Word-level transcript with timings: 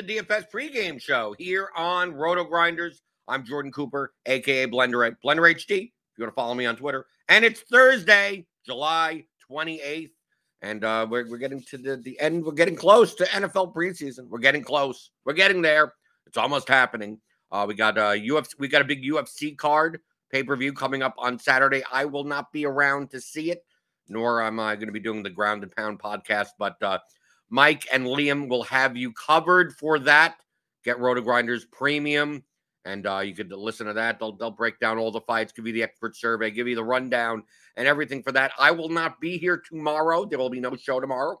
The 0.00 0.16
DFS 0.16 0.44
pregame 0.50 1.00
show 1.00 1.34
here 1.38 1.68
on 1.76 2.14
Roto 2.14 2.42
Grinders. 2.44 3.02
I'm 3.28 3.44
Jordan 3.44 3.70
Cooper, 3.70 4.14
aka 4.24 4.66
Blender 4.66 5.06
at 5.06 5.22
Blender 5.22 5.52
HD. 5.54 5.82
If 5.82 5.90
you 6.16 6.24
want 6.24 6.30
to 6.30 6.34
follow 6.34 6.54
me 6.54 6.64
on 6.64 6.76
Twitter, 6.76 7.04
and 7.28 7.44
it's 7.44 7.60
Thursday, 7.60 8.46
July 8.64 9.26
28th, 9.50 10.10
and 10.62 10.84
uh, 10.84 11.06
we're, 11.10 11.28
we're 11.28 11.36
getting 11.36 11.62
to 11.64 11.76
the, 11.76 11.96
the 11.98 12.18
end. 12.18 12.44
We're 12.44 12.52
getting 12.52 12.76
close 12.76 13.14
to 13.16 13.24
NFL 13.24 13.74
preseason. 13.74 14.26
We're 14.28 14.38
getting 14.38 14.62
close. 14.62 15.10
We're 15.26 15.34
getting 15.34 15.60
there. 15.60 15.92
It's 16.26 16.38
almost 16.38 16.68
happening. 16.68 17.20
Uh, 17.52 17.66
we 17.68 17.74
got 17.74 17.98
a 17.98 18.18
UFC. 18.18 18.54
We 18.58 18.68
got 18.68 18.80
a 18.80 18.86
big 18.86 19.04
UFC 19.04 19.54
card 19.54 20.00
pay 20.32 20.42
per 20.42 20.56
view 20.56 20.72
coming 20.72 21.02
up 21.02 21.14
on 21.18 21.38
Saturday. 21.38 21.82
I 21.92 22.06
will 22.06 22.24
not 22.24 22.52
be 22.52 22.64
around 22.64 23.10
to 23.10 23.20
see 23.20 23.50
it 23.50 23.64
nor 24.10 24.42
am 24.42 24.58
I 24.60 24.74
going 24.74 24.88
to 24.88 24.92
be 24.92 25.00
doing 25.00 25.22
the 25.22 25.30
ground 25.30 25.62
and 25.62 25.74
pound 25.74 26.00
podcast. 26.00 26.48
But 26.58 26.82
uh, 26.82 26.98
Mike 27.50 27.86
and 27.92 28.06
Liam 28.06 28.48
will 28.48 28.62
have 28.62 28.96
you 28.96 29.12
covered 29.12 29.74
for 29.74 29.98
that. 29.98 30.36
Get 30.84 30.98
Roto 30.98 31.20
Grinders 31.20 31.66
Premium, 31.66 32.42
and 32.84 33.06
uh, 33.06 33.18
you 33.18 33.34
could 33.34 33.52
listen 33.52 33.86
to 33.86 33.92
that. 33.92 34.18
They'll 34.18 34.32
they'll 34.32 34.50
break 34.50 34.78
down 34.78 34.96
all 34.96 35.10
the 35.10 35.20
fights, 35.20 35.52
give 35.52 35.66
you 35.66 35.72
the 35.72 35.82
expert 35.82 36.16
survey, 36.16 36.50
give 36.50 36.68
you 36.68 36.76
the 36.76 36.84
rundown, 36.84 37.42
and 37.76 37.86
everything 37.86 38.22
for 38.22 38.32
that. 38.32 38.52
I 38.58 38.70
will 38.70 38.88
not 38.88 39.20
be 39.20 39.36
here 39.36 39.58
tomorrow. 39.68 40.24
There 40.24 40.38
will 40.38 40.48
be 40.48 40.60
no 40.60 40.76
show 40.76 41.00
tomorrow. 41.00 41.40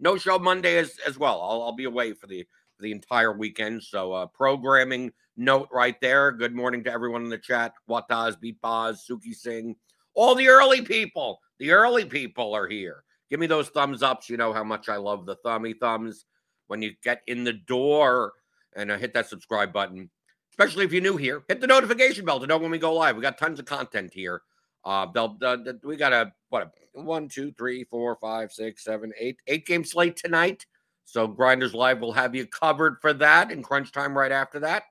No 0.00 0.18
show 0.18 0.38
Monday 0.38 0.76
as 0.76 0.98
as 1.06 1.18
well. 1.18 1.40
I'll, 1.40 1.62
I'll 1.62 1.72
be 1.72 1.84
away 1.84 2.12
for 2.12 2.26
the 2.26 2.42
for 2.76 2.82
the 2.82 2.92
entire 2.92 3.32
weekend. 3.32 3.82
So 3.82 4.12
uh, 4.12 4.26
programming 4.26 5.12
note 5.36 5.68
right 5.72 5.98
there. 6.00 6.32
Good 6.32 6.54
morning 6.54 6.84
to 6.84 6.92
everyone 6.92 7.22
in 7.22 7.30
the 7.30 7.38
chat. 7.38 7.72
Wataz, 7.88 8.38
Beat 8.38 8.60
Boz, 8.60 9.06
Suki 9.08 9.34
Singh, 9.34 9.76
all 10.14 10.34
the 10.34 10.48
early 10.48 10.82
people. 10.82 11.40
The 11.58 11.70
early 11.70 12.04
people 12.04 12.54
are 12.54 12.66
here. 12.66 13.04
Give 13.30 13.40
me 13.40 13.46
those 13.46 13.68
thumbs 13.68 14.02
ups. 14.02 14.28
You 14.28 14.36
know 14.36 14.52
how 14.52 14.64
much 14.64 14.88
I 14.88 14.96
love 14.96 15.26
the 15.26 15.36
thummy 15.36 15.74
thumbs 15.74 16.26
when 16.68 16.82
you 16.82 16.92
get 17.02 17.22
in 17.26 17.44
the 17.44 17.52
door 17.52 18.32
and 18.74 18.90
uh, 18.90 18.98
hit 18.98 19.14
that 19.14 19.28
subscribe 19.28 19.72
button. 19.72 20.10
Especially 20.50 20.84
if 20.84 20.92
you're 20.92 21.02
new 21.02 21.16
here, 21.16 21.42
hit 21.48 21.60
the 21.60 21.66
notification 21.66 22.24
bell 22.24 22.40
to 22.40 22.46
know 22.46 22.56
when 22.56 22.70
we 22.70 22.78
go 22.78 22.94
live. 22.94 23.16
We 23.16 23.22
got 23.22 23.36
tons 23.36 23.58
of 23.58 23.66
content 23.66 24.12
here. 24.14 24.42
Uh, 24.84 25.06
uh, 25.14 25.56
we 25.82 25.96
got 25.96 26.12
a 26.12 26.32
what 26.48 26.62
a 26.62 27.02
one, 27.02 27.28
two, 27.28 27.52
three, 27.52 27.84
four, 27.84 28.16
five, 28.20 28.52
six, 28.52 28.84
seven, 28.84 29.12
eight, 29.18 29.36
eight 29.48 29.66
game 29.66 29.84
slate 29.84 30.16
tonight. 30.16 30.64
So 31.04 31.26
Grinders 31.26 31.74
Live 31.74 32.00
will 32.00 32.12
have 32.12 32.34
you 32.34 32.46
covered 32.46 32.98
for 33.00 33.12
that 33.14 33.52
and 33.52 33.62
crunch 33.62 33.92
time 33.92 34.16
right 34.16 34.32
after 34.32 34.60
that. 34.60 34.84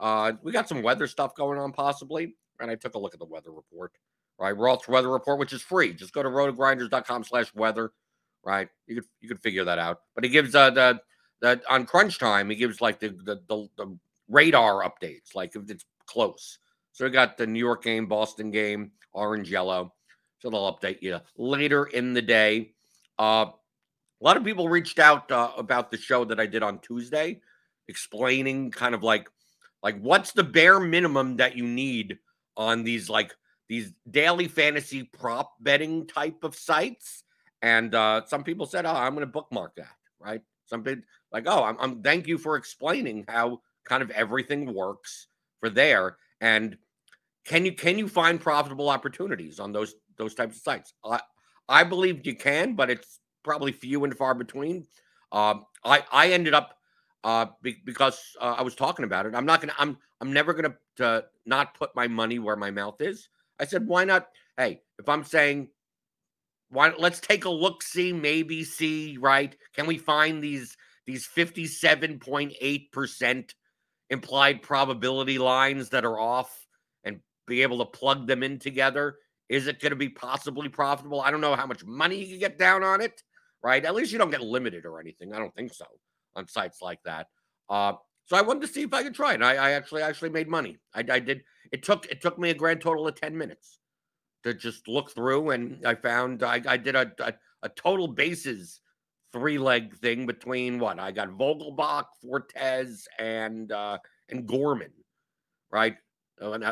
Uh, 0.00 0.32
we 0.42 0.52
got 0.52 0.68
some 0.68 0.82
weather 0.82 1.06
stuff 1.06 1.34
going 1.34 1.58
on 1.58 1.72
possibly, 1.72 2.34
and 2.60 2.70
I 2.70 2.74
took 2.74 2.94
a 2.94 2.98
look 2.98 3.14
at 3.14 3.20
the 3.20 3.26
weather 3.26 3.52
report 3.52 3.92
right? 4.38 4.56
Roth's 4.56 4.88
weather 4.88 5.10
report, 5.10 5.38
which 5.38 5.52
is 5.52 5.62
free. 5.62 5.92
Just 5.92 6.12
go 6.12 6.22
to 6.22 6.28
rotogrinders.com 6.28 7.24
slash 7.24 7.54
weather, 7.54 7.92
right? 8.44 8.68
You 8.86 8.96
could 8.96 9.04
you 9.20 9.28
could 9.28 9.40
figure 9.40 9.64
that 9.64 9.78
out. 9.78 10.00
But 10.14 10.24
he 10.24 10.30
gives 10.30 10.54
uh 10.54 10.70
the 10.70 11.00
the 11.40 11.60
on 11.68 11.86
crunch 11.86 12.18
time, 12.18 12.50
he 12.50 12.56
gives 12.56 12.80
like 12.80 13.00
the 13.00 13.08
the 13.08 13.40
the, 13.48 13.68
the 13.76 13.98
radar 14.28 14.82
updates, 14.82 15.34
like 15.34 15.54
if 15.56 15.70
it's 15.70 15.84
close. 16.06 16.58
So 16.92 17.04
we 17.04 17.10
got 17.10 17.36
the 17.36 17.46
New 17.46 17.58
York 17.58 17.84
game, 17.84 18.06
Boston 18.06 18.50
game, 18.50 18.92
orange 19.12 19.50
yellow. 19.50 19.92
So 20.38 20.50
they'll 20.50 20.72
update 20.72 21.02
you 21.02 21.20
later 21.36 21.84
in 21.86 22.12
the 22.12 22.22
day. 22.22 22.72
Uh 23.18 23.46
a 24.20 24.24
lot 24.24 24.36
of 24.38 24.44
people 24.44 24.68
reached 24.68 24.98
out 24.98 25.30
uh, 25.30 25.50
about 25.58 25.90
the 25.90 25.98
show 25.98 26.24
that 26.24 26.40
I 26.40 26.46
did 26.46 26.62
on 26.62 26.78
Tuesday, 26.78 27.40
explaining 27.88 28.70
kind 28.70 28.94
of 28.94 29.02
like 29.02 29.28
like 29.82 30.00
what's 30.00 30.32
the 30.32 30.42
bare 30.42 30.80
minimum 30.80 31.36
that 31.36 31.56
you 31.56 31.64
need 31.64 32.18
on 32.56 32.82
these 32.82 33.10
like 33.10 33.34
these 33.68 33.92
daily 34.10 34.48
fantasy 34.48 35.02
prop 35.02 35.54
betting 35.60 36.06
type 36.06 36.44
of 36.44 36.54
sites. 36.54 37.24
And 37.62 37.94
uh, 37.94 38.22
some 38.26 38.44
people 38.44 38.66
said, 38.66 38.86
"Oh, 38.86 38.94
I'm 38.94 39.14
going 39.14 39.26
to 39.26 39.32
bookmark 39.32 39.76
that." 39.76 39.96
Right? 40.20 40.42
Some 40.66 40.82
people 40.82 41.04
like, 41.32 41.44
"Oh, 41.46 41.64
I'm, 41.64 41.76
I'm 41.80 42.02
thank 42.02 42.26
you 42.26 42.38
for 42.38 42.56
explaining 42.56 43.24
how 43.28 43.60
kind 43.84 44.02
of 44.02 44.10
everything 44.10 44.72
works 44.74 45.28
for 45.60 45.70
there." 45.70 46.16
And 46.40 46.76
can 47.44 47.64
you 47.64 47.72
can 47.72 47.98
you 47.98 48.08
find 48.08 48.40
profitable 48.40 48.88
opportunities 48.88 49.58
on 49.58 49.72
those 49.72 49.94
those 50.16 50.34
types 50.34 50.56
of 50.56 50.62
sites? 50.62 50.94
I 51.04 51.20
I 51.68 51.84
believe 51.84 52.26
you 52.26 52.36
can, 52.36 52.74
but 52.74 52.90
it's 52.90 53.20
probably 53.42 53.72
few 53.72 54.04
and 54.04 54.16
far 54.16 54.34
between. 54.34 54.86
Um, 55.32 55.64
I 55.84 56.04
I 56.12 56.30
ended 56.30 56.54
up 56.54 56.78
uh, 57.24 57.46
be, 57.62 57.76
because 57.84 58.20
uh, 58.40 58.54
I 58.58 58.62
was 58.62 58.74
talking 58.74 59.04
about 59.04 59.26
it. 59.26 59.34
I'm 59.34 59.46
not 59.46 59.60
gonna. 59.60 59.74
I'm 59.78 59.96
I'm 60.20 60.32
never 60.32 60.52
gonna 60.54 60.74
to 60.96 61.24
not 61.44 61.74
put 61.74 61.94
my 61.94 62.06
money 62.06 62.38
where 62.38 62.56
my 62.56 62.70
mouth 62.70 63.00
is. 63.00 63.28
I 63.58 63.66
said, 63.66 63.86
why 63.86 64.04
not? 64.04 64.28
Hey, 64.56 64.80
if 64.98 65.08
I'm 65.08 65.24
saying, 65.24 65.68
why? 66.68 66.92
Let's 66.98 67.20
take 67.20 67.44
a 67.44 67.50
look, 67.50 67.82
see, 67.82 68.12
maybe 68.12 68.64
see, 68.64 69.16
right? 69.18 69.54
Can 69.74 69.86
we 69.86 69.98
find 69.98 70.42
these 70.42 70.76
these 71.06 71.26
57.8 71.26 72.92
percent 72.92 73.54
implied 74.10 74.62
probability 74.62 75.38
lines 75.38 75.90
that 75.90 76.04
are 76.04 76.18
off 76.18 76.66
and 77.04 77.20
be 77.46 77.62
able 77.62 77.78
to 77.78 77.84
plug 77.84 78.26
them 78.26 78.42
in 78.42 78.58
together? 78.58 79.16
Is 79.48 79.68
it 79.68 79.80
going 79.80 79.90
to 79.90 79.96
be 79.96 80.08
possibly 80.08 80.68
profitable? 80.68 81.20
I 81.20 81.30
don't 81.30 81.40
know 81.40 81.54
how 81.54 81.66
much 81.66 81.84
money 81.84 82.16
you 82.16 82.30
can 82.30 82.38
get 82.40 82.58
down 82.58 82.82
on 82.82 83.00
it, 83.00 83.22
right? 83.62 83.84
At 83.84 83.94
least 83.94 84.12
you 84.12 84.18
don't 84.18 84.30
get 84.30 84.40
limited 84.40 84.84
or 84.84 84.98
anything. 84.98 85.32
I 85.32 85.38
don't 85.38 85.54
think 85.54 85.72
so 85.72 85.86
on 86.34 86.48
sites 86.48 86.82
like 86.82 86.98
that. 87.04 87.28
Uh, 87.68 87.92
so 88.26 88.36
I 88.36 88.42
wanted 88.42 88.62
to 88.62 88.68
see 88.68 88.82
if 88.82 88.92
I 88.92 89.04
could 89.04 89.14
try 89.14 89.34
it. 89.34 89.42
I, 89.42 89.56
I 89.56 89.70
actually 89.72 90.02
actually 90.02 90.30
made 90.30 90.48
money. 90.48 90.78
I, 90.92 91.04
I, 91.08 91.20
did. 91.20 91.42
It 91.76 91.82
took 91.82 92.06
it 92.06 92.22
took 92.22 92.38
me 92.38 92.48
a 92.48 92.54
grand 92.54 92.80
total 92.80 93.06
of 93.06 93.16
ten 93.16 93.36
minutes 93.36 93.80
to 94.44 94.54
just 94.54 94.88
look 94.88 95.10
through, 95.10 95.50
and 95.50 95.86
I 95.86 95.94
found 95.94 96.42
I, 96.42 96.62
I 96.66 96.78
did 96.78 96.96
a, 96.96 97.12
a, 97.20 97.34
a 97.64 97.68
total 97.68 98.08
bases 98.08 98.80
three 99.30 99.58
leg 99.58 99.94
thing 99.96 100.24
between 100.24 100.78
what 100.78 100.98
I 100.98 101.12
got 101.12 101.28
Vogelbach, 101.28 102.06
Fortes, 102.22 103.06
and 103.18 103.70
uh, 103.72 103.98
and 104.30 104.46
Gorman, 104.46 104.92
right? 105.70 105.96
Uh, 106.40 106.52
and, 106.52 106.64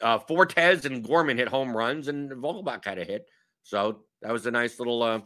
uh, 0.00 0.18
Fortes 0.18 0.86
and 0.86 1.04
Gorman 1.04 1.38
hit 1.38 1.46
home 1.46 1.76
runs, 1.76 2.08
and 2.08 2.32
Vogelbach 2.32 2.84
had 2.84 2.98
a 2.98 3.04
hit. 3.04 3.30
So 3.62 4.00
that 4.22 4.32
was 4.32 4.46
a 4.46 4.50
nice 4.50 4.80
little 4.80 5.04
uh, 5.04 5.20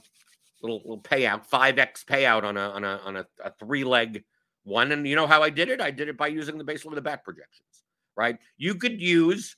little 0.62 0.81
little 0.81 1.00
payout, 1.00 1.46
five 1.46 1.78
x 1.78 2.04
payout 2.06 2.44
on 2.44 2.58
a 2.58 2.69
on 2.69 2.84
a 2.84 3.00
on 3.02 3.16
a, 3.16 3.26
a 3.42 3.50
three 3.58 3.84
leg 3.84 4.25
one. 4.64 4.92
And 4.92 5.08
you 5.08 5.16
know 5.16 5.26
how 5.26 5.42
I 5.42 5.48
did 5.48 5.70
it? 5.70 5.81
I 5.81 5.90
did 5.90 6.08
it 6.08 6.19
by 6.19 6.26
using 6.26 6.58
the 6.58 6.64
base 6.64 6.84
of 6.84 6.94
the 6.94 7.00
bat 7.00 7.25
projections, 7.25 7.83
right? 8.16 8.38
You 8.56 8.75
could 8.75 9.00
use 9.00 9.56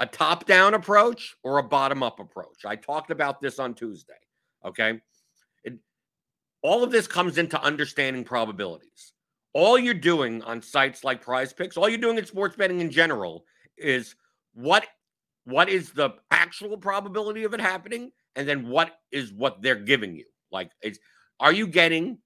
a 0.00 0.06
top 0.06 0.46
down 0.46 0.74
approach 0.74 1.36
or 1.42 1.58
a 1.58 1.62
bottom 1.62 2.02
up 2.02 2.20
approach. 2.20 2.64
I 2.64 2.76
talked 2.76 3.10
about 3.10 3.40
this 3.40 3.58
on 3.58 3.74
Tuesday. 3.74 4.14
Okay. 4.64 5.00
It, 5.64 5.74
all 6.62 6.82
of 6.82 6.90
this 6.90 7.06
comes 7.06 7.38
into 7.38 7.60
understanding 7.62 8.24
probabilities. 8.24 9.12
All 9.54 9.78
you're 9.78 9.94
doing 9.94 10.42
on 10.42 10.62
sites 10.62 11.04
like 11.04 11.20
prize 11.20 11.52
picks, 11.52 11.76
all 11.76 11.88
you're 11.88 11.98
doing 11.98 12.18
in 12.18 12.26
sports 12.26 12.56
betting 12.56 12.80
in 12.80 12.90
general 12.90 13.44
is 13.76 14.14
what 14.54 14.86
what 15.44 15.68
is 15.68 15.90
the 15.90 16.10
actual 16.30 16.76
probability 16.76 17.42
of 17.44 17.52
it 17.52 17.60
happening 17.60 18.12
and 18.36 18.48
then 18.48 18.68
what 18.68 18.92
is 19.10 19.32
what 19.32 19.60
they're 19.60 19.74
giving 19.74 20.14
you 20.14 20.24
like 20.52 20.70
is 20.82 21.00
are 21.40 21.52
you 21.52 21.66
getting 21.66 22.18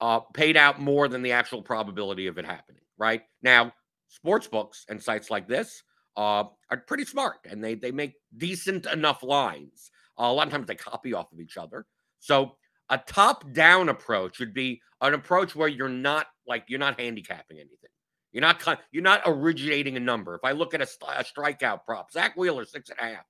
uh, 0.00 0.20
paid 0.34 0.56
out 0.56 0.80
more 0.80 1.08
than 1.08 1.22
the 1.22 1.32
actual 1.32 1.62
probability 1.62 2.26
of 2.26 2.38
it 2.38 2.44
happening, 2.44 2.82
right? 2.98 3.22
Now, 3.42 3.72
sports 4.08 4.46
books 4.46 4.84
and 4.88 5.02
sites 5.02 5.30
like 5.30 5.48
this 5.48 5.82
uh, 6.16 6.44
are 6.70 6.76
pretty 6.86 7.04
smart 7.04 7.38
and 7.48 7.62
they, 7.62 7.74
they 7.74 7.90
make 7.90 8.14
decent 8.36 8.86
enough 8.86 9.22
lines. 9.22 9.90
Uh, 10.18 10.24
a 10.24 10.32
lot 10.32 10.46
of 10.46 10.52
times 10.52 10.66
they 10.66 10.74
copy 10.74 11.12
off 11.12 11.32
of 11.32 11.40
each 11.40 11.56
other. 11.56 11.86
So, 12.20 12.56
a 12.88 12.98
top 12.98 13.52
down 13.52 13.88
approach 13.88 14.38
would 14.38 14.54
be 14.54 14.80
an 15.00 15.12
approach 15.12 15.56
where 15.56 15.68
you're 15.68 15.88
not 15.88 16.28
like 16.46 16.64
you're 16.68 16.78
not 16.78 17.00
handicapping 17.00 17.58
anything. 17.58 17.90
You're 18.32 18.42
not 18.42 18.80
you're 18.92 19.02
not 19.02 19.22
originating 19.26 19.96
a 19.96 20.00
number. 20.00 20.34
If 20.34 20.44
I 20.44 20.52
look 20.52 20.72
at 20.72 20.80
a, 20.80 20.88
a 21.08 21.24
strikeout 21.24 21.84
prop, 21.84 22.12
Zack 22.12 22.36
Wheeler 22.36 22.64
six 22.64 22.90
and 22.90 22.98
a 23.00 23.14
half, 23.14 23.24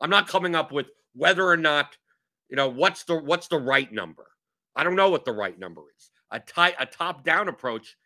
I'm 0.00 0.10
not 0.10 0.28
coming 0.28 0.54
up 0.54 0.70
with 0.70 0.86
whether 1.14 1.48
or 1.48 1.56
not 1.56 1.96
you 2.48 2.56
know 2.56 2.68
what's 2.68 3.04
the 3.04 3.16
what's 3.16 3.48
the 3.48 3.58
right 3.58 3.90
number. 3.92 4.26
I 4.76 4.84
don't 4.84 4.96
know 4.96 5.10
what 5.10 5.24
the 5.24 5.32
right 5.32 5.58
number 5.58 5.82
is. 5.96 6.10
A, 6.30 6.40
tie, 6.40 6.74
a 6.78 6.86
top 6.86 7.24
down 7.24 7.48
approach 7.48 7.96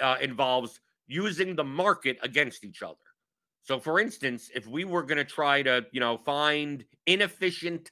uh, 0.00 0.16
involves 0.20 0.80
using 1.10 1.56
the 1.56 1.64
market 1.64 2.16
against 2.22 2.64
each 2.64 2.82
other. 2.82 2.96
So, 3.64 3.78
for 3.78 4.00
instance, 4.00 4.48
if 4.54 4.66
we 4.66 4.84
were 4.84 5.02
going 5.02 5.18
to 5.18 5.24
try 5.24 5.62
to, 5.62 5.84
you 5.92 6.00
know, 6.00 6.18
find 6.18 6.84
inefficient 7.06 7.90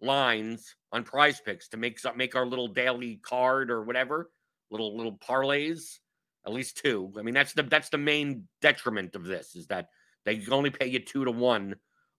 lines 0.00 0.76
on 0.92 1.02
prize 1.02 1.40
picks 1.40 1.68
to 1.68 1.76
make 1.76 1.98
some, 1.98 2.16
make 2.16 2.36
our 2.36 2.46
little 2.46 2.68
daily 2.68 3.16
card 3.22 3.70
or 3.70 3.82
whatever, 3.82 4.30
little 4.70 4.96
little 4.96 5.18
parlays, 5.18 5.98
at 6.46 6.52
least 6.52 6.78
two. 6.78 7.12
I 7.18 7.22
mean, 7.22 7.34
that's 7.34 7.52
the 7.52 7.64
that's 7.64 7.90
the 7.90 7.98
main 7.98 8.48
detriment 8.62 9.14
of 9.16 9.24
this 9.24 9.56
is 9.56 9.66
that 9.66 9.88
they 10.24 10.40
only 10.50 10.70
pay 10.70 10.86
you 10.86 11.00
two 11.00 11.24
to 11.24 11.30
one 11.30 11.74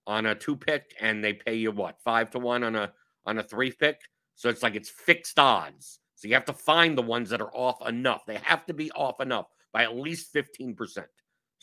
on 0.06 0.26
a 0.26 0.34
two 0.34 0.56
pick, 0.56 0.94
and 1.00 1.24
they 1.24 1.32
pay 1.32 1.54
you 1.54 1.72
what 1.72 2.00
five 2.04 2.30
to 2.30 2.38
one 2.38 2.62
on 2.62 2.76
a 2.76 2.92
on 3.26 3.38
a 3.38 3.42
three 3.42 3.72
pick. 3.72 4.00
So 4.36 4.48
it's 4.48 4.62
like 4.62 4.74
it's 4.74 4.90
fixed 4.90 5.38
odds. 5.38 5.98
So 6.14 6.28
you 6.28 6.34
have 6.34 6.44
to 6.44 6.52
find 6.52 6.96
the 6.96 7.02
ones 7.02 7.30
that 7.30 7.40
are 7.40 7.54
off 7.54 7.86
enough. 7.88 8.26
They 8.26 8.36
have 8.42 8.66
to 8.66 8.74
be 8.74 8.90
off 8.92 9.20
enough 9.20 9.46
by 9.72 9.84
at 9.84 9.96
least 9.96 10.34
15%. 10.34 10.76
So 10.96 11.04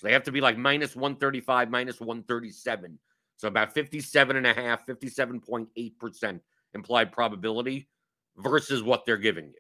they 0.04 0.14
have 0.14 0.24
to 0.24 0.32
be 0.32 0.42
like 0.42 0.58
minus 0.58 0.96
135, 0.96 1.70
minus 1.70 2.00
137. 2.00 3.00
So 3.38 3.48
about 3.48 3.74
57 3.74 4.36
and 4.36 4.48
a 4.48 4.54
half, 4.54 4.86
57.8% 4.86 6.40
implied 6.74 7.12
probability 7.12 7.88
versus 8.38 8.84
what 8.84 9.06
they're 9.06 9.18
giving 9.18 9.46
you 9.46 9.54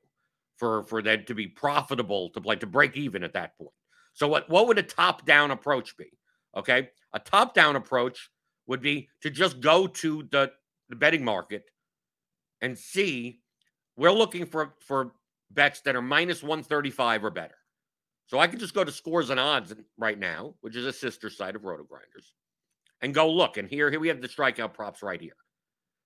for, 0.58 0.84
for 0.84 1.02
that 1.02 1.28
to 1.28 1.36
be 1.36 1.48
profitable 1.48 2.30
to 2.32 2.40
like 2.42 2.60
to 2.62 2.68
break 2.68 2.96
even 2.98 3.24
at 3.24 3.34
that 3.34 3.58
point. 3.58 3.72
So 4.14 4.28
what, 4.28 4.50
what 4.50 4.68
would 4.68 4.80
a 4.80 4.84
top-down 4.84 5.52
approach 5.52 5.96
be? 5.98 6.12
Okay. 6.56 6.90
A 7.14 7.20
top-down 7.20 7.76
approach 7.76 8.30
would 8.66 8.82
be 8.82 9.10
to 9.22 9.30
just 9.30 9.60
go 9.60 9.88
to 9.88 10.28
the, 10.32 10.52
the 10.90 10.96
betting 10.96 11.24
market 11.24 11.66
and 12.62 12.78
see 12.78 13.42
we're 13.96 14.12
looking 14.12 14.46
for 14.46 14.76
for 14.80 15.14
bets 15.52 15.82
that 15.82 15.96
are 15.96 16.02
minus 16.02 16.42
135 16.42 17.26
or 17.26 17.30
better. 17.32 17.57
So 18.28 18.40
I 18.40 18.48
can 18.48 18.60
just 18.60 18.74
go 18.74 18.84
to 18.84 18.92
scores 18.92 19.30
and 19.30 19.40
odds 19.40 19.74
right 19.98 20.20
now, 20.20 20.54
which 20.62 20.76
is 20.76 20.86
a 20.86 20.94
sister 20.94 21.30
site 21.30 21.56
of 21.56 21.64
Roto 21.64 21.84
Grinders, 21.84 22.34
and 23.02 23.14
go 23.14 23.32
look. 23.32 23.58
And 23.58 23.68
here, 23.68 23.90
here 23.90 24.02
we 24.02 24.10
have 24.10 24.22
the 24.22 24.28
strikeout 24.28 24.74
props 24.74 25.02
right 25.02 25.20
here. 25.20 25.38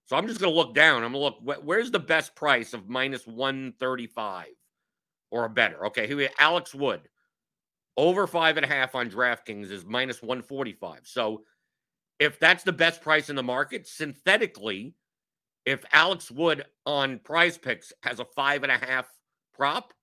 So 0.06 0.16
I'm 0.16 0.28
just 0.28 0.40
going 0.40 0.54
to 0.54 0.58
look 0.58 0.76
down. 0.76 1.04
I'm 1.04 1.14
going 1.14 1.34
to 1.34 1.44
look. 1.44 1.64
Where's 1.64 1.90
the 1.90 2.00
best 2.00 2.36
price 2.36 2.74
of 2.74 2.88
minus 2.88 3.26
135 3.26 4.48
or 5.32 5.46
a 5.46 5.50
better? 5.50 5.88
Okay, 5.88 6.06
here 6.06 6.18
we 6.18 6.24
have 6.24 6.34
Alex 6.40 6.76
Wood. 6.76 7.02
Over 7.98 8.28
five 8.28 8.58
and 8.58 8.66
a 8.66 8.70
half 8.70 8.94
on 8.94 9.10
DraftKings 9.10 9.72
is 9.72 9.84
minus 9.84 10.22
145. 10.22 11.02
So 11.04 11.44
if 12.20 12.40
that's 12.40 12.64
the 12.64 12.72
best 12.72 13.02
price 13.02 13.30
in 13.30 13.36
the 13.36 13.44
market, 13.44 13.88
synthetically, 13.88 14.94
if 15.66 15.84
Alex 15.92 16.30
Wood 16.30 16.66
on 16.86 17.20
Prize 17.20 17.58
Picks 17.58 17.92
has 18.04 18.20
a 18.20 18.26
five 18.26 18.64
and 18.64 18.72
a 18.72 18.78
half 18.78 19.08
prop, 19.54 19.94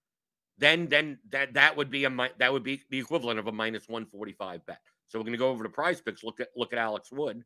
then 0.58 0.88
then 0.88 1.18
that 1.30 1.54
that 1.54 1.76
would 1.76 1.90
be 1.90 2.04
a 2.04 2.30
that 2.38 2.52
would 2.52 2.62
be 2.62 2.82
the 2.90 2.98
equivalent 2.98 3.38
of 3.38 3.46
a 3.46 3.52
minus 3.52 3.88
one 3.88 4.06
forty 4.06 4.32
five 4.32 4.64
bet. 4.66 4.80
So 5.06 5.18
we're 5.18 5.24
going 5.24 5.32
to 5.32 5.38
go 5.38 5.48
over 5.48 5.64
to 5.64 5.70
Prize 5.70 6.00
Picks. 6.00 6.22
Look 6.22 6.40
at 6.40 6.48
look 6.56 6.72
at 6.72 6.78
Alex 6.78 7.10
Wood, 7.10 7.44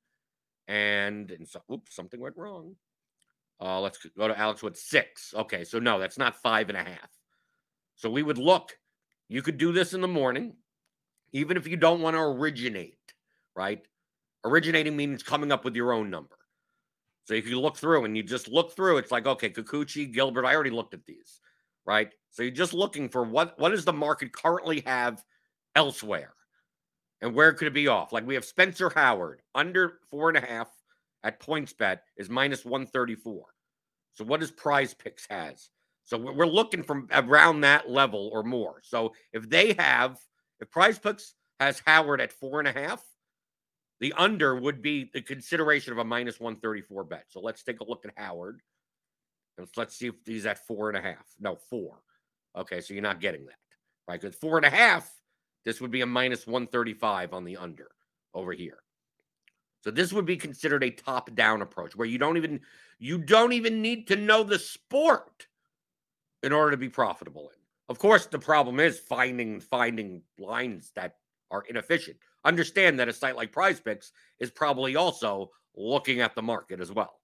and 0.66 1.30
and 1.30 1.46
so 1.46 1.60
oops, 1.70 1.94
something 1.94 2.20
went 2.20 2.36
wrong. 2.36 2.74
Uh, 3.60 3.80
let's 3.80 3.98
go 4.16 4.28
to 4.28 4.38
Alex 4.38 4.62
Wood 4.62 4.76
six. 4.76 5.32
Okay, 5.34 5.64
so 5.64 5.78
no, 5.78 5.98
that's 5.98 6.18
not 6.18 6.42
five 6.42 6.68
and 6.68 6.78
a 6.78 6.82
half. 6.82 7.10
So 7.94 8.10
we 8.10 8.22
would 8.22 8.38
look. 8.38 8.76
You 9.28 9.42
could 9.42 9.58
do 9.58 9.72
this 9.72 9.94
in 9.94 10.00
the 10.00 10.08
morning, 10.08 10.56
even 11.32 11.56
if 11.56 11.66
you 11.66 11.76
don't 11.76 12.00
want 12.00 12.16
to 12.16 12.20
originate. 12.20 12.96
Right, 13.54 13.82
originating 14.44 14.96
means 14.96 15.22
coming 15.22 15.52
up 15.52 15.64
with 15.64 15.76
your 15.76 15.92
own 15.92 16.08
number. 16.10 16.38
So 17.24 17.34
if 17.34 17.46
you 17.46 17.60
look 17.60 17.76
through 17.76 18.04
and 18.04 18.16
you 18.16 18.22
just 18.24 18.48
look 18.48 18.74
through, 18.74 18.96
it's 18.96 19.12
like, 19.12 19.26
okay, 19.26 19.50
Kikuchi, 19.50 20.12
Gilbert, 20.12 20.44
I 20.44 20.54
already 20.54 20.70
looked 20.70 20.94
at 20.94 21.04
these, 21.06 21.40
right? 21.86 22.12
So 22.32 22.42
you're 22.42 22.50
just 22.50 22.74
looking 22.74 23.08
for 23.08 23.22
what 23.22 23.58
what 23.58 23.70
does 23.70 23.84
the 23.84 23.92
market 23.92 24.32
currently 24.32 24.82
have 24.86 25.22
elsewhere? 25.76 26.32
And 27.20 27.34
where 27.34 27.52
could 27.52 27.68
it 27.68 27.74
be 27.74 27.88
off? 27.88 28.12
Like 28.12 28.26
we 28.26 28.34
have 28.34 28.44
Spencer 28.44 28.90
Howard 28.90 29.42
under 29.54 30.00
four 30.10 30.28
and 30.28 30.38
a 30.38 30.40
half 30.40 30.68
at 31.22 31.38
points 31.38 31.72
bet 31.72 32.02
is 32.16 32.28
minus 32.28 32.64
134. 32.64 33.44
So 34.14 34.24
what 34.24 34.40
does 34.40 34.50
prize 34.50 34.92
picks 34.92 35.26
has? 35.30 35.70
So 36.04 36.18
we're 36.18 36.46
looking 36.46 36.82
from 36.82 37.08
around 37.12 37.60
that 37.60 37.88
level 37.88 38.30
or 38.32 38.42
more. 38.42 38.80
So 38.82 39.12
if 39.32 39.48
they 39.48 39.74
have, 39.78 40.18
if 40.60 40.70
prize 40.70 40.98
picks 40.98 41.34
has 41.60 41.80
Howard 41.86 42.20
at 42.20 42.32
four 42.32 42.58
and 42.58 42.66
a 42.66 42.72
half, 42.72 43.04
the 44.00 44.12
under 44.14 44.56
would 44.56 44.82
be 44.82 45.10
the 45.14 45.22
consideration 45.22 45.92
of 45.92 45.98
a 45.98 46.04
minus 46.04 46.40
134 46.40 47.04
bet. 47.04 47.26
So 47.28 47.40
let's 47.40 47.62
take 47.62 47.80
a 47.80 47.84
look 47.88 48.04
at 48.04 48.12
Howard. 48.16 48.60
And 49.58 49.68
let's 49.76 49.96
see 49.96 50.08
if 50.08 50.14
he's 50.26 50.46
at 50.46 50.66
four 50.66 50.88
and 50.88 50.98
a 50.98 51.02
half. 51.02 51.24
No, 51.38 51.56
four. 51.70 52.00
Okay, 52.56 52.80
so 52.80 52.94
you're 52.94 53.02
not 53.02 53.20
getting 53.20 53.46
that. 53.46 53.54
Right? 54.08 54.20
Because 54.20 54.36
four 54.36 54.56
and 54.56 54.66
a 54.66 54.70
half, 54.70 55.10
this 55.64 55.80
would 55.80 55.90
be 55.90 56.00
a 56.00 56.06
minus 56.06 56.46
135 56.46 57.32
on 57.32 57.44
the 57.44 57.56
under 57.56 57.88
over 58.34 58.52
here. 58.52 58.78
So 59.82 59.90
this 59.90 60.12
would 60.12 60.26
be 60.26 60.36
considered 60.36 60.84
a 60.84 60.90
top-down 60.90 61.60
approach 61.60 61.96
where 61.96 62.06
you 62.06 62.18
don't 62.18 62.36
even 62.36 62.60
you 62.98 63.18
don't 63.18 63.52
even 63.52 63.82
need 63.82 64.06
to 64.08 64.16
know 64.16 64.44
the 64.44 64.58
sport 64.58 65.48
in 66.42 66.52
order 66.52 66.70
to 66.70 66.76
be 66.76 66.88
profitable 66.88 67.50
in. 67.52 67.58
Of 67.88 67.98
course, 67.98 68.26
the 68.26 68.38
problem 68.38 68.78
is 68.78 68.98
finding 68.98 69.60
finding 69.60 70.22
lines 70.38 70.92
that 70.94 71.16
are 71.50 71.64
inefficient. 71.68 72.16
Understand 72.44 72.98
that 72.98 73.08
a 73.08 73.12
site 73.12 73.36
like 73.36 73.52
Prize 73.52 73.80
Picks 73.80 74.12
is 74.38 74.50
probably 74.50 74.96
also 74.96 75.50
looking 75.76 76.20
at 76.20 76.34
the 76.34 76.42
market 76.42 76.80
as 76.80 76.92
well, 76.92 77.20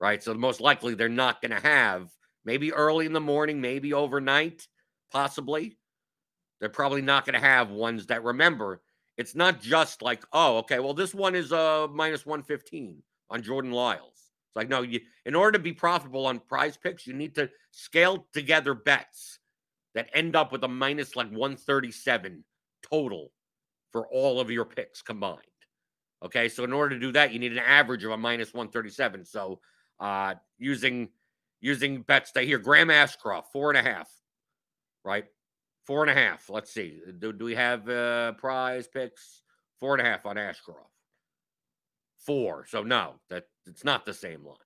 right? 0.00 0.22
So 0.22 0.34
most 0.34 0.60
likely 0.60 0.94
they're 0.94 1.08
not 1.08 1.40
going 1.40 1.52
to 1.52 1.66
have 1.66 2.10
maybe 2.46 2.72
early 2.72 3.04
in 3.04 3.12
the 3.12 3.20
morning, 3.20 3.60
maybe 3.60 3.92
overnight, 3.92 4.66
possibly. 5.12 5.76
They're 6.60 6.70
probably 6.70 7.02
not 7.02 7.26
going 7.26 7.34
to 7.34 7.46
have 7.46 7.68
ones 7.68 8.06
that 8.06 8.24
remember. 8.24 8.80
It's 9.18 9.34
not 9.34 9.60
just 9.60 10.00
like, 10.00 10.24
oh, 10.32 10.58
okay, 10.58 10.78
well, 10.78 10.94
this 10.94 11.14
one 11.14 11.34
is 11.34 11.52
uh 11.52 11.88
minus 11.90 12.24
115 12.24 13.02
on 13.28 13.42
Jordan 13.42 13.72
Lyles. 13.72 14.12
It's 14.14 14.56
like, 14.56 14.68
no, 14.68 14.82
you 14.82 15.00
in 15.26 15.34
order 15.34 15.58
to 15.58 15.62
be 15.62 15.72
profitable 15.72 16.26
on 16.26 16.38
prize 16.38 16.76
picks, 16.76 17.06
you 17.06 17.12
need 17.12 17.34
to 17.34 17.50
scale 17.72 18.26
together 18.32 18.72
bets 18.74 19.38
that 19.94 20.08
end 20.14 20.36
up 20.36 20.52
with 20.52 20.64
a 20.64 20.68
minus 20.68 21.16
like 21.16 21.28
137 21.28 22.44
total 22.90 23.32
for 23.92 24.06
all 24.08 24.40
of 24.40 24.50
your 24.50 24.64
picks 24.64 25.02
combined. 25.02 25.40
Okay, 26.24 26.48
so 26.48 26.64
in 26.64 26.72
order 26.72 26.94
to 26.94 27.00
do 27.00 27.12
that, 27.12 27.32
you 27.32 27.38
need 27.38 27.52
an 27.52 27.58
average 27.58 28.04
of 28.04 28.12
a 28.12 28.16
minus 28.16 28.54
137. 28.54 29.24
So 29.24 29.60
uh 29.98 30.34
using 30.58 31.08
using 31.60 32.02
bets 32.02 32.32
that 32.32 32.44
here, 32.44 32.58
Graham 32.58 32.88
Ashcraft, 32.88 33.46
four 33.52 33.70
and 33.70 33.78
a 33.78 33.82
half, 33.82 34.10
right? 35.04 35.24
Four 35.86 36.02
and 36.02 36.10
a 36.10 36.14
half. 36.14 36.50
Let's 36.50 36.72
see. 36.72 37.00
Do, 37.18 37.32
do 37.32 37.44
we 37.44 37.54
have 37.54 37.88
uh 37.88 38.32
prize 38.32 38.88
picks? 38.88 39.42
Four 39.78 39.96
and 39.96 40.06
a 40.06 40.10
half 40.10 40.26
on 40.26 40.36
Ashcraft. 40.36 40.90
Four. 42.18 42.66
So 42.66 42.82
no, 42.82 43.14
that 43.30 43.44
it's 43.66 43.84
not 43.84 44.06
the 44.06 44.14
same 44.14 44.44
line. 44.44 44.56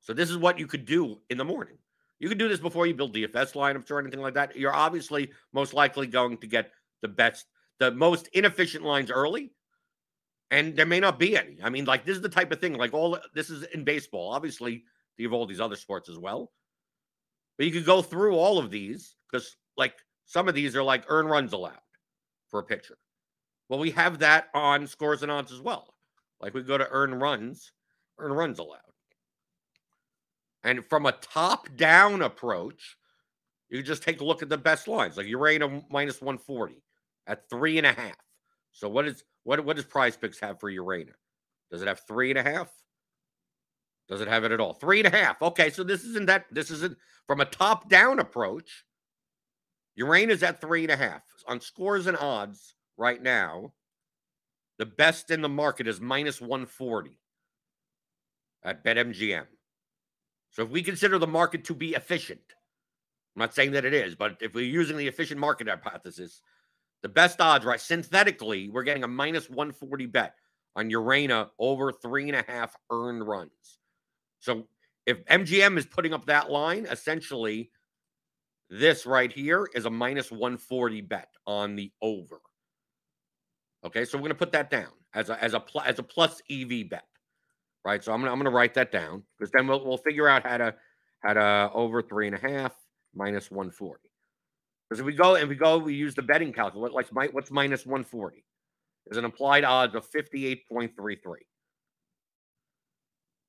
So 0.00 0.14
this 0.14 0.30
is 0.30 0.38
what 0.38 0.58
you 0.58 0.66
could 0.66 0.86
do 0.86 1.20
in 1.28 1.36
the 1.36 1.44
morning. 1.44 1.76
You 2.18 2.28
can 2.28 2.38
do 2.38 2.48
this 2.48 2.60
before 2.60 2.86
you 2.86 2.94
build 2.94 3.12
the 3.12 3.26
DFS 3.26 3.52
lineups 3.52 3.90
or 3.90 4.00
anything 4.00 4.20
like 4.20 4.34
that. 4.34 4.56
You're 4.56 4.74
obviously 4.74 5.30
most 5.52 5.74
likely 5.74 6.06
going 6.06 6.38
to 6.38 6.46
get 6.46 6.72
the 7.02 7.08
best, 7.08 7.46
the 7.78 7.90
most 7.92 8.28
inefficient 8.28 8.84
lines 8.84 9.10
early, 9.10 9.52
and 10.50 10.76
there 10.76 10.86
may 10.86 11.00
not 11.00 11.18
be 11.18 11.36
any. 11.36 11.58
I 11.62 11.70
mean, 11.70 11.84
like 11.84 12.04
this 12.04 12.16
is 12.16 12.22
the 12.22 12.28
type 12.28 12.52
of 12.52 12.60
thing. 12.60 12.74
Like 12.74 12.94
all 12.94 13.18
this 13.34 13.50
is 13.50 13.64
in 13.74 13.84
baseball. 13.84 14.30
Obviously, 14.30 14.84
you 15.16 15.26
have 15.26 15.32
all 15.32 15.46
these 15.46 15.60
other 15.60 15.76
sports 15.76 16.08
as 16.08 16.18
well, 16.18 16.52
but 17.56 17.66
you 17.66 17.72
could 17.72 17.84
go 17.84 18.02
through 18.02 18.36
all 18.36 18.58
of 18.58 18.70
these 18.70 19.16
because, 19.30 19.56
like, 19.76 19.94
some 20.26 20.48
of 20.48 20.54
these 20.54 20.76
are 20.76 20.82
like 20.82 21.04
earn 21.08 21.26
runs 21.26 21.52
allowed 21.52 21.74
for 22.48 22.60
a 22.60 22.64
pitcher. 22.64 22.98
Well, 23.68 23.78
we 23.78 23.90
have 23.92 24.18
that 24.20 24.48
on 24.54 24.86
scores 24.86 25.22
and 25.22 25.30
odds 25.30 25.52
as 25.52 25.60
well. 25.60 25.94
Like 26.40 26.54
we 26.54 26.62
go 26.62 26.78
to 26.78 26.88
earn 26.90 27.14
runs, 27.14 27.72
earn 28.18 28.32
runs 28.32 28.58
allowed. 28.58 28.80
And 30.64 30.84
from 30.84 31.06
a 31.06 31.12
top 31.12 31.68
down 31.76 32.22
approach, 32.22 32.96
you 33.68 33.82
just 33.82 34.02
take 34.02 34.20
a 34.20 34.24
look 34.24 34.42
at 34.42 34.48
the 34.48 34.58
best 34.58 34.88
lines, 34.88 35.16
like 35.16 35.26
Urena 35.26 35.84
minus 35.90 36.20
140 36.20 36.82
at 37.26 37.48
three 37.50 37.78
and 37.78 37.86
a 37.86 37.92
half. 37.92 38.16
So 38.78 38.88
what 38.88 39.08
is 39.08 39.24
what 39.42 39.64
what 39.64 39.74
does 39.74 39.84
prize 39.84 40.16
picks 40.16 40.38
have 40.38 40.60
for 40.60 40.70
Urena? 40.70 41.10
Does 41.68 41.82
it 41.82 41.88
have 41.88 42.02
three 42.06 42.30
and 42.30 42.38
a 42.38 42.44
half? 42.44 42.70
Does 44.08 44.20
it 44.20 44.28
have 44.28 44.44
it 44.44 44.52
at 44.52 44.60
all? 44.60 44.72
Three 44.72 45.00
and 45.00 45.12
a 45.12 45.16
half. 45.16 45.42
Okay, 45.42 45.68
so 45.68 45.82
this 45.82 46.04
isn't 46.04 46.26
that 46.26 46.44
this 46.52 46.70
isn't 46.70 46.96
from 47.26 47.40
a 47.40 47.44
top 47.44 47.88
down 47.88 48.20
approach. 48.20 48.84
Urena 49.98 50.30
is 50.30 50.44
at 50.44 50.60
three 50.60 50.84
and 50.84 50.92
a 50.92 50.96
half. 50.96 51.22
On 51.48 51.60
scores 51.60 52.06
and 52.06 52.16
odds 52.16 52.76
right 52.96 53.20
now, 53.20 53.72
the 54.78 54.86
best 54.86 55.32
in 55.32 55.42
the 55.42 55.48
market 55.48 55.88
is 55.88 56.00
minus 56.00 56.40
140 56.40 57.18
at 58.62 58.84
BetMGM. 58.84 59.46
So 60.52 60.62
if 60.62 60.70
we 60.70 60.84
consider 60.84 61.18
the 61.18 61.26
market 61.26 61.64
to 61.64 61.74
be 61.74 61.94
efficient, 61.94 62.54
I'm 63.34 63.40
not 63.40 63.56
saying 63.56 63.72
that 63.72 63.84
it 63.84 63.92
is, 63.92 64.14
but 64.14 64.36
if 64.40 64.54
we're 64.54 64.64
using 64.64 64.96
the 64.96 65.08
efficient 65.08 65.40
market 65.40 65.68
hypothesis, 65.68 66.42
the 67.02 67.08
best 67.08 67.40
odds, 67.40 67.64
right? 67.64 67.80
Synthetically, 67.80 68.68
we're 68.68 68.82
getting 68.82 69.04
a 69.04 69.08
minus 69.08 69.48
140 69.48 70.06
bet 70.06 70.34
on 70.76 70.90
Urena 70.90 71.48
over 71.58 71.92
three 71.92 72.28
and 72.28 72.36
a 72.36 72.44
half 72.50 72.76
earned 72.90 73.26
runs. 73.26 73.78
So 74.40 74.68
if 75.06 75.24
MGM 75.26 75.78
is 75.78 75.86
putting 75.86 76.12
up 76.12 76.26
that 76.26 76.50
line, 76.50 76.86
essentially, 76.90 77.70
this 78.70 79.06
right 79.06 79.32
here 79.32 79.68
is 79.74 79.86
a 79.86 79.90
minus 79.90 80.30
140 80.30 81.00
bet 81.02 81.28
on 81.46 81.76
the 81.76 81.90
over. 82.02 82.40
Okay, 83.84 84.04
so 84.04 84.18
we're 84.18 84.22
going 84.22 84.30
to 84.30 84.38
put 84.38 84.52
that 84.52 84.70
down 84.70 84.90
as 85.14 85.30
a 85.30 85.42
as 85.42 85.54
a 85.54 85.60
pl- 85.60 85.82
as 85.82 85.98
a 85.98 86.02
plus 86.02 86.42
EV 86.50 86.88
bet 86.90 87.04
right? 87.84 88.04
So 88.04 88.12
I'm 88.12 88.20
gonna 88.20 88.32
I'm 88.32 88.38
gonna 88.38 88.50
write 88.50 88.74
that 88.74 88.92
down 88.92 89.22
because 89.38 89.50
then 89.52 89.66
we'll 89.66 89.84
we'll 89.84 89.98
figure 89.98 90.28
out 90.28 90.46
how 90.46 90.58
to 90.58 90.74
how 91.20 91.32
to 91.32 91.70
over 91.74 92.02
three 92.02 92.26
and 92.26 92.36
a 92.36 92.40
half 92.40 92.74
minus 93.14 93.50
140. 93.50 94.07
Because 94.88 95.00
if 95.00 95.06
we 95.06 95.12
go 95.12 95.34
and 95.34 95.48
we 95.48 95.54
go, 95.54 95.78
we 95.78 95.94
use 95.94 96.14
the 96.14 96.22
betting 96.22 96.52
calculator. 96.52 96.94
Like 96.94 97.32
what's 97.32 97.50
minus 97.50 97.84
140? 97.84 98.44
There's 99.06 99.18
an 99.18 99.24
implied 99.24 99.64
odds 99.64 99.94
of 99.94 100.10
58.33. 100.10 101.18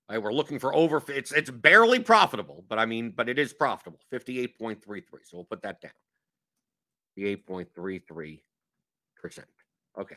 Right, 0.09 0.21
we're 0.21 0.33
looking 0.33 0.57
for 0.57 0.75
over. 0.75 1.03
It's 1.09 1.31
it's 1.31 1.51
barely 1.51 1.99
profitable, 1.99 2.65
but 2.67 2.79
I 2.79 2.85
mean, 2.87 3.13
but 3.15 3.29
it 3.29 3.37
is 3.37 3.53
profitable. 3.53 3.99
58.33. 4.11 5.03
So 5.23 5.37
we'll 5.37 5.43
put 5.43 5.61
that 5.61 5.81
down. 5.81 5.91
58.33 7.17 8.39
percent. 9.21 9.47
Okay. 9.99 10.15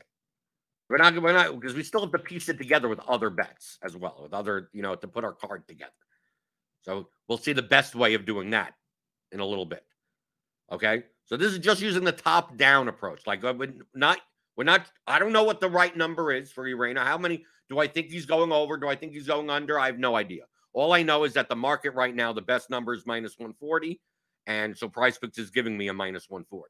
We're 0.88 0.98
not, 0.98 1.20
we're 1.22 1.32
not, 1.32 1.58
because 1.58 1.74
we 1.74 1.82
still 1.82 2.02
have 2.02 2.12
to 2.12 2.18
piece 2.18 2.48
it 2.48 2.58
together 2.58 2.88
with 2.88 3.00
other 3.00 3.30
bets 3.30 3.78
as 3.82 3.96
well, 3.96 4.20
with 4.22 4.34
other, 4.34 4.68
you 4.72 4.82
know, 4.82 4.94
to 4.94 5.08
put 5.08 5.24
our 5.24 5.32
card 5.32 5.66
together. 5.66 5.90
So 6.82 7.08
we'll 7.28 7.38
see 7.38 7.52
the 7.52 7.62
best 7.62 7.94
way 7.94 8.14
of 8.14 8.26
doing 8.26 8.50
that 8.50 8.74
in 9.30 9.40
a 9.40 9.46
little 9.46 9.64
bit. 9.64 9.84
Okay. 10.70 11.04
So 11.24 11.36
this 11.36 11.52
is 11.52 11.58
just 11.58 11.80
using 11.80 12.04
the 12.04 12.12
top 12.12 12.56
down 12.56 12.88
approach. 12.88 13.26
Like, 13.26 13.42
we're 13.42 13.72
not, 13.94 14.18
we're 14.56 14.64
not, 14.64 14.90
I 15.06 15.18
don't 15.18 15.32
know 15.32 15.44
what 15.44 15.60
the 15.60 15.68
right 15.68 15.96
number 15.96 16.32
is 16.32 16.50
for 16.50 16.64
Urena. 16.64 17.04
How 17.04 17.16
many 17.16 17.44
do 17.68 17.78
I 17.78 17.86
think 17.86 18.08
he's 18.08 18.26
going 18.26 18.52
over? 18.52 18.76
Do 18.76 18.88
I 18.88 18.96
think 18.96 19.12
he's 19.12 19.26
going 19.26 19.48
under? 19.48 19.78
I 19.78 19.86
have 19.86 19.98
no 19.98 20.16
idea. 20.16 20.42
All 20.74 20.92
I 20.92 21.02
know 21.02 21.24
is 21.24 21.34
that 21.34 21.48
the 21.48 21.56
market 21.56 21.90
right 21.94 22.14
now, 22.14 22.32
the 22.32 22.42
best 22.42 22.70
number 22.70 22.94
is 22.94 23.06
minus 23.06 23.38
140. 23.38 24.00
And 24.46 24.76
so 24.76 24.88
Prize 24.88 25.18
Picks 25.18 25.38
is 25.38 25.50
giving 25.50 25.76
me 25.76 25.88
a 25.88 25.94
minus 25.94 26.28
140. 26.28 26.68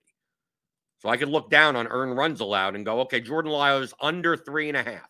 So 0.98 1.08
I 1.08 1.16
could 1.16 1.28
look 1.28 1.50
down 1.50 1.74
on 1.74 1.88
earned 1.88 2.16
runs 2.16 2.40
allowed 2.40 2.76
and 2.76 2.84
go, 2.84 3.00
okay, 3.00 3.20
Jordan 3.20 3.50
Lyles 3.50 3.92
under 4.00 4.36
three 4.36 4.68
and 4.68 4.76
a 4.76 4.84
half. 4.84 5.08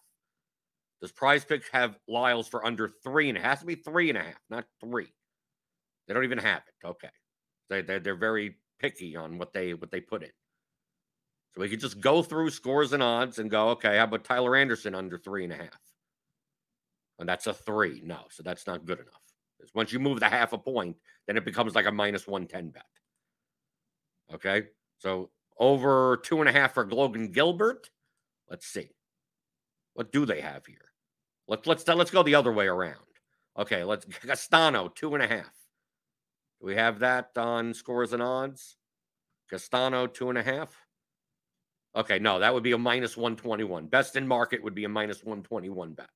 Does 1.02 1.12
prize 1.12 1.44
Picks 1.44 1.68
have 1.70 1.98
Lyles 2.08 2.48
for 2.48 2.64
under 2.64 2.88
three 2.88 3.28
and 3.28 3.36
it 3.36 3.42
has 3.42 3.58
to 3.60 3.66
be 3.66 3.74
three 3.74 4.08
and 4.08 4.16
a 4.16 4.22
half, 4.22 4.40
not 4.48 4.64
three. 4.80 5.12
They 6.06 6.14
don't 6.14 6.24
even 6.24 6.38
have 6.38 6.62
it. 6.66 6.86
Okay. 6.86 7.10
They, 7.68 7.82
they 7.82 7.98
they're 7.98 8.14
very 8.16 8.56
picky 8.82 9.16
on 9.16 9.38
what 9.38 9.52
they 9.52 9.74
what 9.74 9.90
they 9.90 10.00
put 10.00 10.22
in. 10.22 10.30
So 11.54 11.60
we 11.60 11.68
could 11.68 11.80
just 11.80 12.00
go 12.00 12.22
through 12.22 12.50
scores 12.50 12.92
and 12.92 13.02
odds 13.02 13.38
and 13.38 13.50
go, 13.50 13.68
okay, 13.70 13.98
how 13.98 14.04
about 14.04 14.24
Tyler 14.24 14.56
Anderson 14.56 14.94
under 14.94 15.18
three 15.18 15.44
and 15.44 15.52
a 15.52 15.56
half? 15.56 15.80
And 17.18 17.28
that's 17.28 17.46
a 17.46 17.54
three. 17.54 18.02
No, 18.04 18.20
so 18.30 18.42
that's 18.42 18.66
not 18.66 18.86
good 18.86 18.98
enough. 18.98 19.20
Because 19.58 19.74
once 19.74 19.92
you 19.92 20.00
move 20.00 20.18
the 20.18 20.28
half 20.28 20.52
a 20.52 20.58
point, 20.58 20.96
then 21.26 21.36
it 21.36 21.44
becomes 21.44 21.74
like 21.74 21.86
a 21.86 21.92
minus 21.92 22.26
110 22.26 22.70
bet. 22.70 22.82
Okay. 24.34 24.68
So 24.98 25.30
over 25.58 26.20
two 26.24 26.40
and 26.40 26.48
a 26.48 26.52
half 26.52 26.74
for 26.74 26.88
Logan 26.88 27.30
Gilbert. 27.30 27.90
Let's 28.48 28.66
see. 28.66 28.88
What 29.94 30.10
do 30.10 30.24
they 30.24 30.40
have 30.40 30.64
here? 30.66 30.92
Let's 31.48 31.66
let's 31.66 31.86
let's 31.86 32.10
go 32.10 32.22
the 32.22 32.34
other 32.34 32.52
way 32.52 32.66
around. 32.66 32.96
Okay, 33.58 33.84
let's 33.84 34.06
Castano 34.06 34.88
two 34.88 35.14
and 35.14 35.22
a 35.22 35.26
half. 35.26 35.52
We 36.62 36.76
have 36.76 37.00
that 37.00 37.30
on 37.36 37.74
scores 37.74 38.12
and 38.12 38.22
odds? 38.22 38.76
Castano 39.50 40.06
two 40.06 40.28
and 40.28 40.38
a 40.38 40.42
half. 40.42 40.74
Okay, 41.94 42.18
no, 42.18 42.38
that 42.38 42.54
would 42.54 42.62
be 42.62 42.72
a 42.72 42.78
minus 42.78 43.16
121. 43.16 43.86
Best 43.86 44.16
in 44.16 44.26
market 44.26 44.62
would 44.62 44.74
be 44.74 44.84
a 44.84 44.88
minus 44.88 45.22
121 45.22 45.92
bet. 45.92 46.08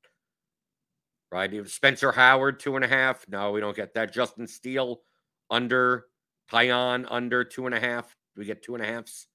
Right? 1.30 1.68
Spencer 1.68 2.12
Howard, 2.12 2.60
two 2.60 2.76
and 2.76 2.84
a 2.84 2.88
half. 2.88 3.28
No, 3.28 3.50
we 3.50 3.60
don't 3.60 3.76
get 3.76 3.92
that. 3.94 4.12
Justin 4.14 4.46
Steele 4.46 5.02
under. 5.50 6.06
Taillon 6.50 7.06
under 7.10 7.44
two 7.44 7.66
and 7.66 7.74
a 7.74 7.80
half. 7.80 8.16
Do 8.34 8.40
we 8.40 8.46
get 8.46 8.62
two 8.62 8.74
and 8.74 8.84
a 8.84 8.86
halves 8.86 9.28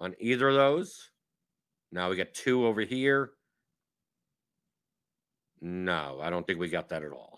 on 0.00 0.14
either 0.20 0.48
of 0.48 0.54
those? 0.54 1.10
Now 1.92 2.10
we 2.10 2.16
get 2.16 2.34
two 2.34 2.66
over 2.66 2.82
here. 2.82 3.30
No, 5.60 6.18
I 6.20 6.28
don't 6.28 6.46
think 6.46 6.58
we 6.58 6.68
got 6.68 6.90
that 6.90 7.04
at 7.04 7.12
all. 7.12 7.33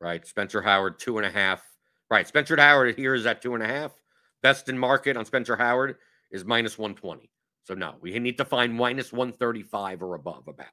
Right. 0.00 0.26
Spencer 0.26 0.62
Howard, 0.62 0.98
two 0.98 1.18
and 1.18 1.26
a 1.26 1.30
half. 1.30 1.62
Right. 2.10 2.26
Spencer 2.26 2.56
Howard 2.56 2.96
here 2.96 3.14
is 3.14 3.26
at 3.26 3.42
two 3.42 3.54
and 3.54 3.62
a 3.62 3.66
half. 3.66 3.92
Best 4.42 4.68
in 4.68 4.78
market 4.78 5.16
on 5.16 5.24
Spencer 5.24 5.56
Howard 5.56 5.96
is 6.30 6.44
minus 6.44 6.78
120. 6.78 7.30
So 7.64 7.74
no, 7.74 7.96
we 8.00 8.18
need 8.18 8.38
to 8.38 8.44
find 8.44 8.74
minus 8.74 9.12
135 9.12 10.02
or 10.02 10.14
above 10.14 10.48
about. 10.48 10.66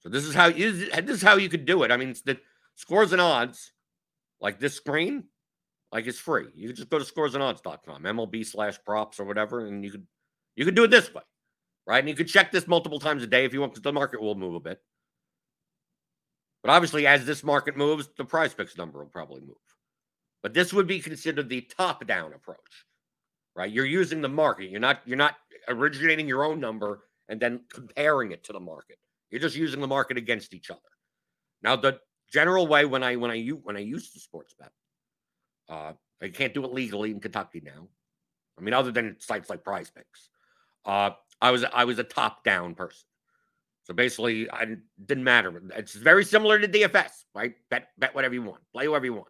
So 0.00 0.08
this 0.08 0.24
is 0.24 0.34
how 0.34 0.46
you 0.46 0.72
this 0.72 1.16
is 1.16 1.22
how 1.22 1.36
you 1.36 1.48
could 1.48 1.64
do 1.64 1.82
it. 1.82 1.90
I 1.90 1.96
mean, 1.96 2.14
the 2.24 2.38
scores 2.74 3.12
and 3.12 3.20
odds, 3.20 3.72
like 4.40 4.60
this 4.60 4.74
screen, 4.74 5.24
like 5.92 6.06
it's 6.06 6.18
free. 6.18 6.46
You 6.54 6.68
can 6.68 6.76
just 6.76 6.90
go 6.90 6.98
to 6.98 7.04
scoresandodds.com, 7.04 8.02
MLB 8.02 8.44
slash 8.44 8.78
props 8.84 9.18
or 9.18 9.24
whatever, 9.24 9.66
and 9.66 9.84
you 9.84 9.92
could 9.92 10.06
you 10.56 10.64
could 10.64 10.74
do 10.74 10.84
it 10.84 10.90
this 10.90 11.12
way, 11.14 11.22
right? 11.86 12.00
And 12.00 12.08
you 12.08 12.14
could 12.14 12.28
check 12.28 12.52
this 12.52 12.68
multiple 12.68 12.98
times 12.98 13.22
a 13.22 13.26
day 13.26 13.44
if 13.44 13.54
you 13.54 13.60
want, 13.60 13.72
because 13.72 13.82
the 13.82 13.92
market 13.92 14.20
will 14.20 14.34
move 14.34 14.56
a 14.56 14.60
bit. 14.60 14.80
But 16.64 16.70
obviously, 16.70 17.06
as 17.06 17.26
this 17.26 17.44
market 17.44 17.76
moves, 17.76 18.08
the 18.16 18.24
prize 18.24 18.54
picks 18.54 18.78
number 18.78 18.98
will 19.00 19.10
probably 19.10 19.42
move. 19.42 19.56
But 20.42 20.54
this 20.54 20.72
would 20.72 20.86
be 20.86 20.98
considered 20.98 21.50
the 21.50 21.60
top-down 21.60 22.32
approach, 22.32 22.86
right? 23.54 23.70
You're 23.70 23.84
using 23.84 24.22
the 24.22 24.30
market. 24.30 24.70
You're 24.70 24.80
not 24.80 25.02
you're 25.04 25.18
not 25.18 25.36
originating 25.68 26.26
your 26.26 26.42
own 26.42 26.60
number 26.60 27.02
and 27.28 27.38
then 27.38 27.60
comparing 27.70 28.32
it 28.32 28.44
to 28.44 28.54
the 28.54 28.60
market. 28.60 28.96
You're 29.30 29.42
just 29.42 29.56
using 29.56 29.82
the 29.82 29.86
market 29.86 30.16
against 30.16 30.54
each 30.54 30.70
other. 30.70 30.80
Now, 31.62 31.76
the 31.76 32.00
general 32.32 32.66
way 32.66 32.86
when 32.86 33.02
I 33.02 33.16
when 33.16 33.30
I 33.30 33.42
when 33.48 33.76
I 33.76 33.80
used 33.80 34.14
to 34.14 34.20
sports 34.20 34.54
bet, 34.58 34.72
uh, 35.68 35.92
I 36.22 36.28
can't 36.28 36.54
do 36.54 36.64
it 36.64 36.72
legally 36.72 37.10
in 37.10 37.20
Kentucky 37.20 37.60
now. 37.62 37.88
I 38.58 38.62
mean, 38.62 38.72
other 38.72 38.90
than 38.90 39.16
sites 39.18 39.50
like 39.50 39.64
Prize 39.64 39.90
Picks, 39.90 40.30
uh, 40.86 41.10
I 41.42 41.50
was 41.50 41.62
I 41.74 41.84
was 41.84 41.98
a 41.98 42.04
top 42.04 42.42
down 42.42 42.74
person. 42.74 43.04
So 43.84 43.92
basically, 43.92 44.50
I 44.50 44.76
didn't 45.04 45.24
matter. 45.24 45.62
It's 45.76 45.94
very 45.94 46.24
similar 46.24 46.58
to 46.58 46.66
DFS, 46.66 47.24
right? 47.34 47.54
Bet 47.70 47.88
bet 47.98 48.14
whatever 48.14 48.34
you 48.34 48.42
want, 48.42 48.62
play 48.72 48.86
whoever 48.86 49.04
you 49.04 49.12
want. 49.12 49.28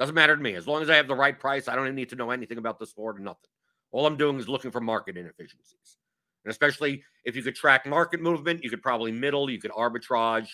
Doesn't 0.00 0.16
matter 0.16 0.36
to 0.36 0.42
me 0.42 0.54
as 0.54 0.66
long 0.66 0.82
as 0.82 0.90
I 0.90 0.96
have 0.96 1.06
the 1.06 1.14
right 1.14 1.38
price. 1.38 1.68
I 1.68 1.76
don't 1.76 1.86
even 1.86 1.94
need 1.94 2.08
to 2.10 2.16
know 2.16 2.32
anything 2.32 2.58
about 2.58 2.80
the 2.80 2.86
sport 2.86 3.16
or 3.16 3.20
nothing. 3.20 3.48
All 3.92 4.06
I'm 4.06 4.16
doing 4.16 4.38
is 4.38 4.48
looking 4.48 4.72
for 4.72 4.80
market 4.80 5.16
inefficiencies, 5.16 5.98
and 6.44 6.50
especially 6.50 7.04
if 7.24 7.36
you 7.36 7.42
could 7.42 7.54
track 7.54 7.86
market 7.86 8.20
movement, 8.20 8.64
you 8.64 8.70
could 8.70 8.82
probably 8.82 9.12
middle, 9.12 9.48
you 9.48 9.60
could 9.60 9.70
arbitrage, 9.70 10.48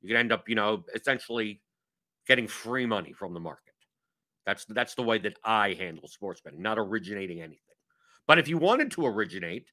you 0.00 0.08
could 0.08 0.16
end 0.16 0.30
up, 0.30 0.48
you 0.48 0.54
know, 0.54 0.84
essentially 0.94 1.60
getting 2.28 2.46
free 2.46 2.86
money 2.86 3.12
from 3.12 3.34
the 3.34 3.40
market. 3.40 3.74
That's 4.46 4.64
that's 4.66 4.94
the 4.94 5.02
way 5.02 5.18
that 5.18 5.36
I 5.44 5.74
handle 5.74 6.06
sports 6.06 6.40
betting, 6.40 6.62
not 6.62 6.78
originating 6.78 7.40
anything. 7.40 7.58
But 8.28 8.38
if 8.38 8.46
you 8.46 8.56
wanted 8.56 8.92
to 8.92 9.06
originate, 9.06 9.66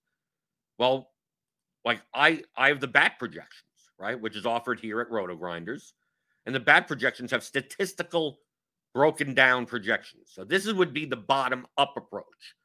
well, 0.80 1.12
like 1.86 2.02
I 2.14 2.44
I 2.58 2.68
have 2.70 2.82
the 2.82 2.88
bat 2.88 3.14
projections, 3.20 3.64
right, 3.98 4.20
which 4.20 4.36
is 4.36 4.46
offered 4.46 4.80
here 4.80 5.00
at 5.00 5.12
Roto 5.12 5.36
Grinders, 5.36 5.94
and 6.46 6.54
the 6.54 6.60
bat 6.60 6.88
projections 6.88 7.32
have 7.32 7.44
statistical 7.44 8.40
broken 8.94 9.34
down 9.34 9.66
projections. 9.66 10.32
So 10.34 10.44
this 10.44 10.72
would 10.72 10.94
be 10.94 11.06
the 11.06 11.16
bottom 11.16 11.68
up 11.78 11.94
approach 11.96 12.56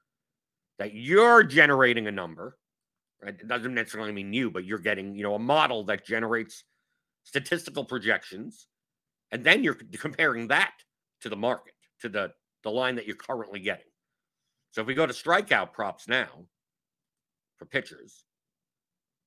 that 0.79 0.95
you're 0.95 1.43
generating 1.43 2.07
a 2.07 2.13
number. 2.13 2.57
Right? 3.23 3.35
It 3.39 3.49
doesn't 3.49 3.75
necessarily 3.75 4.13
mean 4.13 4.33
you, 4.33 4.51
but 4.51 4.65
you're 4.65 4.79
getting 4.79 5.15
you 5.15 5.23
know 5.23 5.35
a 5.35 5.39
model 5.39 5.85
that 5.85 6.07
generates 6.07 6.65
statistical 7.25 7.85
projections, 7.85 8.67
and 9.31 9.45
then 9.45 9.63
you're 9.63 9.75
comparing 9.75 10.49
that 10.49 10.73
to 11.21 11.29
the 11.29 11.37
market, 11.37 11.75
to 12.01 12.09
the 12.09 12.33
the 12.63 12.71
line 12.71 12.95
that 12.95 13.07
you're 13.07 13.17
currently 13.17 13.61
getting. 13.61 13.85
So 14.73 14.81
if 14.81 14.87
we 14.87 14.95
go 14.95 15.05
to 15.07 15.13
strikeout 15.13 15.73
props 15.73 16.09
now 16.09 16.47
for 17.59 17.67
pitchers, 17.67 18.25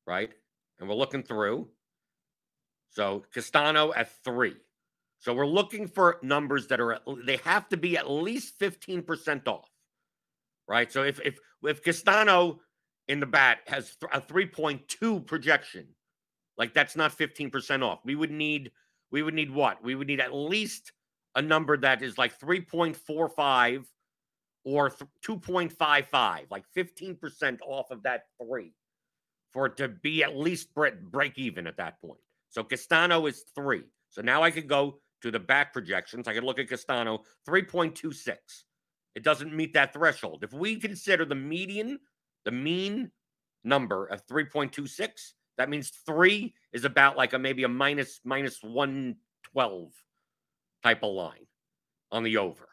right? 0.06 0.32
And 0.80 0.90
we're 0.90 0.96
looking 0.96 1.24
through. 1.24 1.68
So 2.90 3.24
Castano 3.34 3.94
at 3.94 4.12
three. 4.24 4.56
So 5.20 5.34
we're 5.34 5.48
looking 5.48 5.88
for 5.88 6.20
numbers 6.22 6.68
that 6.68 6.80
are 6.80 7.00
they 7.26 7.38
have 7.38 7.70
to 7.70 7.78
be 7.78 7.98
at 7.98 8.10
least 8.10 8.60
15% 8.60 9.48
off. 9.48 9.70
Right. 10.68 10.92
So 10.92 11.04
if 11.04 11.20
if 11.22 11.40
if 11.64 11.84
Castano 11.84 12.60
in 13.08 13.20
the 13.20 13.26
bat 13.26 13.60
has 13.68 13.98
a 14.12 14.22
3.2 14.22 15.26
projection, 15.26 15.88
like 16.58 16.74
that's 16.74 16.96
not 16.96 17.18
15% 17.18 17.84
off. 17.84 18.00
We 18.06 18.16
would 18.16 18.32
need 18.32 18.72
we 19.12 19.24
would 19.24 19.34
need 19.34 19.52
what? 19.52 19.84
We 19.84 19.96
would 19.96 20.08
need 20.08 20.20
at 20.20 20.34
least 20.34 20.92
a 21.36 21.42
number 21.42 21.78
that 21.78 22.02
is 22.04 22.18
like 22.18 22.38
3.45 22.40 23.86
or 24.66 24.90
2.55, 25.26 26.40
like 26.50 26.64
15% 26.76 27.60
off 27.66 27.92
of 27.92 28.04
that 28.04 28.24
three 28.42 28.74
for 29.54 29.68
it 29.68 29.78
to 29.78 29.88
be 29.88 30.24
at 30.24 30.36
least 30.36 30.74
break, 30.74 31.38
even 31.38 31.68
at 31.68 31.78
that 31.78 32.02
point. 32.02 32.20
So 32.50 32.64
Castano 32.64 33.28
is 33.28 33.46
three. 33.56 33.84
So 34.10 34.22
now 34.22 34.44
I 34.44 34.52
could 34.52 34.68
go 34.68 35.00
to 35.22 35.32
the 35.32 35.40
bat 35.40 35.72
projections. 35.72 36.28
I 36.28 36.34
could 36.34 36.44
look 36.44 36.60
at 36.60 36.68
Castano 36.68 37.22
3.26. 37.48 38.36
It 39.16 39.24
doesn't 39.24 39.54
meet 39.54 39.74
that 39.74 39.94
threshold. 39.94 40.44
If 40.44 40.54
we 40.54 40.76
consider 40.78 41.24
the 41.24 41.36
median, 41.36 42.00
the 42.46 42.52
mean 42.52 43.12
number 43.64 44.08
of 44.08 44.26
3.26, 44.28 45.34
that 45.58 45.70
means 45.70 45.92
three 46.06 46.56
is 46.74 46.84
about 46.84 47.16
like 47.16 47.34
a 47.34 47.40
maybe 47.40 47.64
a 47.64 47.70
minus 47.70 48.20
minus 48.24 48.62
112 48.64 49.92
type 50.84 51.04
of 51.04 51.14
line 51.14 51.46
on 52.12 52.24
the 52.24 52.38
over. 52.38 52.70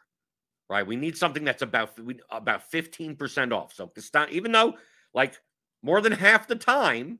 Right. 0.67 0.87
We 0.87 0.95
need 0.95 1.17
something 1.17 1.43
that's 1.43 1.61
about 1.61 1.99
about 2.31 2.71
15% 2.71 3.51
off. 3.51 3.73
So 3.73 3.87
Castano, 3.87 4.31
even 4.31 4.51
though 4.51 4.75
like 5.13 5.39
more 5.83 6.01
than 6.01 6.11
half 6.11 6.47
the 6.47 6.55
time, 6.55 7.19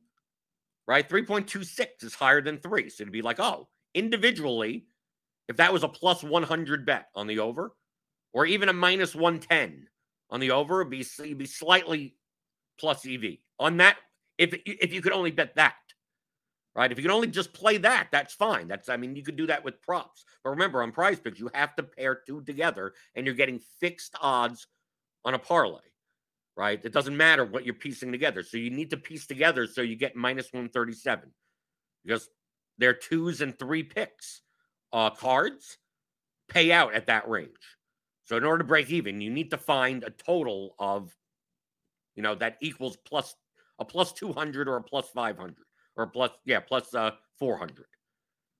right? 0.87 1.07
3.26 1.07 2.03
is 2.03 2.13
higher 2.13 2.41
than 2.41 2.57
three. 2.57 2.89
So 2.89 3.03
it'd 3.03 3.11
be 3.11 3.21
like, 3.21 3.39
oh, 3.39 3.67
individually, 3.93 4.85
if 5.47 5.57
that 5.57 5.73
was 5.73 5.83
a 5.83 5.87
plus 5.87 6.23
100 6.23 6.85
bet 6.85 7.07
on 7.15 7.27
the 7.27 7.39
over, 7.39 7.73
or 8.33 8.45
even 8.45 8.69
a 8.69 8.73
minus 8.73 9.15
110 9.15 9.87
on 10.29 10.39
the 10.39 10.51
over, 10.51 10.81
it'd 10.81 10.91
be, 10.91 11.01
it'd 11.01 11.37
be 11.37 11.45
slightly 11.45 12.15
plus 12.79 13.05
EV. 13.05 13.37
On 13.59 13.77
that, 13.77 13.97
if, 14.37 14.53
if 14.65 14.93
you 14.93 15.01
could 15.01 15.11
only 15.11 15.31
bet 15.31 15.55
that, 15.55 15.75
right? 16.75 16.91
If 16.91 16.97
you 16.97 17.03
can 17.03 17.11
only 17.11 17.27
just 17.27 17.53
play 17.53 17.77
that, 17.77 18.07
that's 18.11 18.33
fine. 18.33 18.67
That's, 18.67 18.89
I 18.89 18.97
mean, 18.97 19.15
you 19.15 19.23
could 19.23 19.35
do 19.35 19.47
that 19.47 19.63
with 19.63 19.81
props. 19.81 20.23
But 20.43 20.51
remember, 20.51 20.81
on 20.81 20.91
prize 20.91 21.19
picks, 21.19 21.39
you 21.39 21.49
have 21.53 21.75
to 21.75 21.83
pair 21.83 22.15
two 22.15 22.41
together 22.41 22.93
and 23.15 23.25
you're 23.25 23.35
getting 23.35 23.59
fixed 23.79 24.15
odds 24.21 24.67
on 25.25 25.33
a 25.33 25.39
parlay 25.39 25.90
right? 26.55 26.79
It 26.83 26.93
doesn't 26.93 27.15
matter 27.15 27.45
what 27.45 27.65
you're 27.65 27.73
piecing 27.73 28.11
together. 28.11 28.43
So 28.43 28.57
you 28.57 28.69
need 28.69 28.89
to 28.91 28.97
piece 28.97 29.25
together 29.25 29.67
so 29.67 29.81
you 29.81 29.95
get 29.95 30.15
minus 30.15 30.51
137 30.51 31.31
because 32.03 32.29
they're 32.77 32.93
twos 32.93 33.41
and 33.41 33.57
three 33.57 33.83
picks. 33.83 34.41
Uh, 34.93 35.09
cards 35.09 35.77
pay 36.49 36.71
out 36.71 36.93
at 36.93 37.07
that 37.07 37.29
range. 37.29 37.77
So 38.25 38.37
in 38.37 38.43
order 38.43 38.59
to 38.59 38.67
break 38.67 38.89
even, 38.89 39.21
you 39.21 39.29
need 39.29 39.51
to 39.51 39.57
find 39.57 40.03
a 40.03 40.09
total 40.09 40.75
of, 40.79 41.15
you 42.15 42.23
know, 42.23 42.35
that 42.35 42.57
equals 42.61 42.97
plus 43.05 43.35
a 43.79 43.85
plus 43.85 44.13
200 44.13 44.67
or 44.67 44.77
a 44.77 44.83
plus 44.83 45.09
500 45.09 45.55
or 45.95 46.07
plus, 46.07 46.31
yeah, 46.45 46.59
plus 46.59 46.93
uh, 46.93 47.11
400, 47.39 47.85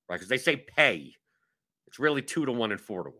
right? 0.09 0.15
Because 0.15 0.29
they 0.29 0.37
say 0.37 0.55
pay. 0.55 1.13
It's 1.87 1.99
really 1.99 2.21
two 2.21 2.45
to 2.45 2.51
one 2.51 2.71
and 2.71 2.81
four 2.81 3.03
to 3.03 3.09
one. 3.09 3.17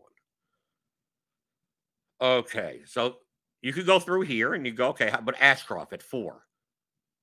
Okay, 2.20 2.80
so 2.86 3.16
you 3.62 3.72
could 3.72 3.86
go 3.86 3.98
through 3.98 4.22
here 4.22 4.54
and 4.54 4.66
you 4.66 4.72
go, 4.72 4.88
okay, 4.88 5.12
but 5.24 5.36
Ashcraft 5.36 5.92
at 5.92 6.02
four. 6.02 6.42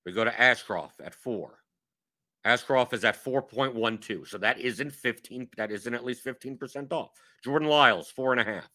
We 0.06 0.14
go 0.14 0.24
to 0.24 0.32
Ashcraft 0.32 1.02
at 1.04 1.14
four. 1.14 1.60
Ashcraft 2.46 2.94
is 2.94 3.04
at 3.04 3.22
4.12. 3.22 4.28
So 4.28 4.38
that 4.38 4.60
isn't 4.60 4.92
15, 4.92 5.50
that 5.58 5.72
isn't 5.72 5.94
at 5.94 6.06
least 6.06 6.26
15% 6.26 6.92
off. 6.94 7.12
Jordan 7.44 7.68
Lyles, 7.68 8.10
four 8.10 8.32
and 8.32 8.40
a 8.40 8.44
half. 8.44 8.70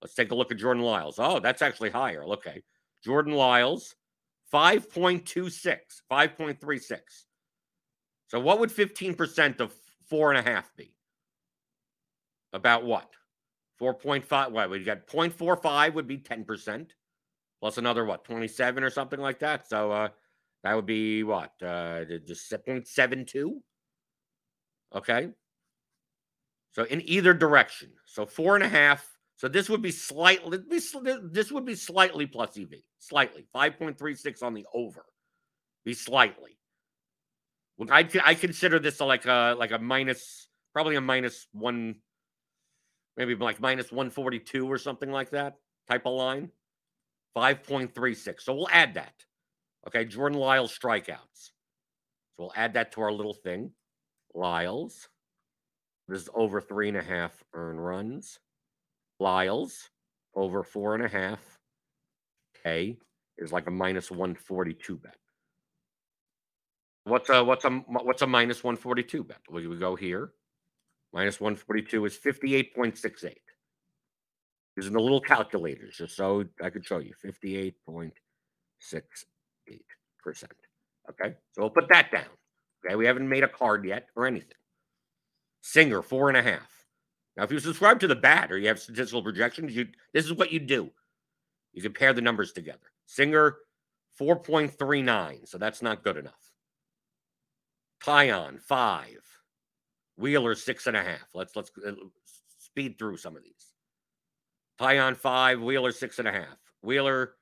Let's 0.00 0.14
take 0.14 0.30
a 0.30 0.34
look 0.34 0.50
at 0.50 0.58
Jordan 0.58 0.82
Lyles. 0.82 1.16
Oh, 1.18 1.38
that's 1.38 1.62
actually 1.62 1.90
higher. 1.90 2.24
Okay. 2.24 2.62
Jordan 3.04 3.34
Lyles, 3.34 3.94
5.26, 4.52 5.78
5.36. 6.10 7.00
So 8.28 8.40
what 8.40 8.60
would 8.60 8.70
15% 8.70 9.60
of 9.60 9.72
four 10.08 10.32
and 10.32 10.38
a 10.38 10.50
half 10.50 10.74
be? 10.76 10.94
About 12.52 12.84
what? 12.84 13.10
4.5. 13.80 14.50
What 14.50 14.70
we 14.70 14.84
got 14.84 15.06
0.45 15.06 15.94
would 15.94 16.06
be 16.06 16.18
10%, 16.18 16.90
plus 17.60 17.78
another 17.78 18.04
what, 18.04 18.24
27 18.24 18.82
or 18.82 18.90
something 18.90 19.20
like 19.20 19.38
that. 19.40 19.68
So 19.68 19.90
uh 19.92 20.08
that 20.64 20.74
would 20.74 20.86
be 20.86 21.22
what? 21.22 21.52
Uh 21.62 22.04
just 22.26 22.50
0.72. 22.50 23.52
Okay. 24.94 25.28
So 26.72 26.84
in 26.84 27.02
either 27.08 27.34
direction. 27.34 27.90
So 28.06 28.26
four 28.26 28.54
and 28.54 28.64
a 28.64 28.68
half. 28.68 29.06
So 29.36 29.46
this 29.46 29.68
would 29.68 29.82
be 29.82 29.92
slightly 29.92 30.58
this 30.68 31.52
would 31.52 31.64
be 31.64 31.74
slightly 31.74 32.26
plus 32.26 32.58
EV. 32.58 32.74
Slightly. 32.98 33.46
5.36 33.54 34.42
on 34.42 34.54
the 34.54 34.66
over. 34.74 35.04
Be 35.84 35.94
slightly. 35.94 36.58
I 37.90 38.08
I 38.24 38.34
consider 38.34 38.78
this 38.78 39.00
like 39.00 39.26
a 39.26 39.54
like 39.56 39.70
a 39.70 39.78
minus 39.78 40.48
probably 40.72 40.96
a 40.96 41.00
minus 41.00 41.46
one 41.52 41.96
maybe 43.18 43.34
like 43.34 43.60
minus 43.60 43.92
142 43.92 44.66
or 44.70 44.78
something 44.78 45.10
like 45.10 45.30
that 45.30 45.56
type 45.88 46.06
of 46.06 46.14
line. 46.14 46.50
5.36. 47.36 48.40
So 48.40 48.54
we'll 48.54 48.68
add 48.70 48.94
that. 48.94 49.12
Okay, 49.86 50.04
Jordan 50.04 50.38
Lyles 50.38 50.76
strikeouts. 50.76 51.50
So 52.36 52.38
we'll 52.38 52.52
add 52.56 52.74
that 52.74 52.92
to 52.92 53.02
our 53.02 53.12
little 53.12 53.34
thing. 53.34 53.72
Lyles. 54.34 55.08
This 56.06 56.22
is 56.22 56.28
over 56.34 56.60
three 56.60 56.88
and 56.88 56.96
a 56.96 57.02
half 57.02 57.44
earn 57.52 57.78
runs. 57.78 58.38
Lyles 59.20 59.90
over 60.34 60.62
four 60.62 60.94
and 60.94 61.04
a 61.04 61.08
half. 61.08 61.40
K 62.62 62.96
is 63.36 63.52
like 63.52 63.66
a 63.66 63.70
minus 63.70 64.10
142 64.10 64.96
bet. 64.96 65.16
What's 67.04 67.28
a 67.30 67.42
what's 67.42 67.64
a 67.64 67.70
what's 67.70 68.22
a 68.22 68.26
minus 68.26 68.62
142 68.62 69.24
bet? 69.24 69.38
We, 69.50 69.66
we 69.66 69.76
go 69.76 69.96
here. 69.96 70.32
Minus 71.12 71.40
142 71.40 72.04
is 72.04 72.18
58.68. 72.18 73.34
Using 74.76 74.92
the 74.92 75.00
little 75.00 75.20
calculators, 75.20 75.96
just 75.96 76.14
so 76.14 76.44
I 76.62 76.70
could 76.70 76.84
show 76.84 76.98
you 76.98 77.12
58.68%. 77.24 78.12
Okay, 81.10 81.34
so 81.52 81.62
we'll 81.62 81.70
put 81.70 81.88
that 81.88 82.12
down. 82.12 82.26
Okay, 82.84 82.94
we 82.94 83.06
haven't 83.06 83.28
made 83.28 83.42
a 83.42 83.48
card 83.48 83.84
yet 83.84 84.08
or 84.14 84.26
anything. 84.26 84.56
Singer, 85.62 86.02
four 86.02 86.28
and 86.28 86.36
a 86.36 86.42
half. 86.42 86.86
Now, 87.36 87.44
if 87.44 87.50
you 87.52 87.58
subscribe 87.58 87.98
to 88.00 88.08
the 88.08 88.16
bat 88.16 88.52
or 88.52 88.58
you 88.58 88.68
have 88.68 88.78
statistical 88.78 89.22
projections, 89.22 89.74
you 89.74 89.88
this 90.12 90.24
is 90.24 90.32
what 90.32 90.52
you 90.52 90.60
do. 90.60 90.90
You 91.72 91.82
compare 91.82 92.12
the 92.12 92.20
numbers 92.20 92.52
together. 92.52 92.92
Singer, 93.06 93.56
4.39, 94.20 95.48
so 95.48 95.58
that's 95.58 95.82
not 95.82 96.02
good 96.02 96.16
enough. 96.16 96.52
Taillon, 98.02 98.60
five. 98.60 99.37
Wheeler, 100.18 100.54
six 100.54 100.86
and 100.86 100.96
a 100.96 101.02
half. 101.02 101.28
Let's 101.32 101.54
let's 101.54 101.70
uh, 101.86 101.92
speed 102.58 102.98
through 102.98 103.18
some 103.18 103.36
of 103.36 103.42
these. 103.42 103.72
Taillon, 104.80 105.16
five. 105.16 105.60
Wheeler, 105.60 105.92
six 105.92 106.18
and 106.18 106.28
a 106.28 106.32
half. 106.32 106.58
Wheeler, 106.82 107.34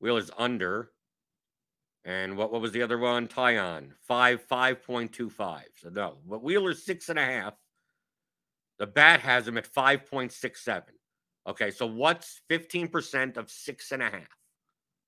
Wheeler's 0.00 0.30
under. 0.38 0.92
And 2.04 2.36
what, 2.36 2.52
what 2.52 2.62
was 2.62 2.72
the 2.72 2.82
other 2.82 2.98
one? 2.98 3.26
Taillon, 3.28 3.90
five, 4.06 4.46
5.25. 4.48 5.62
So 5.76 5.88
no, 5.90 6.18
but 6.26 6.42
Wheeler's 6.42 6.84
six 6.84 7.08
and 7.08 7.18
a 7.18 7.24
half. 7.24 7.54
The 8.78 8.86
bat 8.86 9.20
has 9.20 9.46
him 9.46 9.58
at 9.58 9.70
5.67. 9.70 10.82
Okay, 11.48 11.70
so 11.70 11.86
what's 11.86 12.40
15% 12.50 13.36
of 13.36 13.50
six 13.50 13.90
and 13.90 14.02
a 14.02 14.10
half? 14.10 14.38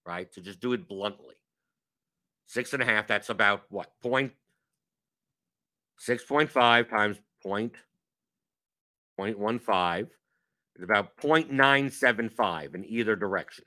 Right? 0.05 0.31
To 0.33 0.41
just 0.41 0.61
do 0.61 0.73
it 0.73 0.89
bluntly. 0.89 1.37
Six 2.47 2.73
and 2.73 2.83
a 2.83 2.87
half, 2.87 3.07
that's 3.07 3.31
about 3.31 3.63
what? 3.69 3.93
Point 4.03 4.33
6.5 6.01 6.89
times 6.89 7.19
point, 7.43 7.75
0.15 9.19 10.09
is 10.77 10.83
about 10.83 11.17
0.975 11.19 12.75
in 12.75 12.85
either 12.87 13.17
direction. 13.17 13.65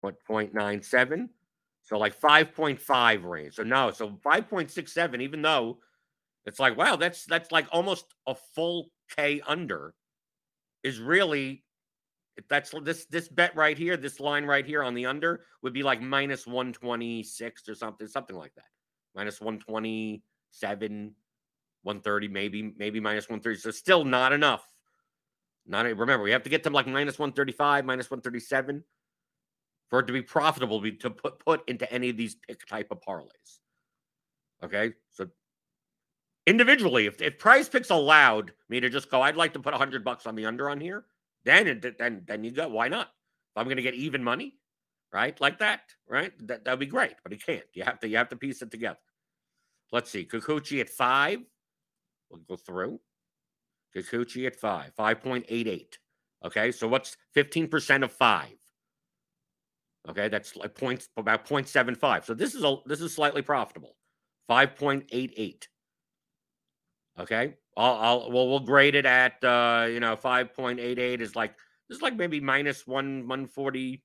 What 0.00 0.16
0.97? 0.28 1.28
So 1.82 1.98
like 1.98 2.18
5.5 2.18 3.24
range. 3.24 3.54
So 3.54 3.62
no, 3.62 3.90
so 3.90 4.18
5.67, 4.24 5.20
even 5.20 5.42
though 5.42 5.78
it's 6.46 6.58
like, 6.58 6.76
wow, 6.76 6.96
that's 6.96 7.24
that's 7.24 7.52
like 7.52 7.66
almost 7.70 8.06
a 8.26 8.34
full 8.54 8.90
K 9.14 9.42
under, 9.46 9.94
is 10.82 11.00
really 11.00 11.64
that's 12.48 12.72
this 12.82 13.04
this 13.06 13.28
bet 13.28 13.54
right 13.54 13.76
here, 13.76 13.96
this 13.96 14.20
line 14.20 14.44
right 14.44 14.64
here 14.64 14.82
on 14.82 14.94
the 14.94 15.06
under 15.06 15.44
would 15.62 15.74
be 15.74 15.82
like 15.82 16.00
minus 16.00 16.46
126 16.46 17.68
or 17.68 17.74
something, 17.74 18.06
something 18.06 18.36
like 18.36 18.54
that. 18.54 18.64
Minus 19.14 19.40
127, 20.50 21.14
130, 21.82 22.28
maybe, 22.28 22.74
maybe 22.76 23.00
minus 23.00 23.24
130. 23.28 23.58
So 23.58 23.70
still 23.70 24.04
not 24.04 24.32
enough. 24.32 24.64
Not 25.66 25.84
remember, 25.84 26.22
we 26.22 26.32
have 26.32 26.42
to 26.42 26.50
get 26.50 26.62
to 26.64 26.70
like 26.70 26.86
minus 26.86 27.18
135, 27.18 27.84
minus 27.84 28.10
137 28.10 28.82
for 29.88 30.00
it 30.00 30.06
to 30.06 30.12
be 30.12 30.22
profitable 30.22 30.80
to 30.80 31.10
put 31.10 31.38
put 31.40 31.68
into 31.68 31.90
any 31.92 32.10
of 32.10 32.16
these 32.16 32.36
pick 32.36 32.66
type 32.66 32.88
of 32.90 33.00
parlays. 33.00 33.58
Okay, 34.62 34.92
so 35.10 35.28
individually, 36.46 37.06
if, 37.06 37.20
if 37.20 37.38
prize 37.38 37.68
picks 37.68 37.90
allowed 37.90 38.52
me 38.68 38.80
to 38.80 38.88
just 38.88 39.10
go, 39.10 39.20
I'd 39.20 39.36
like 39.36 39.52
to 39.54 39.60
put 39.60 39.74
a 39.74 39.78
hundred 39.78 40.04
bucks 40.04 40.26
on 40.26 40.34
the 40.34 40.46
under 40.46 40.70
on 40.70 40.80
here, 40.80 41.04
then 41.44 41.80
then 41.98 42.22
then 42.26 42.44
you 42.44 42.52
go. 42.52 42.68
Why 42.68 42.88
not? 42.88 43.08
If 43.08 43.56
I'm 43.56 43.64
going 43.64 43.76
to 43.76 43.82
get 43.82 43.94
even 43.94 44.22
money, 44.22 44.54
right, 45.12 45.38
like 45.40 45.58
that, 45.58 45.80
right, 46.08 46.32
that 46.46 46.64
that'd 46.64 46.80
be 46.80 46.86
great. 46.86 47.14
But 47.22 47.32
he 47.32 47.38
can't. 47.38 47.64
You 47.74 47.82
have 47.84 48.00
to 48.00 48.08
you 48.08 48.16
have 48.16 48.28
to 48.30 48.36
piece 48.36 48.62
it 48.62 48.70
together. 48.70 48.98
Let's 49.92 50.10
see, 50.10 50.24
Kikuchi 50.24 50.80
at 50.80 50.88
five. 50.88 51.40
We'll 52.30 52.40
go 52.48 52.56
through. 52.56 53.00
Kikuchi 53.94 54.46
at 54.46 54.56
five, 54.56 54.94
five 54.94 55.20
point 55.20 55.46
eight 55.48 55.66
eight. 55.66 55.98
Okay, 56.44 56.72
so 56.72 56.86
what's 56.88 57.16
fifteen 57.34 57.68
percent 57.68 58.04
of 58.04 58.12
five? 58.12 58.56
Okay, 60.08 60.28
that's 60.28 60.56
like 60.56 60.74
points 60.74 61.08
about 61.16 61.46
0.75. 61.46 62.24
So 62.24 62.34
this 62.34 62.54
is 62.54 62.64
a 62.64 62.76
this 62.86 63.00
is 63.00 63.14
slightly 63.14 63.42
profitable. 63.42 63.96
5.88. 64.50 65.66
Okay. 67.18 67.54
I'll, 67.76 67.94
I'll 67.94 68.32
well 68.32 68.48
we'll 68.48 68.60
grade 68.60 68.94
it 68.94 69.06
at 69.06 69.42
uh 69.44 69.86
you 69.88 70.00
know 70.00 70.16
5.88 70.16 71.20
is 71.20 71.36
like 71.36 71.54
this 71.88 71.96
is 71.96 72.02
like 72.02 72.16
maybe 72.16 72.40
minus 72.40 72.86
one 72.86 73.20
140 73.28 74.02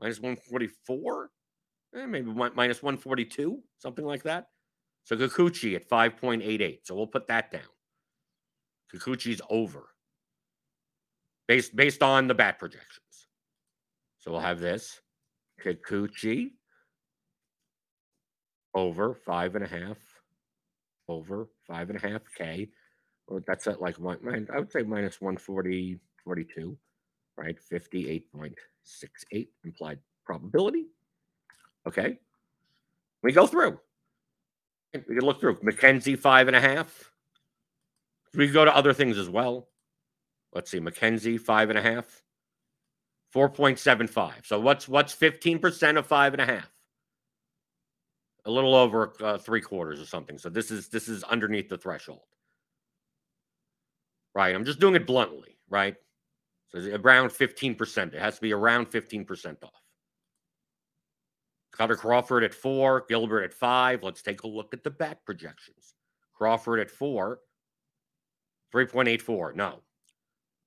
minus 0.00 0.20
144 0.20 1.30
eh, 1.94 2.06
maybe 2.06 2.30
minus 2.30 2.82
142 2.82 3.62
something 3.78 4.04
like 4.04 4.24
that 4.24 4.48
so 5.04 5.16
Kikuchi 5.16 5.76
at 5.76 5.88
5.88 5.88 6.78
so 6.82 6.94
we'll 6.94 7.06
put 7.06 7.28
that 7.28 7.50
down 7.50 7.62
Kikuchi's 8.92 9.40
over 9.50 9.88
based 11.46 11.76
based 11.76 12.02
on 12.02 12.26
the 12.26 12.34
bat 12.34 12.58
projections 12.58 13.28
so 14.18 14.32
we'll 14.32 14.40
have 14.40 14.60
this 14.60 15.00
Kikuchi 15.62 16.52
over 18.74 19.14
five 19.14 19.54
and 19.54 19.64
a 19.64 19.68
half, 19.68 19.96
over 21.08 21.48
five 21.66 21.90
and 21.90 22.02
a 22.02 22.08
half 22.08 22.22
K. 22.36 22.68
Well, 23.28 23.40
that's 23.46 23.66
at 23.66 23.80
like 23.80 23.98
one, 23.98 24.18
I 24.52 24.58
would 24.58 24.70
say 24.70 24.82
minus 24.82 25.20
140, 25.20 25.98
42, 26.24 26.76
right? 27.36 27.56
58.68 27.72 29.48
implied 29.64 29.98
probability. 30.26 30.86
Okay. 31.86 32.18
We 33.22 33.32
go 33.32 33.46
through. 33.46 33.78
We 34.94 35.16
can 35.16 35.24
look 35.24 35.40
through. 35.40 35.56
McKenzie, 35.56 36.18
five 36.18 36.46
and 36.46 36.56
a 36.56 36.60
half. 36.60 37.10
We 38.34 38.48
go 38.48 38.64
to 38.64 38.74
other 38.74 38.92
things 38.92 39.18
as 39.18 39.28
well. 39.28 39.68
Let's 40.52 40.70
see. 40.70 40.80
McKenzie, 40.80 41.40
five 41.40 41.70
and 41.70 41.78
a 41.78 41.82
half. 41.82 42.22
4.75. 43.34 44.46
So 44.46 44.60
what's 44.60 44.88
what's 44.88 45.14
15% 45.14 45.98
of 45.98 46.06
five 46.06 46.34
and 46.34 46.42
a 46.42 46.46
half? 46.46 46.70
A 48.44 48.50
little 48.50 48.74
over 48.74 49.12
uh, 49.20 49.38
three 49.38 49.60
quarters 49.60 50.00
or 50.00 50.06
something. 50.06 50.38
So 50.38 50.48
this 50.48 50.70
is 50.70 50.88
this 50.88 51.08
is 51.08 51.24
underneath 51.24 51.68
the 51.68 51.78
threshold. 51.78 52.20
Right. 54.34 54.54
I'm 54.54 54.64
just 54.64 54.78
doing 54.78 54.94
it 54.94 55.06
bluntly, 55.06 55.58
right? 55.68 55.96
So 56.68 56.78
around 56.94 57.30
15%. 57.30 58.14
It 58.14 58.20
has 58.20 58.36
to 58.36 58.40
be 58.40 58.52
around 58.52 58.90
15% 58.90 59.62
off. 59.64 59.70
Kutter 61.76 61.96
Crawford 61.96 62.44
at 62.44 62.54
four, 62.54 63.04
Gilbert 63.08 63.42
at 63.42 63.52
five. 63.52 64.02
Let's 64.02 64.22
take 64.22 64.42
a 64.44 64.46
look 64.46 64.72
at 64.72 64.84
the 64.84 64.90
bat 64.90 65.24
projections. 65.24 65.94
Crawford 66.32 66.80
at 66.80 66.90
four, 66.90 67.40
3.84. 68.72 69.54
No, 69.54 69.80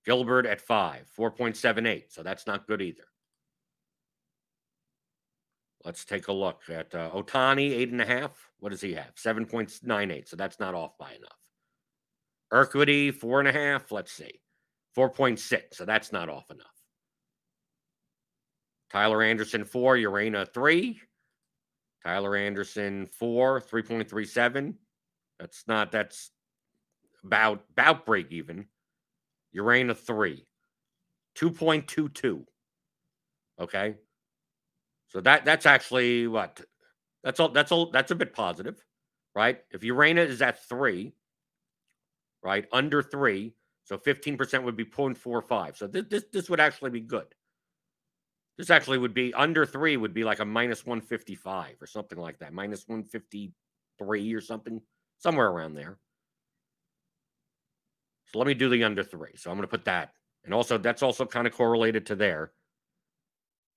Gilbert 0.05 0.45
at 0.45 0.61
five, 0.61 1.09
4.78. 1.17 2.05
So 2.09 2.23
that's 2.23 2.47
not 2.47 2.67
good 2.67 2.81
either. 2.81 3.03
Let's 5.83 6.03
take 6.03 6.27
a 6.27 6.33
look 6.33 6.63
at 6.69 6.93
uh, 6.93 7.11
Ohtani, 7.11 7.71
eight 7.71 7.91
and 7.91 8.01
a 8.01 8.05
half. 8.05 8.31
What 8.59 8.69
does 8.69 8.81
he 8.81 8.93
have? 8.93 9.15
7.98. 9.15 10.27
So 10.27 10.35
that's 10.35 10.59
not 10.59 10.75
off 10.75 10.97
by 10.97 11.13
enough. 11.13 11.31
Urquidy, 12.51 13.13
four 13.13 13.39
and 13.39 13.47
a 13.47 13.53
half. 13.53 13.91
Let's 13.91 14.11
see. 14.11 14.41
4.6. 14.97 15.61
So 15.73 15.85
that's 15.85 16.11
not 16.11 16.29
off 16.29 16.49
enough. 16.51 16.76
Tyler 18.91 19.21
Anderson, 19.21 19.65
four. 19.65 19.95
Urena, 19.97 20.51
three. 20.53 20.99
Tyler 22.05 22.35
Anderson, 22.35 23.05
four. 23.05 23.59
3.37. 23.61 24.75
That's 25.39 25.63
not, 25.67 25.91
that's 25.91 26.31
about, 27.23 27.63
about 27.71 28.05
break 28.05 28.31
even. 28.31 28.67
Urena 29.55 29.95
three, 29.95 30.45
2.22. 31.37 32.45
Okay. 33.59 33.95
So 35.09 35.21
that 35.21 35.45
that's 35.45 35.65
actually 35.65 36.27
what 36.27 36.61
that's 37.23 37.39
all 37.39 37.49
that's 37.49 37.71
all 37.71 37.89
that's 37.91 38.11
a 38.11 38.15
bit 38.15 38.33
positive, 38.33 38.83
right? 39.35 39.59
If 39.71 39.81
Urena 39.81 40.25
is 40.27 40.41
at 40.41 40.67
three, 40.67 41.13
right, 42.43 42.67
under 42.71 43.01
three, 43.01 43.53
so 43.85 43.97
15% 43.97 44.63
would 44.63 44.75
be 44.75 44.83
0.45. 44.83 45.77
So 45.77 45.87
this, 45.87 46.05
this 46.09 46.23
this 46.31 46.49
would 46.49 46.59
actually 46.59 46.91
be 46.91 46.99
good. 46.99 47.27
This 48.57 48.69
actually 48.71 48.97
would 48.97 49.13
be 49.13 49.33
under 49.33 49.65
three 49.65 49.97
would 49.97 50.13
be 50.13 50.23
like 50.23 50.39
a 50.39 50.45
minus 50.45 50.85
155 50.85 51.75
or 51.79 51.85
something 51.85 52.17
like 52.17 52.39
that, 52.39 52.53
minus 52.53 52.87
153 52.87 54.33
or 54.33 54.41
something, 54.41 54.81
somewhere 55.19 55.47
around 55.47 55.75
there. 55.75 55.99
So 58.25 58.39
let 58.39 58.47
me 58.47 58.55
do 58.55 58.67
the 58.69 58.83
under 58.83 59.03
three. 59.03 59.35
So 59.35 59.51
I'm 59.51 59.57
going 59.57 59.67
to 59.67 59.71
put 59.71 59.85
that. 59.85 60.13
And 60.43 60.53
also, 60.53 60.77
that's 60.77 61.03
also 61.03 61.25
kind 61.25 61.45
of 61.45 61.53
correlated 61.53 62.05
to 62.07 62.15
there. 62.15 62.51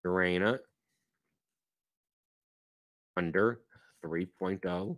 Urena 0.07 0.59
under 3.17 3.61
3.0. 4.05 4.97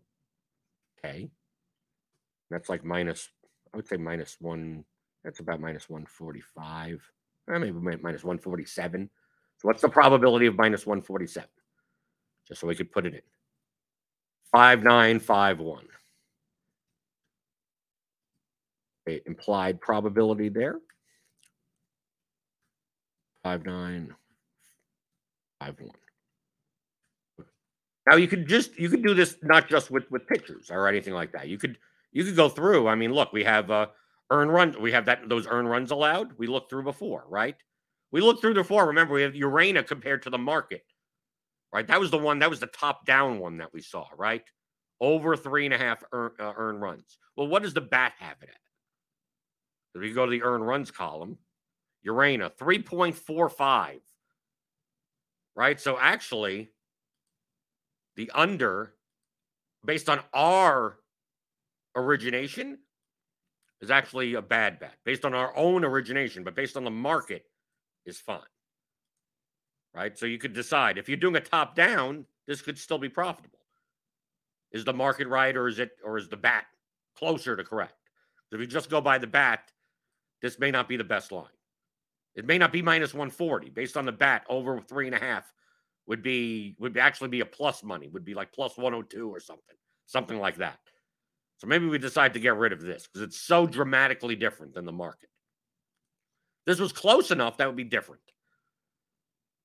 Okay. 0.98 1.30
That's 2.50 2.68
like 2.68 2.84
minus, 2.84 3.28
I 3.72 3.76
would 3.76 3.88
say 3.88 3.96
minus 3.96 4.36
one. 4.40 4.84
That's 5.24 5.40
about 5.40 5.60
minus 5.60 5.88
145. 5.88 7.02
Or 7.48 7.54
eh, 7.54 7.58
maybe 7.58 7.72
minus 7.72 8.22
147. 8.22 9.10
So 9.62 9.68
what's 9.68 9.80
the 9.80 9.88
probability 9.88 10.46
of 10.46 10.56
minus 10.56 10.86
147? 10.86 11.48
Just 12.48 12.60
so 12.60 12.66
we 12.66 12.74
could 12.74 12.90
put 12.90 13.06
it 13.06 13.14
in. 13.14 13.20
5951 14.50 15.84
Okay, 19.08 19.20
implied 19.26 19.80
probability 19.80 20.48
there. 20.48 20.78
Five 23.42 23.64
nine, 23.64 24.14
five 25.58 25.74
one. 25.80 25.90
Now 28.08 28.14
you 28.14 28.28
could 28.28 28.46
just 28.46 28.78
you 28.78 28.88
could 28.88 29.02
do 29.02 29.12
this 29.12 29.38
not 29.42 29.68
just 29.68 29.90
with 29.90 30.08
with 30.12 30.24
pictures 30.28 30.70
or 30.70 30.86
anything 30.86 31.14
like 31.14 31.32
that. 31.32 31.48
You 31.48 31.58
could 31.58 31.78
you 32.12 32.22
could 32.22 32.36
go 32.36 32.48
through. 32.48 32.86
I 32.86 32.94
mean, 32.94 33.12
look, 33.12 33.32
we 33.32 33.42
have 33.42 33.72
uh 33.72 33.86
Earn 34.32 34.48
run. 34.48 34.80
We 34.80 34.92
have 34.92 35.04
that 35.04 35.28
those 35.28 35.46
earn 35.46 35.66
runs 35.68 35.90
allowed. 35.90 36.38
We 36.38 36.46
looked 36.46 36.70
through 36.70 36.84
before, 36.84 37.24
right? 37.28 37.54
We 38.12 38.20
looked 38.20 38.42
through 38.42 38.54
the 38.54 38.62
four. 38.62 38.86
Remember, 38.86 39.14
we 39.14 39.22
have 39.22 39.32
Urena 39.32 39.86
compared 39.86 40.22
to 40.22 40.30
the 40.30 40.38
market, 40.38 40.84
right? 41.72 41.86
That 41.86 41.98
was 41.98 42.10
the 42.10 42.18
one. 42.18 42.38
That 42.38 42.50
was 42.50 42.60
the 42.60 42.66
top 42.66 43.06
down 43.06 43.38
one 43.38 43.56
that 43.56 43.72
we 43.72 43.80
saw, 43.80 44.06
right? 44.16 44.44
Over 45.00 45.36
three 45.36 45.64
and 45.64 45.74
a 45.74 45.78
half 45.78 46.04
earn, 46.12 46.32
uh, 46.38 46.52
runs. 46.54 47.18
Well, 47.36 47.48
what 47.48 47.62
does 47.62 47.74
the 47.74 47.80
bat 47.80 48.12
have 48.18 48.36
it 48.42 48.50
at? 48.50 48.56
If 49.94 50.02
we 50.02 50.12
go 50.12 50.26
to 50.26 50.30
the 50.30 50.42
earn 50.42 50.62
runs 50.62 50.90
column, 50.90 51.38
Urena 52.06 52.50
3.45, 52.56 54.00
right? 55.56 55.80
So 55.80 55.98
actually, 55.98 56.70
the 58.16 58.30
under, 58.34 58.94
based 59.84 60.08
on 60.08 60.20
our 60.34 60.98
origination, 61.96 62.78
is 63.80 63.90
actually 63.90 64.34
a 64.34 64.42
bad 64.42 64.78
bet. 64.78 64.94
Based 65.04 65.24
on 65.24 65.34
our 65.34 65.56
own 65.56 65.84
origination, 65.84 66.44
but 66.44 66.54
based 66.54 66.76
on 66.76 66.84
the 66.84 66.90
market, 66.90 67.44
is 68.06 68.18
fine. 68.18 68.40
Right? 69.94 70.16
So 70.18 70.26
you 70.26 70.38
could 70.38 70.54
decide 70.54 70.98
if 70.98 71.08
you're 71.08 71.18
doing 71.18 71.36
a 71.36 71.40
top 71.40 71.74
down, 71.74 72.26
this 72.46 72.62
could 72.62 72.78
still 72.78 72.98
be 72.98 73.08
profitable. 73.08 73.58
Is 74.72 74.84
the 74.84 74.92
market 74.92 75.28
right 75.28 75.54
or 75.54 75.68
is 75.68 75.78
it 75.78 75.90
or 76.02 76.16
is 76.16 76.28
the 76.28 76.36
bat 76.36 76.64
closer 77.16 77.56
to 77.56 77.64
correct? 77.64 77.94
If 78.50 78.60
you 78.60 78.66
just 78.66 78.90
go 78.90 79.00
by 79.00 79.18
the 79.18 79.26
bat, 79.26 79.70
this 80.40 80.58
may 80.58 80.70
not 80.70 80.88
be 80.88 80.96
the 80.96 81.04
best 81.04 81.32
line. 81.32 81.46
It 82.34 82.46
may 82.46 82.58
not 82.58 82.72
be 82.72 82.82
minus 82.82 83.12
140 83.12 83.70
based 83.70 83.96
on 83.96 84.06
the 84.06 84.12
bat 84.12 84.44
over 84.48 84.80
three 84.80 85.06
and 85.06 85.14
a 85.14 85.18
half 85.18 85.52
would 86.06 86.22
be 86.22 86.74
would 86.78 86.96
actually 86.96 87.28
be 87.28 87.40
a 87.40 87.46
plus 87.46 87.82
money, 87.82 88.08
would 88.08 88.24
be 88.24 88.34
like 88.34 88.52
plus 88.52 88.76
102 88.76 89.28
or 89.28 89.40
something, 89.40 89.76
something 90.06 90.38
like 90.38 90.56
that. 90.56 90.78
So 91.58 91.66
maybe 91.66 91.86
we 91.86 91.98
decide 91.98 92.34
to 92.34 92.40
get 92.40 92.56
rid 92.56 92.72
of 92.72 92.80
this 92.80 93.06
because 93.06 93.22
it's 93.22 93.40
so 93.40 93.66
dramatically 93.66 94.34
different 94.34 94.74
than 94.74 94.84
the 94.84 94.92
market. 94.92 95.28
This 96.66 96.78
was 96.78 96.92
close 96.92 97.30
enough 97.30 97.56
that 97.56 97.66
would 97.66 97.76
be 97.76 97.84
different. 97.84 98.22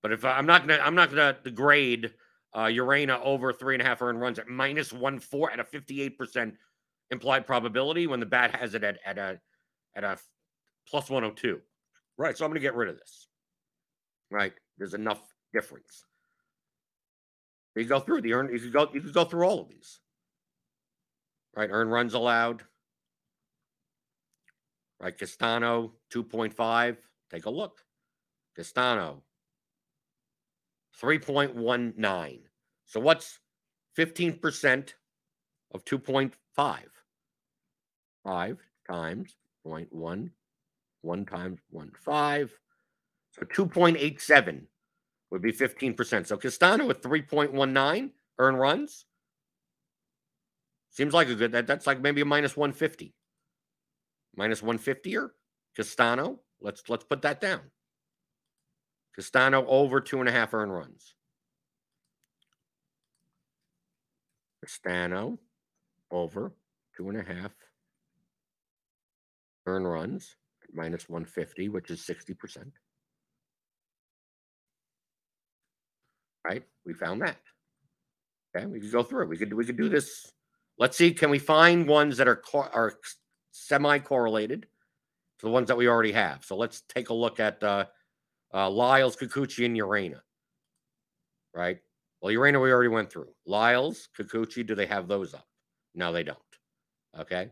But 0.02 0.12
if 0.12 0.26
I'm 0.26 0.46
not 0.46 0.68
gonna, 0.68 0.82
I'm 0.82 0.96
not 0.96 1.10
gonna 1.10 1.38
degrade 1.44 2.14
uh, 2.54 2.66
Urena 2.66 3.20
over 3.24 3.52
three 3.52 3.76
and 3.76 3.82
a 3.82 3.86
half 3.86 4.02
earned 4.02 4.22
runs 4.22 4.40
at 4.40 4.48
minus 4.48 4.94
one 4.94 5.20
four 5.20 5.52
at 5.52 5.60
a 5.60 5.64
58 5.64 6.18
percent 6.18 6.56
implied 7.12 7.46
probability 7.46 8.08
when 8.08 8.20
the 8.20 8.26
bat 8.26 8.56
has 8.56 8.74
it 8.74 8.84
at 8.84 9.00
at 9.06 9.18
a 9.18 9.40
at 9.96 10.04
a 10.04 10.18
plus 10.88 11.10
102. 11.10 11.60
Right. 12.18 12.38
So 12.38 12.46
I'm 12.46 12.52
gonna 12.52 12.60
get 12.60 12.76
rid 12.76 12.90
of 12.90 12.98
this. 12.98 13.28
Right. 14.32 14.54
There's 14.78 14.94
enough 14.94 15.22
difference. 15.54 16.06
You 17.76 17.86
go 17.86 18.00
through 18.00 18.22
the 18.22 18.34
earn. 18.34 18.50
You 18.52 18.60
could 18.60 18.74
go. 18.74 18.90
You 18.94 19.02
could 19.02 19.14
go 19.14 19.26
through 19.26 19.46
all 19.46 19.62
of 19.62 19.70
these. 19.70 20.00
Right. 21.56 21.70
Earn 21.72 21.90
runs 21.90 22.14
allowed 22.14 22.64
right? 25.00 25.18
Castano 25.18 25.94
2.5. 26.14 26.98
Take 27.32 27.46
a 27.46 27.50
look. 27.50 27.84
Castano 28.56 29.24
3.19. 31.02 32.40
So 32.86 33.00
what's 33.00 33.40
15% 33.98 34.94
of 35.74 35.86
2.5? 35.86 36.32
5 38.24 38.58
times 38.90 39.36
0.1, 39.66 40.30
1 41.02 41.26
times 41.26 41.60
1, 41.70 41.92
5. 42.04 42.60
So 43.32 43.42
2.87 43.44 44.62
would 45.32 45.42
be 45.42 45.52
15%. 45.52 46.28
So 46.28 46.38
Castano 46.38 46.86
with 46.86 47.02
3.19 47.02 48.12
earn 48.40 48.56
runs. 48.56 49.06
Seems 50.90 51.14
like 51.14 51.30
a 51.30 51.36
good 51.36 51.52
that 51.52 51.68
that's 51.68 51.86
like 51.86 52.02
maybe 52.02 52.22
a 52.22 52.26
minus 52.26 52.58
150 52.58 53.14
minus 54.38 54.62
150er. 54.62 55.32
Castano, 55.76 56.40
let's 56.62 56.84
let's 56.88 57.04
put 57.04 57.22
that 57.24 57.42
down. 57.42 57.62
Castano 59.16 59.66
over 59.68 60.00
two 60.00 60.20
and 60.20 60.30
a 60.30 60.32
half 60.32 60.54
earn 60.54 60.72
runs. 60.72 61.16
Castano 64.64 65.38
over 66.12 66.54
two 66.96 67.10
and 67.10 67.20
a 67.20 67.24
half 67.24 67.52
earn 69.66 69.86
runs 69.86 70.36
minus 70.74 71.10
150, 71.10 71.70
which 71.70 71.90
is 71.92 72.02
60%. 72.02 72.72
Right? 76.46 76.64
We 76.86 76.94
found 76.94 77.22
that. 77.22 77.38
Okay, 78.56 78.66
we 78.66 78.80
could 78.80 78.92
go 78.92 79.04
through 79.04 79.24
it. 79.24 79.30
We 79.30 79.38
could 79.38 79.54
we 79.54 79.66
could 79.66 79.78
do 79.78 79.90
this. 79.90 80.32
Let's 80.80 80.98
see. 80.98 81.12
Can 81.12 81.30
we 81.30 81.40
find 81.40 81.88
ones 81.88 82.18
that 82.18 82.28
are 82.28 82.42
are 82.74 82.94
semi 83.58 84.00
correlated 84.00 84.68
to 85.40 85.46
the 85.46 85.52
ones 85.52 85.68
that 85.68 85.78
we 85.78 85.88
already 85.88 86.12
have. 86.12 86.44
So 86.44 86.56
let's 86.56 86.82
take 86.90 87.10
a 87.10 87.14
look 87.14 87.40
at 87.40 87.64
uh, 87.64 87.86
uh, 88.54 88.70
Lyles, 88.70 89.16
Kikuchi, 89.16 89.66
and 89.66 89.76
Urena. 89.76 90.22
Right? 91.54 91.80
Well, 92.22 92.34
Urena 92.34 92.62
we 92.62 92.72
already 92.72 92.90
went 92.90 93.12
through. 93.12 93.30
Lyles, 93.46 94.10
Kikuchi, 94.18 94.66
do 94.66 94.76
they 94.76 94.86
have 94.86 95.08
those 95.08 95.34
up? 95.34 95.48
No, 95.96 96.12
they 96.12 96.24
don't. 96.24 96.38
Okay. 97.20 97.50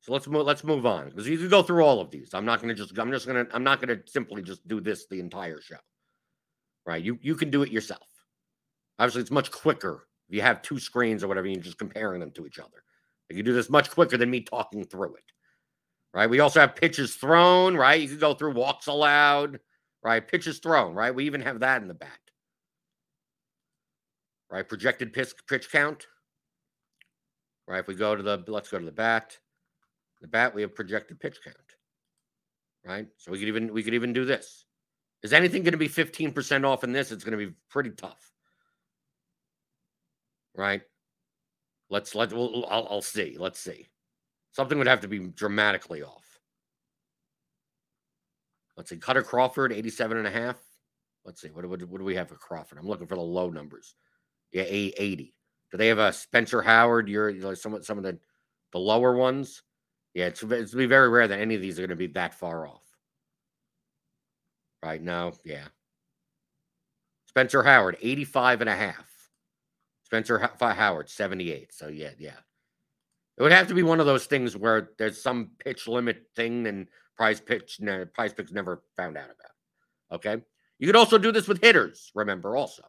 So 0.00 0.12
let's 0.12 0.26
move. 0.26 0.46
Let's 0.46 0.64
move 0.64 0.86
on 0.86 1.08
because 1.08 1.26
you 1.28 1.38
could 1.38 1.50
go 1.50 1.62
through 1.62 1.84
all 1.84 2.00
of 2.00 2.10
these. 2.10 2.30
I'm 2.32 2.44
not 2.44 2.62
going 2.62 2.68
to 2.68 2.74
just. 2.74 2.96
I'm 2.98 3.10
just 3.10 3.26
going 3.26 3.44
to. 3.44 3.54
I'm 3.54 3.64
not 3.64 3.80
going 3.80 3.96
to 3.96 4.02
simply 4.10 4.42
just 4.42 4.66
do 4.68 4.80
this 4.80 5.06
the 5.06 5.18
entire 5.18 5.60
show. 5.60 5.76
Right? 6.86 7.02
You 7.02 7.18
you 7.20 7.34
can 7.34 7.50
do 7.50 7.62
it 7.62 7.72
yourself. 7.72 8.06
Obviously, 8.98 9.22
it's 9.22 9.30
much 9.30 9.50
quicker 9.50 10.06
if 10.28 10.36
you 10.36 10.42
have 10.42 10.62
two 10.62 10.78
screens 10.78 11.24
or 11.24 11.28
whatever. 11.28 11.46
You're 11.48 11.60
just 11.60 11.78
comparing 11.78 12.20
them 12.20 12.30
to 12.32 12.46
each 12.46 12.58
other. 12.58 12.82
You 13.28 13.36
can 13.36 13.44
do 13.44 13.52
this 13.52 13.70
much 13.70 13.90
quicker 13.90 14.16
than 14.16 14.30
me 14.30 14.40
talking 14.40 14.84
through 14.84 15.14
it. 15.16 15.24
Right. 16.14 16.28
We 16.28 16.40
also 16.40 16.60
have 16.60 16.74
pitches 16.74 17.14
thrown, 17.14 17.76
right? 17.76 18.00
You 18.00 18.08
can 18.08 18.18
go 18.18 18.34
through 18.34 18.54
walks 18.54 18.86
allowed, 18.86 19.60
right? 20.02 20.26
Pitches 20.26 20.58
thrown, 20.58 20.94
right? 20.94 21.14
We 21.14 21.24
even 21.24 21.42
have 21.42 21.60
that 21.60 21.82
in 21.82 21.88
the 21.88 21.94
bat. 21.94 22.18
Right. 24.50 24.66
Projected 24.66 25.12
pitch 25.12 25.32
pitch 25.46 25.70
count. 25.70 26.06
Right. 27.66 27.80
If 27.80 27.86
we 27.86 27.94
go 27.94 28.16
to 28.16 28.22
the 28.22 28.42
let's 28.46 28.70
go 28.70 28.78
to 28.78 28.84
the 28.84 28.90
bat. 28.90 29.36
The 30.20 30.28
bat, 30.28 30.54
we 30.54 30.62
have 30.62 30.74
projected 30.74 31.20
pitch 31.20 31.38
count. 31.44 31.56
Right. 32.84 33.06
So 33.18 33.30
we 33.30 33.38
could 33.38 33.48
even 33.48 33.72
we 33.72 33.82
could 33.82 33.94
even 33.94 34.12
do 34.12 34.24
this. 34.24 34.64
Is 35.22 35.32
anything 35.32 35.62
going 35.64 35.72
to 35.72 35.78
be 35.78 35.88
15% 35.88 36.64
off 36.64 36.84
in 36.84 36.92
this? 36.92 37.10
It's 37.10 37.24
going 37.24 37.36
to 37.38 37.44
be 37.44 37.52
pretty 37.68 37.90
tough. 37.90 38.30
Right. 40.54 40.82
Let's 41.90 42.14
let 42.14 42.32
we'll, 42.32 42.66
I'll, 42.66 42.86
I'll 42.90 43.02
see. 43.02 43.36
Let's 43.38 43.58
see. 43.58 43.86
Something 44.52 44.78
would 44.78 44.86
have 44.86 45.00
to 45.00 45.08
be 45.08 45.18
dramatically 45.18 46.02
off. 46.02 46.24
Let's 48.76 48.90
see. 48.90 48.96
Kutter 48.96 49.24
Crawford, 49.24 49.72
87 49.72 50.18
and 50.18 50.26
a 50.26 50.30
half. 50.30 50.56
Let's 51.24 51.40
see. 51.40 51.48
What, 51.48 51.66
what, 51.68 51.82
what 51.84 51.98
do 51.98 52.04
we 52.04 52.14
have 52.14 52.28
for 52.28 52.36
Crawford? 52.36 52.78
I'm 52.78 52.86
looking 52.86 53.06
for 53.06 53.16
the 53.16 53.22
low 53.22 53.50
numbers. 53.50 53.94
Yeah, 54.52 54.64
80. 54.66 55.34
Do 55.70 55.76
they 55.76 55.88
have 55.88 55.98
a 55.98 56.12
Spencer 56.12 56.62
Howard? 56.62 57.08
You're, 57.08 57.30
you 57.30 57.54
some, 57.54 57.82
some 57.82 57.98
of 57.98 58.04
the, 58.04 58.18
the 58.72 58.78
lower 58.78 59.14
ones. 59.14 59.62
Yeah, 60.14 60.26
it's, 60.26 60.42
it's 60.42 60.74
be 60.74 60.86
very 60.86 61.08
rare 61.08 61.28
that 61.28 61.40
any 61.40 61.54
of 61.54 61.60
these 61.60 61.78
are 61.78 61.82
going 61.82 61.90
to 61.90 61.96
be 61.96 62.06
that 62.08 62.34
far 62.34 62.66
off. 62.66 62.84
Right 64.82 65.02
now, 65.02 65.32
yeah. 65.44 65.66
Spencer 67.26 67.62
Howard, 67.62 67.98
85 68.00 68.62
and 68.62 68.70
a 68.70 68.76
half. 68.76 69.07
Spencer 70.08 70.50
Howard, 70.58 71.10
78. 71.10 71.72
So, 71.74 71.88
yeah, 71.88 72.10
yeah. 72.18 72.30
It 73.36 73.42
would 73.42 73.52
have 73.52 73.68
to 73.68 73.74
be 73.74 73.82
one 73.82 74.00
of 74.00 74.06
those 74.06 74.24
things 74.26 74.56
where 74.56 74.90
there's 74.98 75.22
some 75.22 75.50
pitch 75.58 75.86
limit 75.86 76.24
thing 76.34 76.66
and 76.66 76.88
prize 77.16 77.40
pitch, 77.40 77.78
prize 78.14 78.32
picks 78.32 78.50
never 78.50 78.82
found 78.96 79.18
out 79.18 79.26
about. 79.26 80.16
Okay. 80.18 80.42
You 80.78 80.86
could 80.86 80.96
also 80.96 81.18
do 81.18 81.30
this 81.30 81.46
with 81.46 81.60
hitters, 81.60 82.10
remember, 82.14 82.56
also. 82.56 82.84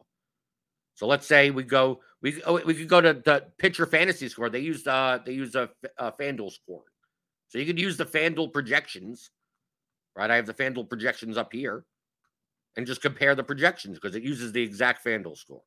So 0.96 1.08
let's 1.08 1.28
say 1.28 1.50
we 1.52 1.64
go, 1.64 2.00
we 2.22 2.42
oh, 2.44 2.62
we 2.66 2.74
could 2.74 2.90
go 2.90 3.02
to 3.02 3.14
the 3.14 3.46
pitcher 3.58 3.86
fantasy 3.86 4.28
score. 4.28 4.50
They 4.50 4.60
use 4.60 4.86
uh 4.86 5.20
they 5.26 5.32
use 5.32 5.56
a, 5.56 5.70
a 5.98 6.12
FanDuel 6.12 6.52
score. 6.52 6.84
So 7.48 7.58
you 7.58 7.66
could 7.66 7.80
use 7.80 7.98
the 7.98 8.06
FanDuel 8.06 8.52
projections, 8.52 9.32
right? 10.16 10.30
I 10.30 10.36
have 10.36 10.46
the 10.46 10.54
FanDuel 10.54 10.90
projections 10.90 11.38
up 11.38 11.54
here 11.54 11.86
and 12.76 12.86
just 12.86 13.02
compare 13.02 13.34
the 13.34 13.44
projections 13.44 13.98
because 13.98 14.16
it 14.16 14.24
uses 14.24 14.52
the 14.52 14.62
exact 14.62 15.04
FanDuel 15.04 15.38
score. 15.38 15.62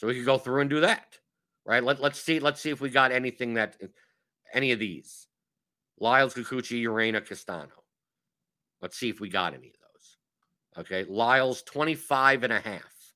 So 0.00 0.06
we 0.06 0.14
could 0.14 0.24
go 0.24 0.38
through 0.38 0.62
and 0.62 0.70
do 0.70 0.80
that, 0.80 1.18
right? 1.66 1.84
Let, 1.84 2.00
let's 2.00 2.18
see. 2.18 2.40
Let's 2.40 2.58
see 2.58 2.70
if 2.70 2.80
we 2.80 2.88
got 2.88 3.12
anything 3.12 3.52
that 3.54 3.76
any 4.54 4.72
of 4.72 4.78
these. 4.78 5.26
Lyles, 5.98 6.32
Kikuchi, 6.32 6.82
Urena, 6.84 7.20
Castano. 7.20 7.84
Let's 8.80 8.96
see 8.96 9.10
if 9.10 9.20
we 9.20 9.28
got 9.28 9.52
any 9.52 9.68
of 9.68 9.74
those. 9.74 10.86
Okay. 10.86 11.04
Lyles, 11.04 11.62
25 11.64 12.44
and 12.44 12.52
a 12.54 12.60
half. 12.60 13.12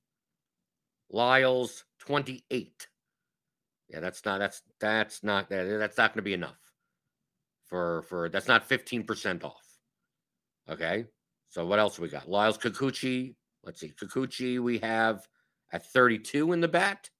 Lyles, 1.10 1.84
28. 2.00 2.86
Yeah, 3.88 4.00
that's 4.00 4.22
not 4.26 4.40
that's 4.40 4.60
that's 4.78 5.24
not 5.24 5.48
that 5.48 5.78
that's 5.78 5.96
not 5.96 6.10
going 6.10 6.18
to 6.18 6.22
be 6.22 6.34
enough 6.34 6.60
for 7.64 8.02
for 8.10 8.28
that's 8.28 8.46
not 8.46 8.68
15% 8.68 9.42
off. 9.42 9.78
Okay. 10.68 11.06
So 11.48 11.64
what 11.64 11.78
else 11.78 11.98
we 11.98 12.10
got? 12.10 12.28
Lyles 12.28 12.58
Kikuchi. 12.58 13.36
Let's 13.62 13.80
see. 13.80 13.94
Kikuchi, 13.98 14.60
we 14.60 14.80
have 14.80 15.26
at 15.72 15.86
32 15.86 16.52
in 16.52 16.60
the 16.60 16.68
bat. 16.68 17.10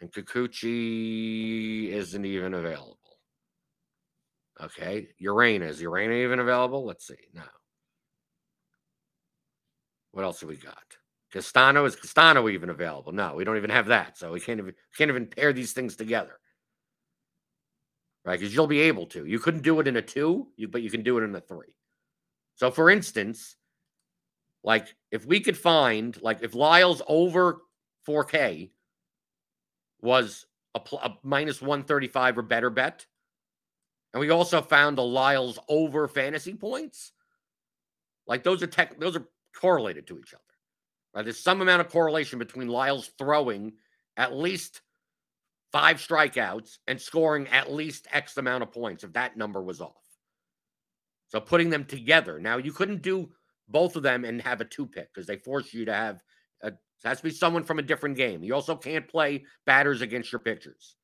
And 0.00 0.10
Kikuchi 0.12 1.88
isn't 1.90 2.24
even 2.24 2.54
available. 2.54 2.98
Okay. 4.60 5.08
Urena. 5.22 5.68
Is 5.68 5.80
Urena 5.80 6.22
even 6.22 6.38
available? 6.38 6.84
Let's 6.84 7.06
see. 7.06 7.14
No. 7.34 7.42
What 10.12 10.24
else 10.24 10.40
have 10.40 10.48
we 10.48 10.56
got? 10.56 10.76
Castano. 11.32 11.84
Is 11.84 11.96
Castano 11.96 12.48
even 12.48 12.70
available? 12.70 13.12
No, 13.12 13.34
we 13.34 13.44
don't 13.44 13.56
even 13.56 13.70
have 13.70 13.86
that. 13.86 14.18
So 14.18 14.32
we 14.32 14.40
can't 14.40 14.58
even 14.58 14.74
can't 14.96 15.10
even 15.10 15.26
pair 15.26 15.52
these 15.52 15.72
things 15.72 15.96
together. 15.96 16.38
Right? 18.24 18.38
Because 18.38 18.54
you'll 18.54 18.66
be 18.66 18.80
able 18.80 19.06
to. 19.06 19.24
You 19.24 19.38
couldn't 19.38 19.62
do 19.62 19.80
it 19.80 19.88
in 19.88 19.96
a 19.96 20.02
two, 20.02 20.48
but 20.70 20.82
you 20.82 20.90
can 20.90 21.02
do 21.02 21.18
it 21.18 21.24
in 21.24 21.34
a 21.34 21.40
three. 21.40 21.74
So 22.56 22.70
for 22.70 22.90
instance, 22.90 23.56
like 24.62 24.94
if 25.10 25.24
we 25.24 25.40
could 25.40 25.56
find, 25.56 26.20
like 26.22 26.42
if 26.42 26.54
Lyles 26.54 27.02
over 27.06 27.62
4K 28.06 28.70
was 30.02 30.46
a, 30.74 30.80
pl- 30.80 31.00
a 31.00 31.16
minus 31.22 31.60
135 31.60 32.38
or 32.38 32.42
better 32.42 32.70
bet, 32.70 33.06
and 34.12 34.20
we 34.20 34.30
also 34.30 34.60
found 34.60 34.98
the 34.98 35.02
Lyles 35.02 35.58
over 35.68 36.08
fantasy 36.08 36.54
points, 36.54 37.12
like 38.26 38.42
those 38.42 38.62
are 38.62 38.66
tech, 38.66 38.98
those 38.98 39.16
are 39.16 39.28
correlated 39.58 40.06
to 40.08 40.18
each 40.18 40.34
other. 40.34 40.42
Right? 41.14 41.24
There's 41.24 41.38
some 41.38 41.60
amount 41.60 41.80
of 41.80 41.88
correlation 41.88 42.38
between 42.38 42.68
Lyles 42.68 43.10
throwing 43.18 43.72
at 44.16 44.34
least 44.34 44.82
five 45.72 45.98
strikeouts 45.98 46.78
and 46.86 47.00
scoring 47.00 47.48
at 47.48 47.72
least 47.72 48.08
X 48.12 48.36
amount 48.36 48.62
of 48.62 48.72
points 48.72 49.04
if 49.04 49.12
that 49.12 49.36
number 49.36 49.62
was 49.62 49.80
off. 49.80 49.94
So 51.28 51.40
putting 51.40 51.70
them 51.70 51.84
together. 51.84 52.40
Now 52.40 52.56
you 52.56 52.72
couldn't 52.72 53.02
do 53.02 53.30
both 53.70 53.96
of 53.96 54.02
them 54.02 54.24
and 54.24 54.40
have 54.42 54.60
a 54.60 54.64
two 54.64 54.86
pick 54.86 55.12
because 55.12 55.26
they 55.26 55.36
force 55.36 55.72
you 55.72 55.84
to 55.84 55.92
have 55.92 56.22
a 56.62 56.72
has 57.04 57.18
to 57.18 57.24
be 57.24 57.30
someone 57.30 57.64
from 57.64 57.78
a 57.78 57.82
different 57.82 58.16
game. 58.16 58.42
You 58.42 58.54
also 58.54 58.76
can't 58.76 59.08
play 59.08 59.44
batters 59.64 60.02
against 60.02 60.32
your 60.32 60.40
pitchers, 60.40 60.96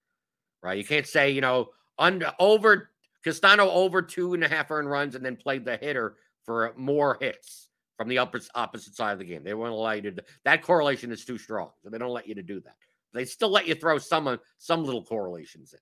right? 0.62 0.76
You 0.76 0.84
can't 0.84 1.06
say, 1.06 1.30
you 1.30 1.40
know, 1.40 1.68
under 1.98 2.32
over 2.38 2.90
Castano 3.24 3.70
over 3.70 4.02
two 4.02 4.34
and 4.34 4.44
a 4.44 4.48
half 4.48 4.70
earned 4.70 4.90
runs 4.90 5.14
and 5.14 5.24
then 5.24 5.36
play 5.36 5.58
the 5.58 5.76
hitter 5.76 6.16
for 6.44 6.72
more 6.76 7.16
hits 7.20 7.68
from 7.96 8.08
the 8.08 8.18
opposite, 8.18 8.50
opposite 8.54 8.94
side 8.94 9.12
of 9.12 9.18
the 9.18 9.24
game. 9.24 9.42
They 9.42 9.54
won't 9.54 9.72
allow 9.72 9.92
you 9.92 10.10
to. 10.10 10.24
That 10.44 10.62
correlation 10.62 11.10
is 11.10 11.24
too 11.24 11.38
strong, 11.38 11.70
so 11.82 11.90
they 11.90 11.98
don't 11.98 12.12
let 12.12 12.28
you 12.28 12.34
to 12.34 12.42
do 12.42 12.60
that. 12.60 12.76
They 13.14 13.24
still 13.24 13.48
let 13.48 13.66
you 13.66 13.74
throw 13.74 13.98
some 13.98 14.28
uh, 14.28 14.36
some 14.58 14.84
little 14.84 15.02
correlations 15.02 15.72
in. 15.72 15.80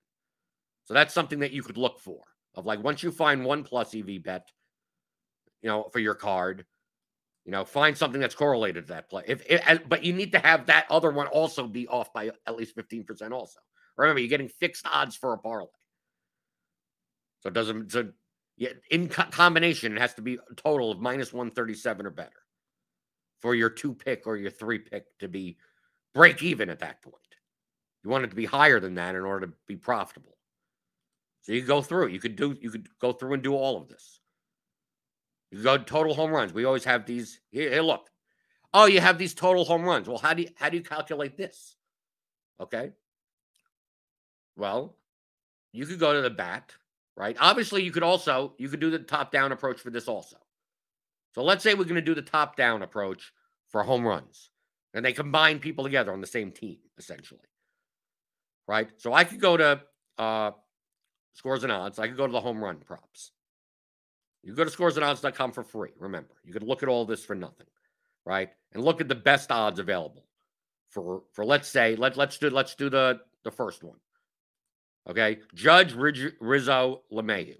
So 0.85 0.93
that's 0.93 1.13
something 1.13 1.39
that 1.39 1.51
you 1.51 1.61
could 1.61 1.77
look 1.77 1.99
for. 1.99 2.21
Of 2.55 2.65
like 2.65 2.81
once 2.81 3.03
you 3.03 3.11
find 3.11 3.43
one 3.43 3.63
plus 3.63 3.93
EV 3.93 4.23
bet, 4.23 4.47
you 5.61 5.69
know, 5.69 5.89
for 5.91 5.99
your 5.99 6.15
card, 6.15 6.65
you 7.45 7.51
know, 7.51 7.63
find 7.63 7.95
something 7.95 8.19
that's 8.19 8.35
correlated 8.35 8.87
to 8.87 8.93
that 8.93 9.09
play. 9.09 9.23
If, 9.27 9.43
if 9.47 9.87
but 9.87 10.03
you 10.03 10.13
need 10.13 10.31
to 10.31 10.39
have 10.39 10.65
that 10.65 10.87
other 10.89 11.11
one 11.11 11.27
also 11.27 11.67
be 11.67 11.87
off 11.87 12.11
by 12.11 12.31
at 12.47 12.55
least 12.55 12.75
fifteen 12.75 13.03
percent. 13.03 13.33
Also, 13.33 13.59
remember 13.97 14.19
you're 14.19 14.29
getting 14.29 14.49
fixed 14.49 14.85
odds 14.91 15.15
for 15.15 15.33
a 15.33 15.37
parlay. 15.37 15.67
So 17.41 17.49
it 17.49 17.53
doesn't. 17.53 17.91
So 17.91 18.09
in 18.89 19.09
co- 19.09 19.29
combination, 19.29 19.95
it 19.95 20.01
has 20.01 20.15
to 20.15 20.21
be 20.21 20.35
a 20.35 20.55
total 20.55 20.91
of 20.91 20.99
minus 20.99 21.31
one 21.31 21.51
thirty 21.51 21.75
seven 21.75 22.05
or 22.05 22.11
better 22.11 22.31
for 23.41 23.53
your 23.53 23.69
two 23.69 23.93
pick 23.93 24.25
or 24.25 24.37
your 24.37 24.49
three 24.49 24.79
pick 24.79 25.05
to 25.19 25.27
be 25.27 25.57
break 26.15 26.41
even 26.41 26.69
at 26.69 26.79
that 26.79 27.03
point. 27.03 27.15
You 28.03 28.09
want 28.09 28.23
it 28.23 28.29
to 28.29 28.35
be 28.35 28.45
higher 28.45 28.79
than 28.79 28.95
that 28.95 29.13
in 29.15 29.21
order 29.21 29.47
to 29.47 29.53
be 29.67 29.75
profitable. 29.75 30.37
So 31.41 31.51
you 31.51 31.61
go 31.61 31.81
through. 31.83 32.07
You 32.07 32.19
could 32.19 32.35
do. 32.35 32.57
You 32.59 32.71
could 32.71 32.87
go 32.99 33.13
through 33.13 33.33
and 33.33 33.43
do 33.43 33.53
all 33.53 33.77
of 33.79 33.87
this. 33.87 34.19
Total 35.53 36.13
home 36.13 36.31
runs. 36.31 36.53
We 36.53 36.65
always 36.65 36.83
have 36.85 37.05
these. 37.05 37.39
Here, 37.51 37.69
here, 37.69 37.81
look. 37.81 38.09
Oh, 38.73 38.87
you 38.87 38.99
have 38.99 39.17
these 39.17 39.33
total 39.33 39.63
home 39.63 39.83
runs. 39.83 40.07
Well, 40.07 40.17
how 40.17 40.33
do 40.33 40.43
you 40.43 40.49
how 40.55 40.69
do 40.69 40.77
you 40.77 40.83
calculate 40.83 41.37
this? 41.37 41.75
Okay. 42.59 42.91
Well, 44.57 44.97
you 45.71 45.85
could 45.85 45.99
go 45.99 46.13
to 46.13 46.21
the 46.21 46.29
bat, 46.29 46.73
right? 47.15 47.37
Obviously, 47.39 47.83
you 47.83 47.91
could 47.91 48.03
also 48.03 48.53
you 48.57 48.69
could 48.69 48.79
do 48.79 48.89
the 48.89 48.99
top 48.99 49.31
down 49.31 49.51
approach 49.51 49.79
for 49.79 49.89
this 49.91 50.07
also. 50.07 50.37
So 51.33 51.43
let's 51.43 51.63
say 51.63 51.73
we're 51.73 51.83
going 51.83 51.95
to 51.95 52.01
do 52.01 52.15
the 52.15 52.21
top 52.21 52.55
down 52.55 52.81
approach 52.81 53.33
for 53.69 53.83
home 53.83 54.05
runs, 54.05 54.49
and 54.93 55.05
they 55.05 55.13
combine 55.13 55.59
people 55.59 55.83
together 55.83 56.13
on 56.13 56.21
the 56.21 56.27
same 56.27 56.51
team 56.51 56.77
essentially, 56.97 57.47
right? 58.67 58.89
So 58.97 59.13
I 59.13 59.25
could 59.25 59.41
go 59.41 59.57
to 59.57 59.81
uh, 60.17 60.51
scores 61.33 61.63
and 61.63 61.71
odds. 61.71 61.99
I 61.99 62.07
could 62.07 62.17
go 62.17 62.25
to 62.25 62.31
the 62.33 62.41
home 62.41 62.63
run 62.63 62.77
props. 62.77 63.31
You 64.45 64.53
go 64.53 64.63
to 64.63 64.69
scoresandodds.com 64.69 65.51
for 65.53 65.63
free. 65.63 65.89
Remember, 65.97 66.35
you 66.43 66.53
could 66.53 66.63
look 66.63 66.83
at 66.83 66.89
all 66.89 67.03
this 67.03 67.25
for 67.25 67.33
nothing, 67.33 67.65
right? 68.25 68.49
And 68.73 68.83
look 68.83 69.01
at 69.01 69.07
the 69.07 69.15
best 69.15 69.51
odds 69.51 69.79
available 69.79 70.23
for 70.91 71.23
for 71.33 71.43
let's 71.43 71.67
say 71.67 71.95
let 71.95 72.15
let's 72.15 72.37
do 72.37 72.49
let's 72.51 72.75
do 72.75 72.89
the 72.89 73.19
the 73.43 73.51
first 73.51 73.83
one. 73.83 73.97
Okay, 75.09 75.39
Judge 75.55 75.93
Rizzo 75.93 77.01
LeMahieu. 77.11 77.57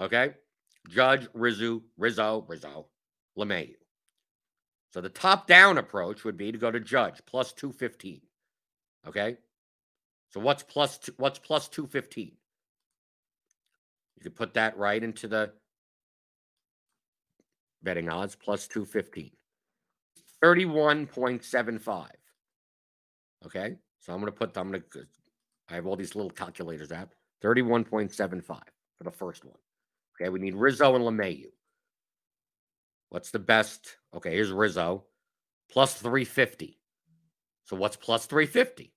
Okay, 0.00 0.34
Judge 0.88 1.28
Rizzo 1.32 1.82
Rizzo 1.96 2.44
Rizzo 2.48 2.86
LeMahieu. 3.38 3.76
So 4.92 5.00
the 5.00 5.08
top 5.08 5.46
down 5.46 5.78
approach 5.78 6.24
would 6.24 6.36
be 6.36 6.50
to 6.50 6.58
go 6.58 6.72
to 6.72 6.80
Judge 6.80 7.20
plus 7.24 7.52
two 7.52 7.70
fifteen. 7.72 8.20
Okay, 9.06 9.36
so 10.30 10.40
what's 10.40 10.64
plus 10.64 10.98
two, 10.98 11.12
what's 11.18 11.38
plus 11.38 11.68
two 11.68 11.86
fifteen? 11.86 12.32
You 14.16 14.22
could 14.22 14.36
put 14.36 14.54
that 14.54 14.76
right 14.76 15.02
into 15.02 15.28
the 15.28 15.52
betting 17.82 18.08
odds 18.08 18.34
plus 18.34 18.66
215. 18.68 19.30
31.75. 20.42 22.06
Okay. 23.44 23.76
So 24.00 24.12
I'm 24.12 24.20
going 24.20 24.32
to 24.32 24.38
put, 24.38 24.56
I'm 24.56 24.70
going 24.70 24.82
to, 24.92 25.06
I 25.68 25.74
have 25.74 25.86
all 25.86 25.96
these 25.96 26.14
little 26.14 26.30
calculators 26.30 26.92
app. 26.92 27.14
31.75 27.42 28.44
for 28.44 29.04
the 29.04 29.10
first 29.10 29.44
one. 29.44 29.58
Okay. 30.20 30.28
We 30.28 30.40
need 30.40 30.54
Rizzo 30.54 30.94
and 30.94 31.04
LeMahieu. 31.04 31.50
What's 33.10 33.30
the 33.30 33.38
best? 33.38 33.96
Okay. 34.14 34.32
Here's 34.32 34.50
Rizzo 34.50 35.04
plus 35.70 35.94
350. 35.94 36.78
So 37.64 37.76
what's 37.76 37.96
plus 37.96 38.26
350? 38.26 38.92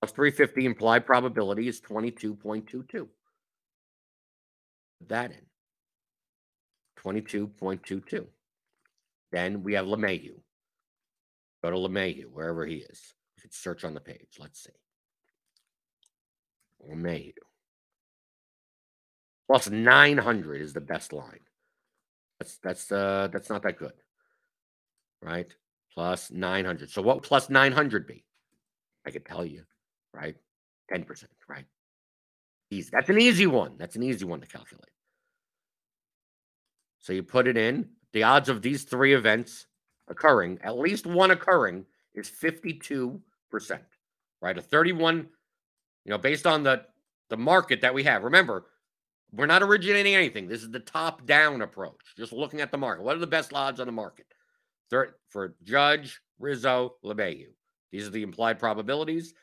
Plus 0.00 0.12
350 0.12 0.64
implied 0.64 1.06
probability 1.06 1.68
is 1.68 1.80
22.22 1.80 3.08
that 5.08 5.32
in. 5.32 5.46
22.22. 7.04 8.26
Then 9.32 9.62
we 9.62 9.74
have 9.74 9.86
LeMahieu. 9.86 10.40
Go 11.62 11.70
to 11.70 11.76
LeMahieu, 11.76 12.26
wherever 12.32 12.66
he 12.66 12.76
is. 12.76 13.14
You 13.36 13.42
could 13.42 13.54
search 13.54 13.84
on 13.84 13.94
the 13.94 14.00
page. 14.00 14.38
Let's 14.38 14.62
see. 14.62 14.70
LeMahieu. 16.90 17.32
Plus 19.46 19.70
900 19.70 20.60
is 20.60 20.72
the 20.72 20.80
best 20.80 21.12
line. 21.12 21.40
That's 22.38 22.58
that's 22.58 22.92
uh 22.92 23.28
that's 23.32 23.48
not 23.48 23.62
that 23.62 23.78
good. 23.78 23.92
Right? 25.22 25.54
Plus 25.94 26.30
900. 26.30 26.90
So 26.90 27.00
what 27.00 27.22
plus 27.22 27.48
900 27.48 28.06
be? 28.06 28.24
I 29.06 29.10
could 29.10 29.24
tell 29.24 29.46
you, 29.46 29.62
right? 30.12 30.34
10%, 30.92 31.24
right? 31.48 31.64
Easy. 32.70 32.90
That's 32.92 33.08
an 33.08 33.20
easy 33.20 33.46
one. 33.46 33.74
That's 33.78 33.96
an 33.96 34.02
easy 34.02 34.24
one 34.24 34.40
to 34.40 34.46
calculate. 34.46 34.90
So 36.98 37.12
you 37.12 37.22
put 37.22 37.46
it 37.46 37.56
in. 37.56 37.90
The 38.12 38.24
odds 38.24 38.48
of 38.48 38.62
these 38.62 38.84
three 38.84 39.14
events 39.14 39.66
occurring, 40.08 40.58
at 40.62 40.78
least 40.78 41.06
one 41.06 41.30
occurring, 41.30 41.84
is 42.14 42.30
52%. 42.30 43.20
Right? 44.42 44.58
A 44.58 44.62
31, 44.62 45.28
you 46.04 46.10
know, 46.10 46.18
based 46.18 46.46
on 46.46 46.62
the 46.62 46.82
the 47.28 47.36
market 47.36 47.80
that 47.80 47.92
we 47.92 48.04
have. 48.04 48.22
Remember, 48.22 48.66
we're 49.32 49.46
not 49.46 49.62
originating 49.62 50.14
anything. 50.14 50.46
This 50.46 50.62
is 50.62 50.70
the 50.70 50.78
top 50.78 51.26
down 51.26 51.60
approach. 51.60 52.14
Just 52.16 52.32
looking 52.32 52.60
at 52.60 52.70
the 52.70 52.78
market. 52.78 53.02
What 53.02 53.16
are 53.16 53.20
the 53.20 53.26
best 53.26 53.52
odds 53.52 53.80
on 53.80 53.86
the 53.86 53.92
market? 53.92 54.26
Third, 54.88 55.14
for 55.28 55.56
Judge, 55.64 56.20
Rizzo, 56.38 56.94
LeMahieu. 57.04 57.48
These 57.90 58.06
are 58.06 58.10
the 58.10 58.22
implied 58.22 58.60
probabilities 58.60 59.34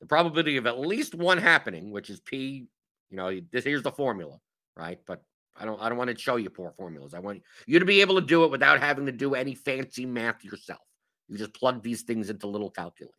the 0.00 0.06
probability 0.06 0.56
of 0.56 0.66
at 0.66 0.78
least 0.78 1.14
one 1.14 1.38
happening, 1.38 1.90
which 1.90 2.10
is 2.10 2.20
P, 2.20 2.66
you 3.10 3.16
know, 3.16 3.40
this 3.52 3.64
here's 3.64 3.82
the 3.82 3.92
formula, 3.92 4.38
right? 4.76 4.98
But 5.06 5.22
I 5.56 5.64
don't 5.64 5.80
I 5.80 5.88
don't 5.88 5.98
want 5.98 6.10
to 6.10 6.18
show 6.18 6.36
you 6.36 6.50
poor 6.50 6.72
formulas. 6.72 7.14
I 7.14 7.18
want 7.18 7.42
you 7.66 7.78
to 7.78 7.84
be 7.84 8.00
able 8.00 8.20
to 8.20 8.26
do 8.26 8.44
it 8.44 8.50
without 8.50 8.80
having 8.80 9.06
to 9.06 9.12
do 9.12 9.34
any 9.34 9.54
fancy 9.54 10.06
math 10.06 10.44
yourself. 10.44 10.80
You 11.28 11.36
just 11.36 11.54
plug 11.54 11.82
these 11.82 12.02
things 12.02 12.30
into 12.30 12.46
little 12.46 12.70
calculators. 12.70 13.14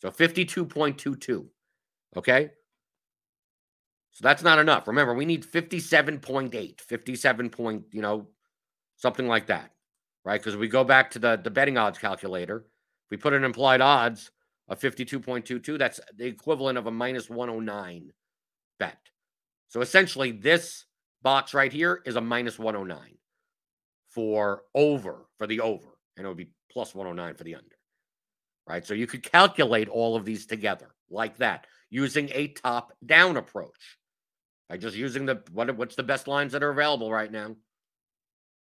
So 0.00 0.10
52.22. 0.10 1.46
Okay? 2.16 2.50
So 4.12 4.22
that's 4.22 4.42
not 4.42 4.58
enough. 4.58 4.86
Remember, 4.86 5.14
we 5.14 5.24
need 5.24 5.44
57.8, 5.44 6.80
57 6.80 7.50
point, 7.50 7.84
you 7.90 8.00
know, 8.00 8.28
something 8.96 9.26
like 9.26 9.46
that. 9.46 9.72
Right? 10.24 10.40
Because 10.40 10.56
we 10.56 10.68
go 10.68 10.84
back 10.84 11.10
to 11.12 11.18
the, 11.18 11.40
the 11.42 11.50
betting 11.50 11.78
odds 11.78 11.98
calculator. 11.98 12.66
We 13.10 13.16
put 13.16 13.32
an 13.32 13.44
implied 13.44 13.80
odds 13.80 14.30
of 14.68 14.78
52.22. 14.80 15.78
That's 15.78 16.00
the 16.16 16.26
equivalent 16.26 16.78
of 16.78 16.86
a 16.86 16.90
minus 16.90 17.28
109 17.28 18.12
bet. 18.78 18.98
So 19.68 19.80
essentially, 19.80 20.32
this 20.32 20.84
box 21.22 21.54
right 21.54 21.72
here 21.72 22.02
is 22.06 22.16
a 22.16 22.20
minus 22.20 22.58
109 22.58 23.18
for 24.08 24.62
over, 24.74 25.26
for 25.36 25.46
the 25.46 25.60
over, 25.60 25.88
and 26.16 26.24
it 26.24 26.28
would 26.28 26.36
be 26.36 26.50
plus 26.70 26.94
109 26.94 27.34
for 27.34 27.44
the 27.44 27.54
under. 27.54 27.76
Right. 28.68 28.86
So 28.86 28.94
you 28.94 29.06
could 29.06 29.22
calculate 29.22 29.88
all 29.88 30.14
of 30.14 30.24
these 30.24 30.46
together 30.46 30.94
like 31.10 31.38
that 31.38 31.66
using 31.90 32.28
a 32.34 32.48
top 32.48 32.92
down 33.04 33.36
approach. 33.38 33.98
by 34.68 34.76
just 34.76 34.96
using 34.96 35.24
the 35.24 35.42
what 35.52 35.74
what's 35.76 35.96
the 35.96 36.02
best 36.02 36.28
lines 36.28 36.52
that 36.52 36.62
are 36.62 36.70
available 36.70 37.10
right 37.10 37.32
now 37.32 37.56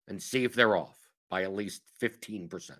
and 0.07 0.21
see 0.21 0.43
if 0.43 0.55
they're 0.55 0.75
off 0.75 0.97
by 1.29 1.43
at 1.43 1.53
least 1.53 1.83
15%. 2.01 2.71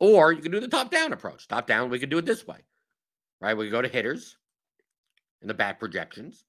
Or 0.00 0.32
you 0.32 0.42
can 0.42 0.50
do 0.50 0.60
the 0.60 0.68
top 0.68 0.90
down 0.90 1.12
approach. 1.12 1.46
Top 1.46 1.66
down, 1.66 1.90
we 1.90 1.98
could 1.98 2.10
do 2.10 2.18
it 2.18 2.26
this 2.26 2.46
way. 2.46 2.58
Right? 3.40 3.56
We 3.56 3.70
go 3.70 3.80
to 3.80 3.88
hitters 3.88 4.36
in 5.42 5.48
the 5.48 5.54
bat 5.54 5.78
projections. 5.78 6.44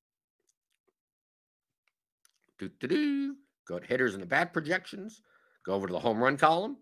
Do-do-do. 2.60 3.36
Go 3.68 3.80
to 3.80 3.88
hitters 3.88 4.14
in 4.14 4.20
the 4.20 4.26
bat 4.26 4.54
projections. 4.54 5.22
Go 5.66 5.74
over 5.74 5.88
to 5.88 5.94
the 5.94 6.00
home 6.00 6.22
run 6.22 6.38
column. 6.38 6.78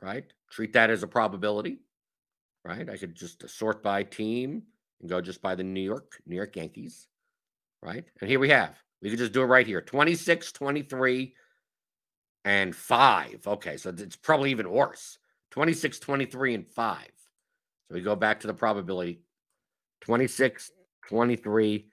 Right? 0.00 0.24
Treat 0.50 0.72
that 0.74 0.90
as 0.90 1.02
a 1.02 1.06
probability. 1.08 1.78
Right? 2.64 2.88
I 2.88 2.96
could 2.96 3.14
just 3.14 3.48
sort 3.48 3.82
by 3.82 4.02
team 4.02 4.62
and 5.00 5.08
go 5.08 5.20
just 5.20 5.42
by 5.42 5.54
the 5.54 5.64
New 5.64 5.80
York, 5.80 6.20
New 6.26 6.36
York 6.36 6.56
Yankees. 6.56 7.08
Right? 7.82 8.04
And 8.20 8.28
here 8.28 8.40
we 8.40 8.48
have. 8.50 8.76
We 9.02 9.10
could 9.10 9.18
just 9.18 9.32
do 9.32 9.42
it 9.42 9.46
right 9.46 9.66
here. 9.66 9.80
26, 9.80 10.52
23, 10.52 11.34
and 12.44 12.74
5. 12.74 13.46
Okay, 13.46 13.76
so 13.76 13.90
it's 13.90 14.16
probably 14.16 14.50
even 14.50 14.70
worse. 14.70 15.18
26, 15.50 15.98
23, 15.98 16.54
and 16.54 16.66
5. 16.66 16.98
So 17.88 17.94
we 17.94 18.00
go 18.00 18.16
back 18.16 18.40
to 18.40 18.46
the 18.46 18.54
probability 18.54 19.20
26, 20.02 20.70
23, 21.08 21.86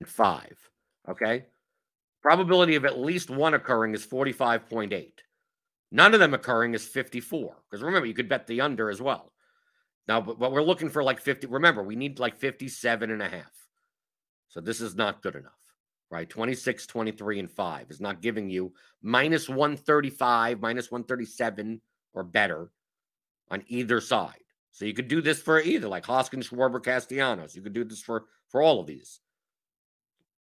and 0.00 0.08
5. 0.08 0.56
Okay. 1.08 1.44
Probability 2.22 2.74
of 2.74 2.84
at 2.84 2.98
least 2.98 3.30
one 3.30 3.54
occurring 3.54 3.94
is 3.94 4.06
45.8. 4.06 5.12
None 5.92 6.14
of 6.14 6.20
them 6.20 6.34
occurring 6.34 6.74
is 6.74 6.86
54. 6.86 7.56
Because 7.70 7.82
remember, 7.82 8.06
you 8.06 8.14
could 8.14 8.28
bet 8.28 8.46
the 8.46 8.60
under 8.60 8.90
as 8.90 9.00
well. 9.00 9.32
Now, 10.08 10.20
but, 10.20 10.38
but 10.38 10.52
we're 10.52 10.62
looking 10.62 10.90
for 10.90 11.02
like 11.02 11.20
50. 11.20 11.46
Remember, 11.46 11.82
we 11.82 11.96
need 11.96 12.18
like 12.18 12.36
57 12.36 13.10
and 13.10 13.22
a 13.22 13.28
half. 13.28 13.52
So 14.48 14.60
this 14.60 14.80
is 14.80 14.94
not 14.94 15.22
good 15.22 15.36
enough, 15.36 15.52
right? 16.10 16.28
26, 16.28 16.86
23, 16.86 17.40
and 17.40 17.50
5 17.50 17.90
is 17.90 18.00
not 18.00 18.22
giving 18.22 18.48
you 18.48 18.72
minus 19.02 19.48
135, 19.48 20.60
minus 20.60 20.90
137 20.90 21.80
or 22.14 22.24
better 22.24 22.70
on 23.50 23.62
either 23.68 24.00
side. 24.00 24.45
So 24.76 24.84
you 24.84 24.92
could 24.92 25.08
do 25.08 25.22
this 25.22 25.40
for 25.40 25.58
either 25.58 25.88
like 25.88 26.04
Hoskins, 26.04 26.50
Schwarber, 26.50 26.84
Castellanos. 26.84 27.56
You 27.56 27.62
could 27.62 27.72
do 27.72 27.82
this 27.82 28.02
for 28.02 28.26
for 28.50 28.60
all 28.60 28.78
of 28.78 28.86
these. 28.86 29.20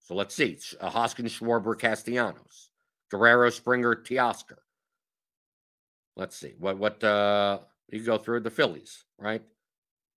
So 0.01 0.13
let's 0.13 0.35
see. 0.35 0.59
Uh, 0.81 0.89
Hoskins, 0.89 1.31
Schwarber, 1.31 1.79
Castellanos, 1.79 2.69
Guerrero, 3.09 3.49
Springer, 3.49 3.95
Teoscar. 3.95 4.57
Let's 6.17 6.35
see. 6.35 6.53
What 6.59 6.77
what 6.77 7.01
uh 7.01 7.59
you 7.89 8.03
go 8.03 8.17
through 8.17 8.41
the 8.41 8.49
Phillies, 8.49 9.05
right? 9.17 9.41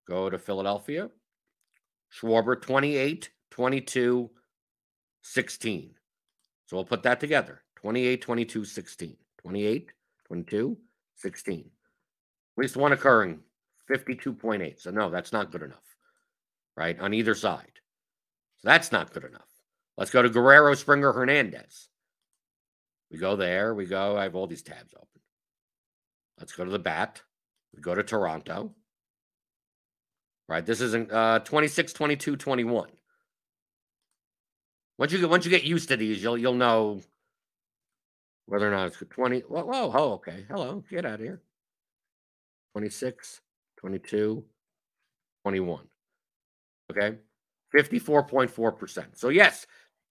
Go 0.05 0.29
to 0.29 0.37
Philadelphia. 0.37 1.09
Schwarber 2.13 2.61
28, 2.61 3.29
22, 3.51 4.29
16. 5.21 5.91
So 6.65 6.75
we'll 6.75 6.83
put 6.83 7.03
that 7.03 7.21
together. 7.21 7.61
28, 7.77 8.21
22, 8.21 8.65
16. 8.65 9.15
28, 9.37 9.93
22, 10.25 10.77
16. 11.15 11.59
At 11.59 12.61
least 12.61 12.75
one 12.75 12.91
occurring, 12.91 13.39
52.8. 13.89 14.79
So 14.79 14.91
no, 14.91 15.09
that's 15.09 15.33
not 15.33 15.51
good 15.51 15.63
enough. 15.63 15.77
Right? 16.77 16.99
On 16.99 17.13
either 17.13 17.35
side. 17.35 17.79
So 18.57 18.67
that's 18.67 18.91
not 18.91 19.13
good 19.13 19.23
enough. 19.23 19.47
Let's 19.97 20.11
go 20.11 20.21
to 20.21 20.29
Guerrero, 20.29 20.73
Springer, 20.75 21.11
Hernandez. 21.11 21.89
We 23.11 23.17
go 23.17 23.35
there. 23.35 23.73
We 23.73 23.85
go. 23.85 24.17
I 24.17 24.23
have 24.23 24.35
all 24.35 24.47
these 24.47 24.61
tabs 24.61 24.93
open. 24.95 25.07
Let's 26.37 26.53
go 26.53 26.63
to 26.63 26.71
the 26.71 26.79
bat. 26.79 27.21
We 27.75 27.81
go 27.81 27.95
to 27.95 28.03
Toronto. 28.03 28.73
Right. 30.47 30.65
This 30.65 30.81
isn't 30.81 31.11
uh 31.11 31.39
26, 31.39 31.93
22, 31.93 32.35
21. 32.35 32.89
Once 34.97 35.11
you 35.11 35.19
get 35.19 35.29
once 35.29 35.45
you 35.45 35.51
get 35.51 35.63
used 35.63 35.89
to 35.89 35.97
these, 35.97 36.21
you'll 36.21 36.37
you'll 36.37 36.53
know 36.53 37.01
whether 38.45 38.67
or 38.67 38.71
not 38.71 38.87
it's 38.87 38.97
20. 38.97 39.41
Whoa, 39.41 39.63
whoa, 39.63 39.91
oh, 39.93 40.13
okay. 40.13 40.45
Hello, 40.49 40.83
get 40.89 41.05
out 41.05 41.15
of 41.15 41.19
here. 41.19 41.41
26, 42.73 43.41
22, 43.79 44.43
21. 45.43 45.87
Okay. 46.91 47.17
54.4%. 47.75 49.05
So 49.13 49.29
yes, 49.29 49.65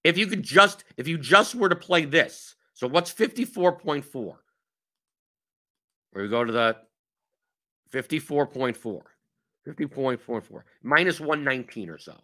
if 0.04 0.16
you 0.16 0.26
could 0.26 0.42
just 0.42 0.84
if 0.96 1.08
you 1.08 1.18
just 1.18 1.54
were 1.54 1.68
to 1.68 1.76
play 1.76 2.04
this. 2.04 2.54
So 2.74 2.86
what's 2.86 3.12
54.4? 3.12 4.04
Where 4.12 6.24
we 6.24 6.28
go 6.28 6.44
to 6.44 6.52
the 6.52 6.76
54.4. 7.92 9.00
50.44 9.68 10.62
minus 10.82 11.20
119 11.20 11.90
or 11.90 11.98
so. 11.98 12.14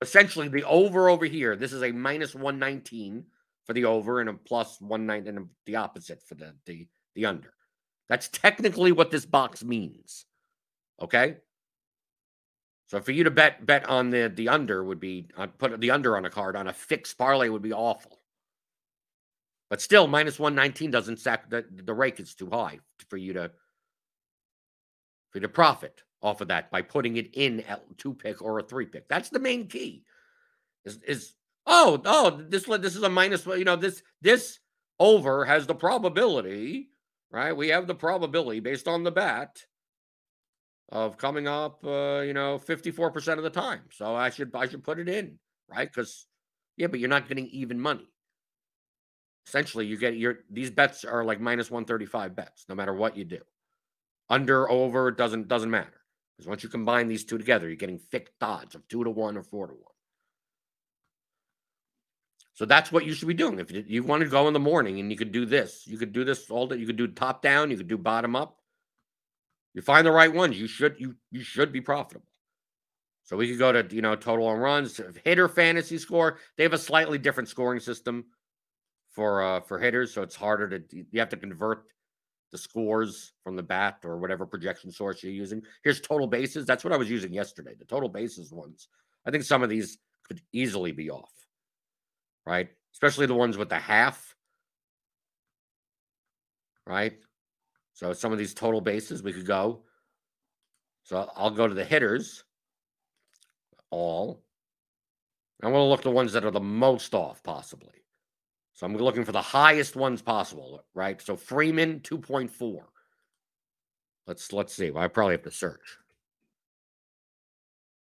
Essentially, 0.00 0.48
the 0.48 0.64
over 0.64 1.08
over 1.08 1.24
here, 1.24 1.56
this 1.56 1.72
is 1.72 1.82
a 1.82 1.90
minus 1.90 2.34
119 2.34 3.24
for 3.64 3.72
the 3.72 3.84
over 3.84 4.20
and 4.20 4.28
a 4.28 4.34
plus 4.34 4.80
119 4.80 5.36
and 5.36 5.48
the 5.66 5.76
opposite 5.76 6.22
for 6.22 6.34
the, 6.34 6.52
the, 6.66 6.86
the 7.14 7.24
under. 7.24 7.54
That's 8.08 8.28
technically 8.28 8.92
what 8.92 9.10
this 9.10 9.24
box 9.24 9.64
means. 9.64 10.26
Okay. 11.02 11.36
So 12.86 13.00
for 13.00 13.12
you 13.12 13.24
to 13.24 13.30
bet 13.30 13.64
bet 13.64 13.88
on 13.88 14.10
the 14.10 14.30
the 14.34 14.48
under 14.48 14.84
would 14.84 15.00
be 15.00 15.28
uh, 15.36 15.46
put 15.46 15.80
the 15.80 15.90
under 15.90 16.16
on 16.16 16.24
a 16.24 16.30
card 16.30 16.56
on 16.56 16.68
a 16.68 16.72
fixed 16.72 17.18
parlay 17.18 17.48
would 17.48 17.62
be 17.62 17.72
awful. 17.72 18.20
But 19.70 19.80
still, 19.80 20.06
minus 20.06 20.38
one 20.38 20.54
nineteen 20.54 20.90
doesn't 20.90 21.18
sack 21.18 21.48
the 21.48 21.64
the 21.70 21.94
rake 21.94 22.20
is 22.20 22.34
too 22.34 22.50
high 22.50 22.80
for 23.08 23.16
you 23.16 23.32
to 23.32 23.50
for 25.30 25.38
you 25.38 25.42
to 25.42 25.48
profit 25.48 26.02
off 26.20 26.40
of 26.40 26.48
that 26.48 26.70
by 26.70 26.82
putting 26.82 27.16
it 27.16 27.34
in 27.34 27.60
at 27.60 27.82
two 27.98 28.14
pick 28.14 28.42
or 28.42 28.58
a 28.58 28.62
three 28.62 28.86
pick. 28.86 29.08
That's 29.08 29.30
the 29.30 29.40
main 29.40 29.68
key. 29.68 30.04
Is 30.84 31.00
is 31.06 31.34
oh 31.66 32.00
oh 32.04 32.42
this 32.48 32.64
this 32.64 32.94
is 32.94 33.02
a 33.02 33.08
minus 33.08 33.46
you 33.46 33.64
know 33.64 33.76
this 33.76 34.02
this 34.20 34.58
over 35.00 35.44
has 35.46 35.66
the 35.66 35.74
probability 35.74 36.90
right? 37.32 37.56
We 37.56 37.68
have 37.68 37.86
the 37.86 37.94
probability 37.94 38.60
based 38.60 38.86
on 38.86 39.02
the 39.02 39.10
bet 39.10 39.64
of 40.92 41.16
coming 41.16 41.48
up, 41.48 41.84
uh, 41.86 42.20
you 42.20 42.34
know, 42.34 42.58
54% 42.58 43.38
of 43.38 43.42
the 43.42 43.50
time. 43.50 43.80
So 43.92 44.14
I 44.14 44.28
should 44.28 44.54
I 44.54 44.68
should 44.68 44.84
put 44.84 44.98
it 44.98 45.08
in, 45.08 45.38
right? 45.68 45.88
Because 45.88 46.26
yeah, 46.76 46.86
but 46.86 47.00
you're 47.00 47.08
not 47.08 47.28
getting 47.28 47.46
even 47.48 47.80
money. 47.80 48.08
Essentially, 49.46 49.86
you 49.86 49.96
get 49.96 50.16
your 50.16 50.40
these 50.50 50.70
bets 50.70 51.04
are 51.04 51.24
like 51.24 51.40
minus 51.40 51.70
135 51.70 52.36
bets, 52.36 52.66
no 52.68 52.74
matter 52.74 52.92
what 52.92 53.16
you 53.16 53.24
do. 53.24 53.40
Under, 54.28 54.70
over, 54.70 55.10
doesn't 55.10 55.48
doesn't 55.48 55.70
matter. 55.70 56.00
Because 56.36 56.48
once 56.48 56.62
you 56.62 56.68
combine 56.68 57.08
these 57.08 57.24
two 57.24 57.38
together, 57.38 57.66
you're 57.66 57.76
getting 57.76 57.98
thick 57.98 58.30
odds 58.40 58.74
of 58.74 58.86
two 58.88 59.02
to 59.02 59.10
one 59.10 59.36
or 59.36 59.42
four 59.42 59.66
to 59.66 59.72
one. 59.72 59.82
So 62.52 62.66
that's 62.66 62.92
what 62.92 63.06
you 63.06 63.14
should 63.14 63.28
be 63.28 63.34
doing. 63.34 63.58
If 63.58 63.72
you 63.72 64.02
want 64.02 64.22
to 64.22 64.28
go 64.28 64.46
in 64.46 64.52
the 64.52 64.60
morning 64.60 65.00
and 65.00 65.10
you 65.10 65.16
could 65.16 65.32
do 65.32 65.46
this, 65.46 65.86
you 65.86 65.96
could 65.96 66.12
do 66.12 66.22
this 66.22 66.50
all 66.50 66.66
day. 66.66 66.76
You 66.76 66.86
could 66.86 66.96
do 66.96 67.08
top 67.08 67.40
down, 67.40 67.70
you 67.70 67.78
could 67.78 67.88
do 67.88 67.96
bottom 67.96 68.36
up. 68.36 68.61
You 69.74 69.82
find 69.82 70.06
the 70.06 70.12
right 70.12 70.32
ones, 70.32 70.58
you 70.58 70.66
should 70.66 70.98
you 70.98 71.14
you 71.30 71.42
should 71.42 71.72
be 71.72 71.80
profitable. 71.80 72.26
So 73.24 73.36
we 73.36 73.48
could 73.48 73.58
go 73.58 73.72
to 73.72 73.94
you 73.94 74.02
know 74.02 74.14
total 74.14 74.46
on 74.46 74.58
runs, 74.58 75.00
hitter 75.24 75.48
fantasy 75.48 75.98
score. 75.98 76.38
They 76.56 76.62
have 76.62 76.72
a 76.72 76.78
slightly 76.78 77.18
different 77.18 77.48
scoring 77.48 77.80
system 77.80 78.26
for 79.10 79.42
uh 79.42 79.60
for 79.60 79.78
hitters, 79.78 80.12
so 80.12 80.22
it's 80.22 80.36
harder 80.36 80.78
to 80.78 80.96
you 81.10 81.20
have 81.20 81.30
to 81.30 81.36
convert 81.36 81.84
the 82.50 82.58
scores 82.58 83.32
from 83.42 83.56
the 83.56 83.62
bat 83.62 83.98
or 84.04 84.18
whatever 84.18 84.44
projection 84.44 84.90
source 84.90 85.22
you're 85.22 85.32
using. 85.32 85.62
Here's 85.84 86.02
total 86.02 86.26
bases. 86.26 86.66
That's 86.66 86.84
what 86.84 86.92
I 86.92 86.98
was 86.98 87.08
using 87.10 87.32
yesterday. 87.32 87.74
The 87.78 87.86
total 87.86 88.10
bases 88.10 88.52
ones. 88.52 88.88
I 89.24 89.30
think 89.30 89.44
some 89.44 89.62
of 89.62 89.70
these 89.70 89.98
could 90.28 90.42
easily 90.52 90.92
be 90.92 91.10
off 91.10 91.32
right? 92.46 92.68
Especially 92.92 93.26
the 93.26 93.34
ones 93.34 93.56
with 93.56 93.68
the 93.68 93.78
half, 93.78 94.34
right? 96.86 97.14
So 98.02 98.12
some 98.12 98.32
of 98.32 98.38
these 98.38 98.52
total 98.52 98.80
bases 98.80 99.22
we 99.22 99.32
could 99.32 99.46
go. 99.46 99.82
So 101.04 101.30
I'll 101.36 101.50
go 101.50 101.68
to 101.68 101.74
the 101.74 101.84
hitters, 101.84 102.42
all. 103.90 104.42
I 105.62 105.68
want 105.68 105.82
to 105.82 105.84
look 105.84 106.02
the 106.02 106.10
ones 106.10 106.32
that 106.32 106.44
are 106.44 106.50
the 106.50 106.58
most 106.58 107.14
off, 107.14 107.44
possibly. 107.44 108.02
So 108.74 108.86
I'm 108.86 108.96
looking 108.96 109.24
for 109.24 109.30
the 109.30 109.40
highest 109.40 109.94
ones 109.94 110.20
possible, 110.20 110.82
right? 110.94 111.22
So 111.22 111.36
Freeman 111.36 112.00
2.4. 112.00 112.80
Let's 114.26 114.52
let's 114.52 114.74
see. 114.74 114.90
Well, 114.90 115.04
I 115.04 115.08
probably 115.08 115.34
have 115.34 115.44
to 115.44 115.52
search. 115.52 115.98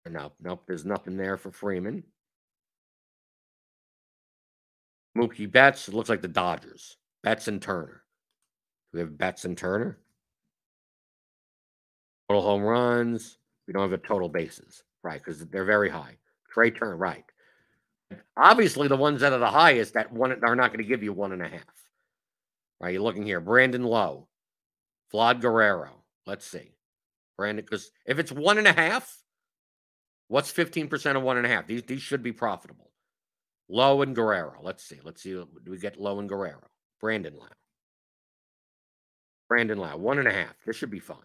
No, 0.08 0.32
nope, 0.42 0.62
there's 0.66 0.86
nothing 0.86 1.18
there 1.18 1.36
for 1.36 1.50
Freeman. 1.50 2.02
Mookie 5.16 5.50
Betts. 5.50 5.88
It 5.88 5.94
looks 5.94 6.08
like 6.08 6.22
the 6.22 6.28
Dodgers. 6.28 6.96
Betts 7.22 7.48
and 7.48 7.60
Turner. 7.60 8.01
We 8.92 9.00
have 9.00 9.16
Betts 9.16 9.44
and 9.44 9.56
Turner? 9.56 9.98
Total 12.28 12.42
home 12.42 12.62
runs. 12.62 13.38
We 13.66 13.72
don't 13.72 13.82
have 13.82 13.92
a 13.92 14.06
total 14.06 14.28
bases, 14.28 14.82
right? 15.02 15.22
Because 15.22 15.44
they're 15.46 15.64
very 15.64 15.88
high. 15.88 16.16
Trea 16.52 16.70
Turner, 16.70 16.96
right? 16.96 17.24
Obviously, 18.36 18.88
the 18.88 18.96
ones 18.96 19.20
that 19.20 19.32
are 19.32 19.38
the 19.38 19.46
highest 19.46 19.94
that 19.94 20.12
one 20.12 20.32
are 20.44 20.56
not 20.56 20.70
going 20.72 20.82
to 20.82 20.88
give 20.88 21.02
you 21.02 21.12
one 21.12 21.32
and 21.32 21.42
a 21.42 21.48
half. 21.48 21.62
Right? 22.80 22.92
You're 22.92 23.02
looking 23.02 23.24
here. 23.24 23.40
Brandon 23.40 23.84
Lowe, 23.84 24.28
Vlad 25.12 25.40
Guerrero. 25.40 26.02
Let's 26.26 26.46
see. 26.46 26.72
Brandon, 27.38 27.64
because 27.64 27.90
if 28.04 28.18
it's 28.18 28.32
one 28.32 28.58
and 28.58 28.66
a 28.66 28.72
half, 28.72 29.22
What's 30.32 30.50
15% 30.50 31.14
of 31.14 31.22
one 31.22 31.36
and 31.36 31.44
a 31.44 31.48
half? 31.50 31.66
These, 31.66 31.82
these 31.82 32.00
should 32.00 32.22
be 32.22 32.32
profitable. 32.32 32.90
Lowe 33.68 34.00
and 34.00 34.16
Guerrero. 34.16 34.60
Let's 34.62 34.82
see. 34.82 34.98
Let's 35.04 35.22
see. 35.22 35.32
Do 35.32 35.46
we 35.66 35.76
get 35.76 36.00
Lowe 36.00 36.20
and 36.20 36.28
Guerrero? 36.28 36.70
Brandon 37.02 37.34
Lowe. 37.36 37.48
Brandon 39.52 39.76
Lowe, 39.76 39.98
one 39.98 40.18
and 40.18 40.26
a 40.26 40.32
half. 40.32 40.54
This 40.64 40.76
should 40.76 40.90
be 40.90 40.98
fine. 40.98 41.18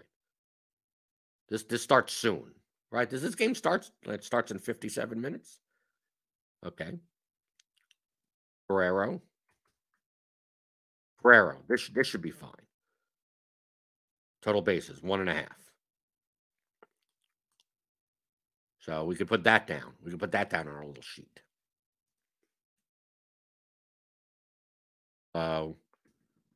This 1.47 1.63
this 1.63 1.81
starts 1.81 2.11
soon, 2.11 2.51
right? 2.91 3.09
Does 3.09 3.21
this 3.21 3.35
game 3.35 3.55
start? 3.55 3.89
It 4.05 4.21
starts 4.21 4.51
in 4.51 4.59
57 4.59 5.21
minutes. 5.21 5.59
Okay. 6.65 6.91
Guerrero. 8.69 9.21
Guerrero. 11.23 11.59
This 11.69 11.87
this 11.87 12.05
should 12.05 12.21
be 12.21 12.31
fine. 12.31 12.51
Total 14.41 14.61
bases 14.61 15.01
one 15.01 15.21
and 15.21 15.29
a 15.29 15.33
half. 15.33 15.71
So 18.79 19.05
we 19.05 19.15
could 19.15 19.29
put 19.29 19.45
that 19.45 19.67
down. 19.67 19.93
We 20.03 20.11
could 20.11 20.19
put 20.19 20.33
that 20.33 20.49
down 20.49 20.67
on 20.67 20.75
our 20.75 20.85
little 20.85 21.01
sheet. 21.01 21.39
Uh, 25.33 25.67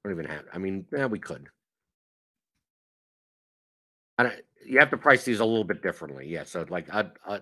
don't 0.03 0.11
even 0.11 0.25
have. 0.25 0.43
I 0.53 0.57
mean, 0.57 0.85
yeah, 0.91 1.05
we 1.05 1.19
could. 1.19 1.47
I 4.27 4.39
you 4.65 4.79
have 4.79 4.91
to 4.91 4.97
price 4.97 5.25
these 5.25 5.39
a 5.39 5.45
little 5.45 5.63
bit 5.63 5.81
differently. 5.81 6.27
Yeah. 6.27 6.43
So 6.43 6.65
like, 6.69 6.93
uh, 6.93 7.05
uh, 7.25 7.39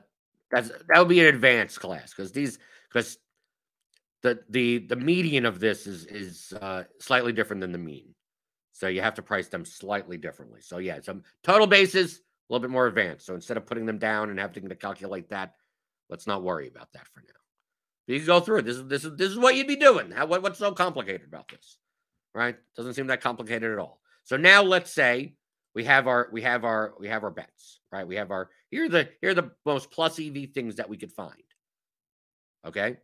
that's 0.52 0.70
that 0.70 1.00
would 1.00 1.10
be 1.10 1.20
an 1.20 1.28
advanced 1.28 1.80
class 1.80 2.14
because 2.14 2.32
these 2.32 2.60
because 2.92 3.18
the 4.24 4.40
the 4.50 4.80
the 4.80 4.96
median 4.96 5.46
of 5.46 5.60
this 5.60 5.88
is 5.88 6.06
is 6.06 6.54
uh, 6.62 6.84
slightly 7.00 7.34
different 7.34 7.62
than 7.62 7.72
the 7.72 7.78
mean. 7.78 8.16
So 8.74 8.88
you 8.88 9.02
have 9.02 9.16
to 9.16 9.22
price 9.22 9.50
them 9.50 9.66
slightly 9.66 10.18
differently. 10.18 10.62
So 10.62 10.78
yeah, 10.78 11.00
some 11.02 11.24
total 11.44 11.68
bases 11.68 12.16
a 12.18 12.54
little 12.54 12.62
bit 12.62 12.72
more 12.72 12.88
advanced. 12.88 13.26
So 13.26 13.36
instead 13.36 13.58
of 13.58 13.66
putting 13.66 13.86
them 13.86 14.00
down 14.00 14.30
and 14.30 14.40
having 14.40 14.68
to 14.70 14.76
calculate 14.76 15.30
that, 15.30 15.56
let's 16.10 16.26
not 16.26 16.44
worry 16.44 16.68
about 16.68 16.92
that 16.94 17.08
for 17.14 17.20
now. 17.20 17.34
You 18.08 18.18
can 18.18 18.26
go 18.26 18.40
through 18.40 18.60
it. 18.60 18.66
This 18.66 18.78
is 18.78 18.88
this 18.88 19.06
is 19.06 19.16
this 19.18 19.30
is 19.30 19.38
what 19.38 19.56
you'd 19.56 19.68
be 19.68 19.76
doing. 19.76 20.12
How, 20.12 20.26
what, 20.26 20.42
what's 20.42 20.58
so 20.58 20.72
complicated 20.72 21.28
about 21.28 21.48
this? 21.50 21.78
Right? 22.34 22.56
Doesn't 22.76 22.94
seem 22.96 23.08
that 23.08 23.22
complicated 23.22 23.72
at 23.72 23.78
all. 23.78 24.02
So 24.24 24.38
now 24.38 24.64
let's 24.64 24.92
say 24.92 25.36
we 25.76 25.84
have 25.86 26.08
our 26.08 26.30
we 26.32 26.42
have 26.42 26.66
our 26.66 26.94
we 27.00 27.08
have 27.08 27.24
our 27.24 27.32
bets, 27.32 27.80
right? 27.92 28.08
We 28.08 28.16
have 28.16 28.32
our 28.32 28.50
here 28.70 28.86
are 28.86 28.90
the 28.90 29.10
here 29.22 29.32
are 29.32 29.36
the 29.36 29.52
most 29.66 29.92
plus 29.92 30.20
EV 30.20 30.50
things 30.54 30.76
that 30.76 30.90
we 30.90 30.98
could 30.98 31.12
find. 31.12 31.34
Okay. 32.66 32.98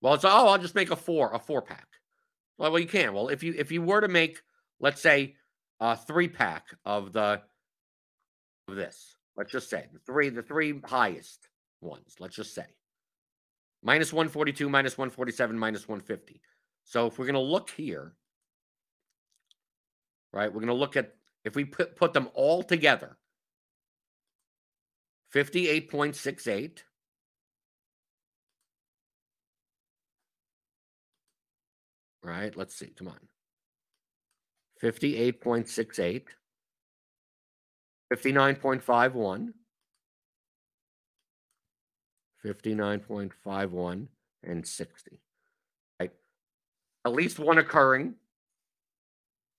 Well, 0.00 0.14
it's 0.14 0.24
oh, 0.24 0.28
I'll 0.28 0.58
just 0.58 0.74
make 0.74 0.90
a 0.90 0.96
four, 0.96 1.32
a 1.32 1.38
four 1.38 1.62
pack. 1.62 1.86
Well, 2.58 2.72
well, 2.72 2.80
you 2.80 2.86
can. 2.86 3.14
Well, 3.14 3.28
if 3.28 3.42
you 3.42 3.54
if 3.56 3.70
you 3.72 3.82
were 3.82 4.00
to 4.00 4.08
make, 4.08 4.40
let's 4.80 5.00
say, 5.00 5.36
a 5.80 5.96
three 5.96 6.28
pack 6.28 6.66
of 6.84 7.12
the 7.12 7.42
of 8.68 8.74
this, 8.76 9.16
let's 9.36 9.52
just 9.52 9.70
say 9.70 9.86
the 9.92 10.00
three, 10.00 10.28
the 10.28 10.42
three 10.42 10.80
highest 10.84 11.48
ones, 11.80 12.16
let's 12.18 12.36
just 12.36 12.54
say. 12.54 12.66
Minus 13.82 14.12
142, 14.12 14.68
minus 14.68 14.98
147, 14.98 15.56
minus 15.56 15.88
150. 15.88 16.40
So 16.84 17.06
if 17.06 17.18
we're 17.18 17.26
going 17.26 17.34
to 17.34 17.40
look 17.40 17.70
here, 17.70 18.14
right, 20.32 20.48
we're 20.48 20.60
going 20.60 20.66
to 20.66 20.74
look 20.74 20.96
at 20.96 21.14
if 21.48 21.56
we 21.56 21.64
put, 21.64 21.96
put 21.96 22.12
them 22.12 22.28
all 22.34 22.62
together 22.62 23.16
58.68. 25.34 26.80
Right, 32.22 32.54
let's 32.54 32.74
see. 32.74 32.92
Come 32.98 33.08
on. 33.08 33.18
58.68. 34.82 36.24
59.51. 38.12 39.48
59.51 42.44 44.06
and 44.42 44.66
60. 44.66 45.20
Right? 45.98 46.12
At 47.06 47.12
least 47.12 47.38
one 47.38 47.56
occurring. 47.56 48.14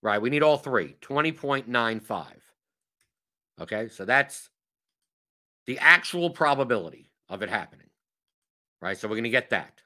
Right. 0.01 0.21
We 0.21 0.29
need 0.29 0.43
all 0.43 0.57
three. 0.57 0.95
20.95. 1.01 2.27
Okay. 3.61 3.89
So 3.89 4.05
that's 4.05 4.49
the 5.65 5.77
actual 5.79 6.29
probability 6.29 7.11
of 7.27 7.41
it 7.41 7.49
happening. 7.49 7.87
Right. 8.81 8.97
So 8.97 9.07
we're 9.07 9.15
going 9.15 9.23
to 9.25 9.29
get 9.29 9.49
that. 9.49 9.81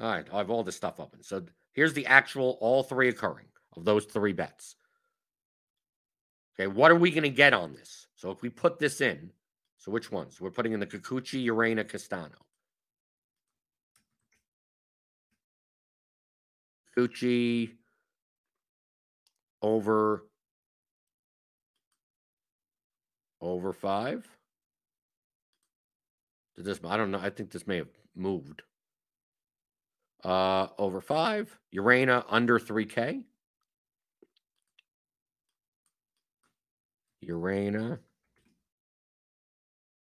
All 0.00 0.10
right. 0.10 0.26
I 0.32 0.38
have 0.38 0.50
all 0.50 0.62
this 0.62 0.76
stuff 0.76 1.00
open. 1.00 1.22
So 1.22 1.44
here's 1.72 1.94
the 1.94 2.06
actual, 2.06 2.58
all 2.60 2.82
three 2.82 3.08
occurring 3.08 3.46
of 3.76 3.84
those 3.84 4.04
three 4.04 4.32
bets. 4.32 4.76
Okay. 6.58 6.66
What 6.66 6.90
are 6.90 6.96
we 6.96 7.10
going 7.10 7.22
to 7.22 7.30
get 7.30 7.54
on 7.54 7.72
this? 7.72 8.06
So 8.16 8.30
if 8.30 8.42
we 8.42 8.48
put 8.48 8.78
this 8.78 9.00
in, 9.00 9.30
so 9.78 9.90
which 9.90 10.10
ones? 10.12 10.40
We're 10.40 10.50
putting 10.50 10.72
in 10.72 10.80
the 10.80 10.86
Kikuchi, 10.86 11.46
Urena, 11.46 11.86
Castano. 11.86 12.38
Kikuchi 16.96 17.72
over 19.64 20.26
over 23.40 23.72
five. 23.72 24.28
Did 26.56 26.66
this? 26.66 26.80
I 26.84 26.96
don't 26.98 27.10
know. 27.10 27.18
I 27.18 27.30
think 27.30 27.50
this 27.50 27.66
may 27.66 27.78
have 27.78 27.88
moved. 28.14 28.62
Uh, 30.22 30.68
over 30.78 31.00
five. 31.00 31.58
Urena 31.74 32.24
under 32.28 32.58
three 32.58 32.84
K. 32.84 33.22
Urena 37.26 37.98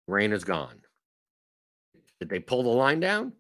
Rain 0.09 0.33
is 0.33 0.43
gone. 0.43 0.81
Did 2.19 2.29
they 2.29 2.41
pull 2.41 2.65
the 2.65 2.69
line 2.69 2.99
down? 2.99 3.33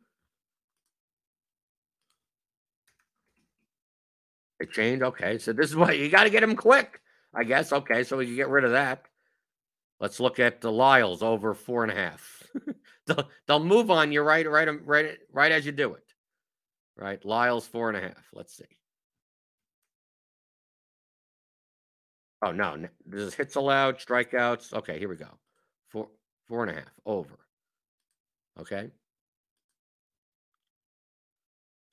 They 4.62 4.66
changed. 4.66 5.02
Okay, 5.02 5.38
so 5.38 5.52
this 5.52 5.70
is 5.70 5.74
what 5.74 5.98
you 5.98 6.08
got 6.08 6.22
to 6.22 6.30
get 6.30 6.44
him 6.44 6.54
quick, 6.54 7.00
I 7.34 7.42
guess. 7.42 7.72
Okay, 7.72 8.04
so 8.04 8.16
we 8.16 8.26
can 8.26 8.36
get 8.36 8.48
rid 8.48 8.64
of 8.64 8.70
that. 8.70 9.06
Let's 9.98 10.20
look 10.20 10.38
at 10.38 10.60
the 10.60 10.70
Lyles 10.70 11.20
over 11.20 11.52
four 11.52 11.82
and 11.82 11.90
a 11.90 11.96
half. 11.96 12.44
they'll, 13.06 13.28
they'll 13.48 13.64
move 13.64 13.90
on 13.90 14.12
you 14.12 14.22
right, 14.22 14.48
right, 14.48 14.68
um, 14.68 14.82
right, 14.84 15.18
right 15.32 15.50
as 15.50 15.66
you 15.66 15.72
do 15.72 15.94
it. 15.94 16.04
Right, 16.96 17.24
Lyles 17.24 17.66
four 17.66 17.88
and 17.88 17.98
a 17.98 18.02
half. 18.02 18.24
Let's 18.32 18.56
see. 18.56 18.78
Oh 22.44 22.52
no, 22.52 22.86
this 23.04 23.20
is 23.20 23.34
hits 23.34 23.56
allowed, 23.56 23.98
strikeouts. 23.98 24.74
Okay, 24.74 25.00
here 25.00 25.08
we 25.08 25.16
go. 25.16 25.38
Four 25.88 26.08
Four 26.46 26.62
and 26.62 26.70
a 26.70 26.74
half 26.74 26.94
over. 27.04 27.38
Okay. 28.60 28.90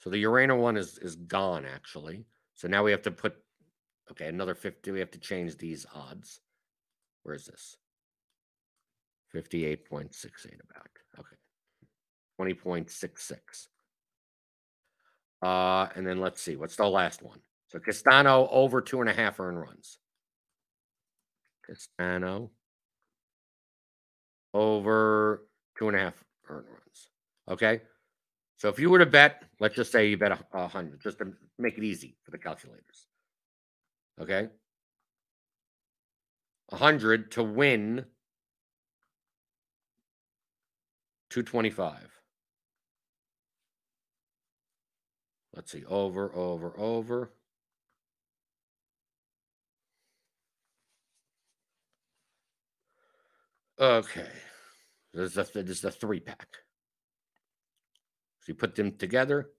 So 0.02 0.12
the 0.12 0.24
Urena 0.24 0.56
one 0.56 0.78
is 0.78 1.00
is 1.00 1.16
gone 1.16 1.66
actually. 1.66 2.26
So 2.60 2.68
now 2.68 2.84
we 2.84 2.92
have 2.92 3.04
to 3.04 3.12
put 3.12 3.38
okay, 4.12 4.28
another 4.28 4.54
50. 4.54 4.92
We 4.92 5.00
have 5.00 5.12
to 5.12 5.20
change 5.20 5.58
these 5.58 5.86
odds. 5.96 6.42
Where 7.24 7.34
is 7.34 7.46
this? 7.46 7.78
58.68 9.34 9.88
about. 10.70 10.90
Okay. 11.18 11.38
20.66. 12.54 13.68
Uh, 15.42 15.88
and 15.96 16.06
then 16.06 16.20
let's 16.20 16.42
see, 16.42 16.58
what's 16.58 16.76
the 16.76 16.86
last 16.86 17.22
one? 17.22 17.40
So 17.70 17.80
Castano 17.80 18.50
over 18.52 18.82
two 18.82 19.00
and 19.00 19.10
a 19.10 19.14
half 19.14 19.40
earn 19.40 19.56
runs. 19.56 19.98
Castano 21.66 22.52
over 24.54 25.46
two 25.78 25.88
and 25.88 25.96
a 25.96 26.00
half 26.02 26.22
earn 26.50 26.66
runs. 26.66 27.08
Okay. 27.50 27.80
So 28.60 28.68
if 28.68 28.78
you 28.78 28.90
were 28.90 29.00
to 29.00 29.06
bet, 29.06 29.44
let's 29.62 29.76
just 29.76 29.90
say 29.90 30.10
you 30.10 30.18
bet 30.18 30.34
a, 30.34 30.40
a 30.54 30.68
hundred, 30.68 31.00
just 31.02 31.20
to 31.20 31.32
make 31.58 31.78
it 31.78 31.84
easy 31.84 32.18
for 32.24 32.32
the 32.32 32.38
calculators. 32.38 33.08
Okay. 34.20 34.50
A 36.74 36.76
hundred 36.76 37.32
to 37.32 37.44
win 37.44 38.06
225. 41.30 42.10
Let's 45.56 45.72
see, 45.72 45.86
over, 45.86 46.30
over, 46.36 46.78
over. 46.78 47.32
Okay. 53.80 54.28
This 55.14 55.32
is 55.32 55.38
a, 55.38 55.64
this 55.64 55.78
is 55.78 55.86
a 55.86 55.92
three 55.92 56.20
pack. 56.20 56.48
So 58.42 58.46
you 58.48 58.56
put 58.56 58.76
them 58.76 58.98
together. 58.98 59.50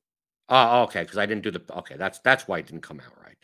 Oh, 0.48 0.82
okay. 0.82 1.02
Because 1.02 1.18
I 1.18 1.26
didn't 1.26 1.44
do 1.44 1.50
the. 1.50 1.62
Okay, 1.78 1.96
that's 1.96 2.18
that's 2.20 2.48
why 2.48 2.58
it 2.58 2.66
didn't 2.66 2.82
come 2.82 3.00
out 3.00 3.16
right. 3.22 3.36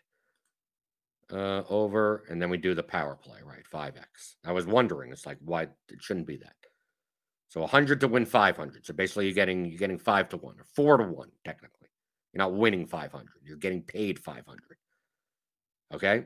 Uh, 1.32 1.64
over, 1.68 2.24
and 2.30 2.40
then 2.40 2.50
we 2.50 2.56
do 2.56 2.74
the 2.74 2.82
power 2.82 3.16
play, 3.16 3.40
right? 3.44 3.66
Five 3.66 3.96
x. 3.96 4.36
I 4.44 4.52
was 4.52 4.66
wondering. 4.66 5.12
It's 5.12 5.26
like 5.26 5.38
why 5.40 5.62
it 5.62 6.00
shouldn't 6.00 6.26
be 6.26 6.36
that. 6.38 6.54
So 7.48 7.60
100 7.60 8.00
to 8.00 8.08
win 8.08 8.26
500. 8.26 8.84
So 8.84 8.92
basically, 8.92 9.26
you're 9.26 9.34
getting 9.34 9.66
you're 9.66 9.78
getting 9.78 9.98
five 9.98 10.28
to 10.30 10.36
one 10.36 10.56
or 10.58 10.64
four 10.74 10.96
to 10.96 11.04
one 11.04 11.30
technically. 11.44 11.88
You're 12.32 12.44
not 12.44 12.54
winning 12.54 12.86
500. 12.86 13.28
You're 13.42 13.56
getting 13.56 13.82
paid 13.82 14.18
500. 14.18 14.60
Okay. 15.94 16.24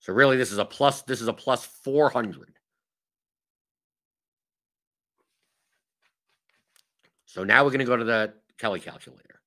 So 0.00 0.12
really, 0.12 0.36
this 0.36 0.52
is 0.52 0.58
a 0.58 0.64
plus. 0.64 1.02
This 1.02 1.20
is 1.20 1.28
a 1.28 1.32
plus 1.32 1.64
400 1.64 2.57
So 7.28 7.44
now 7.44 7.62
we're 7.62 7.70
going 7.70 7.78
to 7.80 7.84
go 7.84 7.96
to 7.96 8.04
the 8.04 8.32
Kelly 8.58 8.80
calculator. 8.80 9.42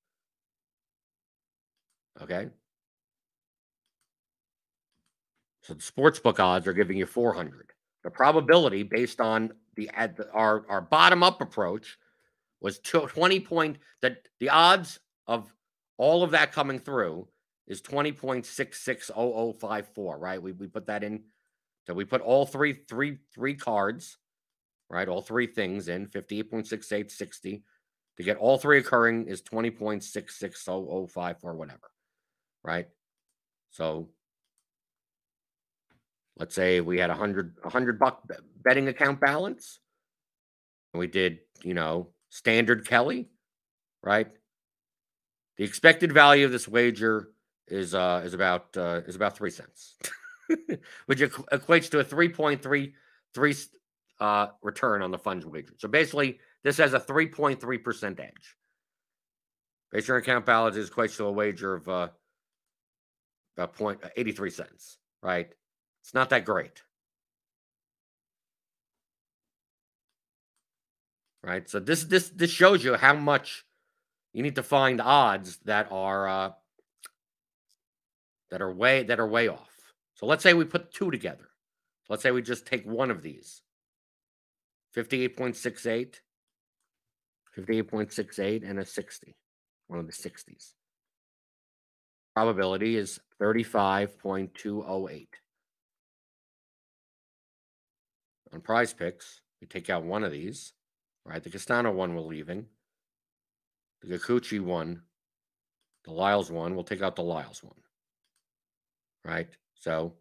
Okay. 2.22 2.50
So 5.64 5.74
the 5.74 5.82
sports 5.82 6.20
book 6.20 6.40
odds 6.40 6.68
are 6.68 6.74
giving 6.74 6.96
you 6.96 7.08
400. 7.08 7.72
The 8.04 8.12
probability 8.12 8.84
based 8.84 9.20
on 9.20 9.54
the, 9.76 9.90
at 9.96 10.16
the 10.16 10.32
our 10.32 10.64
our 10.70 10.82
bottom 10.82 11.24
up 11.24 11.42
approach 11.42 11.98
was 12.62 12.78
20 12.80 13.40
point 13.40 13.80
that 14.04 14.28
the 14.40 14.50
odds 14.50 15.00
of 15.26 15.52
all 15.98 16.22
of 16.24 16.30
that 16.32 16.52
coming 16.52 16.78
through 16.78 17.28
is 17.66 17.82
20.660054, 17.82 20.20
right? 20.20 20.42
We 20.42 20.52
we 20.52 20.68
put 20.68 20.86
that 20.86 21.04
in. 21.04 21.24
So 21.88 21.96
we 21.96 22.06
put 22.06 22.22
all 22.22 22.46
three 22.46 22.74
three 22.88 23.18
three 23.34 23.56
cards, 23.56 24.20
right? 24.92 25.08
All 25.08 25.22
three 25.22 25.48
things 25.48 25.88
in 25.88 26.08
58.68 26.08 27.10
60 27.10 27.64
to 28.18 28.24
get 28.24 28.36
all 28.38 28.58
three 28.58 28.78
occurring 28.78 29.28
is 29.28 29.42
20.660054 29.42 31.56
whatever, 31.56 31.89
right? 32.64 32.88
So 33.72 34.10
let's 36.38 36.54
say 36.54 36.82
we 36.82 37.00
had 37.00 37.10
a 37.10 37.16
hundred 37.16 37.56
a 37.64 37.70
hundred 37.70 37.98
buck 37.98 38.30
betting 38.64 38.89
account 38.89 39.22
balance 39.22 39.80
and 40.94 41.00
we 41.00 41.08
did 41.08 41.39
you 41.64 41.74
know 41.74 42.10
standard 42.30 42.86
kelly 42.88 43.30
right 44.02 44.28
the 45.58 45.64
expected 45.64 46.12
value 46.12 46.46
of 46.46 46.52
this 46.52 46.68
wager 46.68 47.30
is 47.68 47.94
uh 47.94 48.24
is 48.26 48.34
about 48.34 48.76
uh 48.78 49.02
is 49.06 49.16
about 49.16 49.38
three 49.38 49.52
cents 49.52 49.96
which 51.06 51.20
equates 51.20 51.92
to 51.92 52.00
a 52.00 52.04
3.33 52.04 52.94
uh 54.22 54.47
return 54.61 55.01
on 55.01 55.11
the 55.11 55.17
funds 55.17 55.45
wager 55.45 55.74
so 55.78 55.88
basically 55.88 56.39
this 56.63 56.78
has 56.78 56.93
a 56.93 56.99
3.3% 56.99 58.19
edge 58.19 58.55
based 59.91 60.09
on 60.09 60.15
account 60.15 60.45
balance 60.45 60.78
is 60.78 60.89
equates 60.89 61.17
to 61.17 61.26
a 61.26 61.32
wager 61.32 61.74
of 61.74 61.89
uh 61.89 62.07
about 63.57 63.74
point 63.74 63.99
83 64.15 64.49
cents 64.49 64.97
right 65.22 65.51
it's 66.01 66.13
not 66.13 66.30
that 66.32 66.45
great. 66.45 66.82
Right? 71.43 71.67
So 71.69 71.80
this 71.80 72.03
this 72.03 72.30
this 72.30 72.51
shows 72.51 72.84
you 72.84 72.95
how 72.95 73.13
much 73.13 73.65
you 74.34 74.43
need 74.43 74.55
to 74.55 74.63
find 74.63 75.01
odds 75.01 75.57
that 75.65 75.88
are 75.91 76.28
uh 76.28 76.51
that 78.51 78.61
are 78.61 78.72
way 78.72 79.03
that 79.03 79.19
are 79.19 79.28
way 79.28 79.47
off. 79.47 79.69
So 80.15 80.26
let's 80.26 80.43
say 80.43 80.53
we 80.53 80.65
put 80.65 80.93
two 80.93 81.09
together. 81.09 81.49
Let's 82.09 82.22
say 82.22 82.32
we 82.32 82.41
just 82.41 82.67
take 82.67 82.86
one 82.86 83.09
of 83.09 83.24
these. 83.24 83.61
58.68, 84.96 86.16
58.68, 87.58 88.70
and 88.70 88.80
a 88.80 88.86
60, 88.86 89.36
one 89.88 90.00
of 90.00 90.08
the 90.08 90.14
60s. 90.14 90.74
Probability 92.36 92.96
is 92.98 93.20
35.208. 93.42 95.28
on 98.54 98.62
prize 98.62 98.94
picks, 98.94 99.42
we 99.60 99.68
take 99.68 99.89
out 99.89 100.04
one 100.04 100.24
of 100.24 100.32
these, 100.32 100.74
right? 101.26 101.44
The 101.44 101.50
Castano 101.50 101.92
one 101.92 102.16
we're 102.16 102.22
leaving. 102.22 102.66
The 104.02 104.18
Kikuchi 104.18 104.60
one, 104.60 105.02
the 106.06 106.12
Lyles 106.12 106.52
one, 106.52 106.74
we'll 106.74 106.84
take 106.84 107.02
out 107.02 107.16
the 107.16 107.22
Lyles 107.22 107.64
one. 107.64 107.76
Right? 109.24 109.50
So 109.76 110.14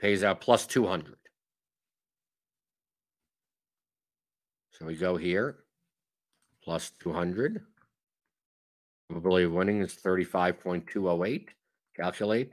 pays 0.00 0.22
out 0.22 0.40
plus 0.40 0.66
200. 0.66 1.16
So 4.78 4.84
we 4.84 4.94
go 4.94 5.16
here, 5.16 5.56
plus 6.62 6.92
200. 7.00 7.62
Probability 9.08 9.44
of 9.44 9.52
winning 9.52 9.80
is 9.80 9.94
35.208. 9.94 11.48
Calculate. 11.96 12.52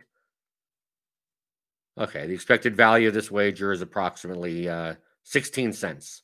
Okay, 1.98 2.26
the 2.26 2.34
expected 2.34 2.78
value 2.78 3.10
of 3.10 3.14
this 3.14 3.30
wager 3.30 3.72
is 3.72 3.82
approximately 3.82 4.70
uh, 4.70 4.96
16 5.24 5.74
cents, 5.74 6.24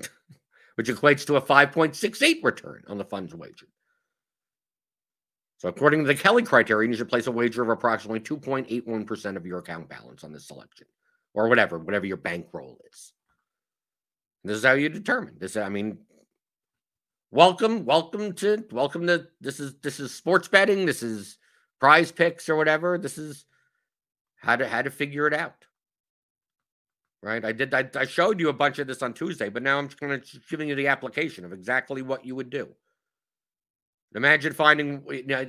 which 0.76 0.88
equates 0.88 1.26
to 1.26 1.36
a 1.36 1.42
5.68 1.42 2.42
return 2.44 2.84
on 2.86 2.96
the 2.96 3.04
funds 3.04 3.34
wager. 3.34 3.66
So, 5.58 5.68
according 5.68 6.02
to 6.02 6.06
the 6.06 6.14
Kelly 6.14 6.42
criterion, 6.42 6.92
you 6.92 6.96
should 6.96 7.08
place 7.08 7.26
a 7.26 7.32
wager 7.32 7.62
of 7.62 7.70
approximately 7.70 8.20
2.81% 8.20 9.36
of 9.36 9.46
your 9.46 9.58
account 9.58 9.88
balance 9.88 10.22
on 10.22 10.32
this 10.32 10.46
selection 10.46 10.86
or 11.32 11.48
whatever, 11.48 11.78
whatever 11.78 12.06
your 12.06 12.18
bankroll 12.18 12.78
is. 12.92 13.12
This 14.44 14.58
is 14.58 14.64
how 14.64 14.72
you 14.72 14.88
determine 14.88 15.36
this. 15.38 15.56
I 15.56 15.68
mean, 15.68 15.98
welcome, 17.30 17.84
welcome 17.84 18.34
to, 18.34 18.64
welcome 18.70 19.06
to, 19.06 19.26
this 19.40 19.58
is, 19.58 19.74
this 19.82 19.98
is 19.98 20.14
sports 20.14 20.48
betting. 20.48 20.84
This 20.84 21.02
is 21.02 21.38
prize 21.80 22.12
picks 22.12 22.48
or 22.48 22.56
whatever. 22.56 22.98
This 22.98 23.16
is 23.16 23.46
how 24.36 24.56
to, 24.56 24.68
how 24.68 24.82
to 24.82 24.90
figure 24.90 25.26
it 25.26 25.34
out 25.34 25.64
right? 27.24 27.44
I 27.44 27.52
did. 27.52 27.72
I, 27.72 27.88
I, 27.96 28.04
showed 28.04 28.38
you 28.38 28.50
a 28.50 28.52
bunch 28.52 28.78
of 28.78 28.86
this 28.86 29.02
on 29.02 29.14
Tuesday, 29.14 29.48
but 29.48 29.62
now 29.62 29.78
I'm 29.78 29.88
just 29.88 29.98
to 29.98 30.40
giving 30.48 30.68
you 30.68 30.74
the 30.74 30.88
application 30.88 31.44
of 31.44 31.52
exactly 31.52 32.02
what 32.02 32.24
you 32.24 32.36
would 32.36 32.50
do. 32.50 32.68
Imagine 34.14 34.52
finding 34.52 35.02
you 35.08 35.26
know, 35.26 35.46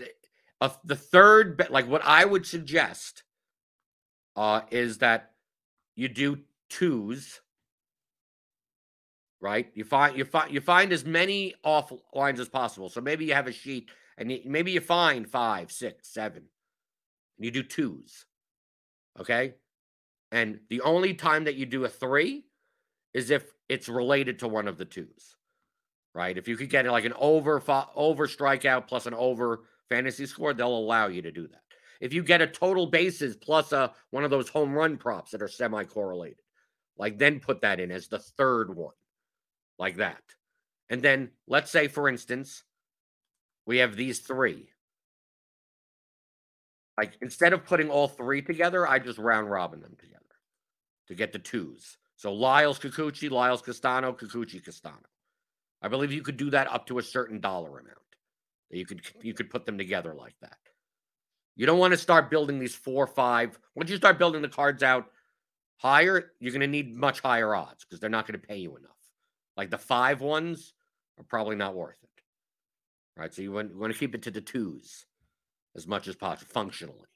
a, 0.61 0.71
the 0.85 0.95
third, 0.95 1.57
bet, 1.57 1.71
like 1.71 1.87
what 1.87 2.03
I 2.05 2.23
would 2.23 2.45
suggest, 2.45 3.23
uh, 4.37 4.61
is 4.71 4.99
that 4.99 5.31
you 5.95 6.07
do 6.07 6.39
twos. 6.69 7.41
Right, 9.45 9.69
you 9.75 9.83
find 9.83 10.17
you 10.17 10.25
find 10.25 10.51
you 10.51 10.59
find 10.59 10.91
as 10.91 11.05
many 11.05 11.53
off 11.63 11.93
lines 12.15 12.39
as 12.39 12.49
possible. 12.49 12.89
So 12.89 12.99
maybe 12.99 13.25
you 13.25 13.35
have 13.35 13.45
a 13.45 13.51
sheet, 13.51 13.91
and 14.17 14.31
you, 14.31 14.39
maybe 14.43 14.71
you 14.71 14.81
find 14.81 15.29
five, 15.29 15.71
six, 15.71 16.11
seven, 16.11 16.45
and 17.37 17.45
you 17.45 17.51
do 17.51 17.61
twos. 17.61 18.25
Okay, 19.19 19.53
and 20.31 20.61
the 20.71 20.81
only 20.81 21.13
time 21.13 21.43
that 21.43 21.53
you 21.53 21.67
do 21.67 21.85
a 21.85 21.89
three 21.89 22.45
is 23.13 23.29
if 23.29 23.53
it's 23.69 23.87
related 23.87 24.39
to 24.39 24.47
one 24.47 24.67
of 24.67 24.79
the 24.79 24.85
twos, 24.85 25.35
right? 26.15 26.39
If 26.39 26.47
you 26.47 26.57
could 26.57 26.71
get 26.71 26.87
like 26.87 27.05
an 27.05 27.13
over 27.15 27.61
over 27.95 28.25
strikeout 28.25 28.87
plus 28.87 29.05
an 29.05 29.13
over 29.13 29.65
fantasy 29.89 30.25
score, 30.25 30.55
they'll 30.55 30.75
allow 30.75 31.05
you 31.05 31.21
to 31.21 31.31
do 31.31 31.47
that. 31.49 31.61
If 32.01 32.13
you 32.13 32.23
get 32.23 32.41
a 32.41 32.47
total 32.47 32.87
bases 32.87 33.35
plus 33.35 33.73
a 33.73 33.93
one 34.09 34.23
of 34.23 34.31
those 34.31 34.49
home 34.49 34.73
run 34.73 34.97
props 34.97 35.29
that 35.29 35.43
are 35.43 35.47
semi 35.47 35.83
correlated, 35.83 36.41
like 36.97 37.19
then 37.19 37.39
put 37.39 37.61
that 37.61 37.79
in 37.79 37.91
as 37.91 38.07
the 38.07 38.17
third 38.17 38.75
one, 38.75 38.95
like 39.78 39.97
that. 39.97 40.21
And 40.89 41.01
then 41.01 41.32
let's 41.47 41.71
say, 41.71 41.88
for 41.88 42.07
instance, 42.07 42.63
we 43.65 43.78
have 43.78 43.95
these 43.95 44.19
three. 44.19 44.69
Like 46.97 47.13
instead 47.21 47.53
of 47.53 47.65
putting 47.65 47.89
all 47.89 48.07
three 48.07 48.41
together, 48.41 48.88
I 48.88 48.99
just 48.99 49.17
round 49.17 49.49
robin 49.49 49.82
them 49.82 49.95
together 49.99 50.21
to 51.07 51.15
get 51.15 51.34
the 51.34 51.39
twos. 51.39 51.97
So 52.15 52.34
Lyles 52.34 52.80
Kikuchi, 52.80 53.30
Lyles 53.30 53.61
Castano, 53.61 54.13
Kikuchi 54.13 54.63
Castano. 54.63 54.97
I 55.82 55.88
believe 55.88 56.13
you 56.13 56.21
could 56.21 56.38
do 56.38 56.49
that 56.51 56.71
up 56.71 56.88
to 56.88 56.99
a 56.99 57.03
certain 57.03 57.41
dollar 57.41 57.80
amount. 57.80 57.97
You 58.69 58.86
could 58.86 59.01
you 59.21 59.34
could 59.34 59.49
put 59.49 59.65
them 59.65 59.78
together 59.78 60.13
like 60.13 60.36
that. 60.41 60.57
You 61.55 61.65
don't 61.65 61.80
want 61.80 61.91
to 61.91 61.97
start 61.97 62.30
building 62.30 62.59
these 62.59 62.76
four, 62.76 63.07
five. 63.07 63.57
Once 63.76 63.89
you 63.89 63.97
start 63.97 64.17
building 64.17 64.41
the 64.41 64.49
cards 64.49 64.84
out 64.84 65.05
higher, 65.78 66.32
you're 66.39 66.51
going 66.51 66.61
to 66.61 66.67
need 66.67 66.95
much 66.95 67.21
higher 67.21 67.55
odds 67.55 67.86
because 67.86 67.99
they're 67.99 68.09
not 68.09 68.28
going 68.28 68.39
to 68.39 68.47
pay 68.47 68.57
you 68.57 68.76
enough. 68.76 68.94
Like 69.57 69.69
the 69.69 69.77
five 69.77 70.21
ones 70.21 70.73
are 71.17 71.23
probably 71.23 71.55
not 71.55 71.75
worth 71.75 71.97
it. 72.03 72.09
Right. 73.17 73.33
So 73.33 73.41
you 73.41 73.51
want, 73.51 73.71
you 73.71 73.79
want 73.79 73.93
to 73.93 73.99
keep 73.99 74.13
it 74.13 74.23
to 74.23 74.31
the 74.31 74.41
twos 74.41 75.05
as 75.75 75.87
much 75.87 76.07
as 76.07 76.15
possible 76.15 76.51
functionally 76.51 77.07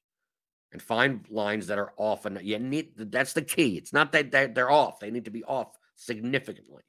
and 0.71 0.81
find 0.81 1.25
lines 1.29 1.67
that 1.67 1.79
are 1.79 1.93
off. 1.97 2.25
And 2.25 2.39
you 2.41 2.59
need 2.59 2.91
that's 2.95 3.33
the 3.33 3.41
key. 3.41 3.77
It's 3.77 3.93
not 3.93 4.11
that 4.13 4.31
they're 4.31 4.71
off; 4.71 4.99
they 4.99 5.11
need 5.11 5.25
to 5.25 5.31
be 5.31 5.43
off 5.43 5.77
significantly, 5.95 6.83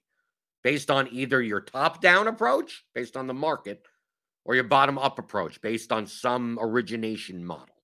based 0.62 0.90
on 0.90 1.08
either 1.10 1.42
your 1.42 1.60
top-down 1.60 2.28
approach, 2.28 2.84
based 2.94 3.16
on 3.16 3.26
the 3.26 3.34
market, 3.34 3.84
or 4.44 4.54
your 4.54 4.64
bottom-up 4.64 5.18
approach, 5.18 5.60
based 5.60 5.90
on 5.90 6.06
some 6.06 6.58
origination 6.60 7.44
model. 7.44 7.74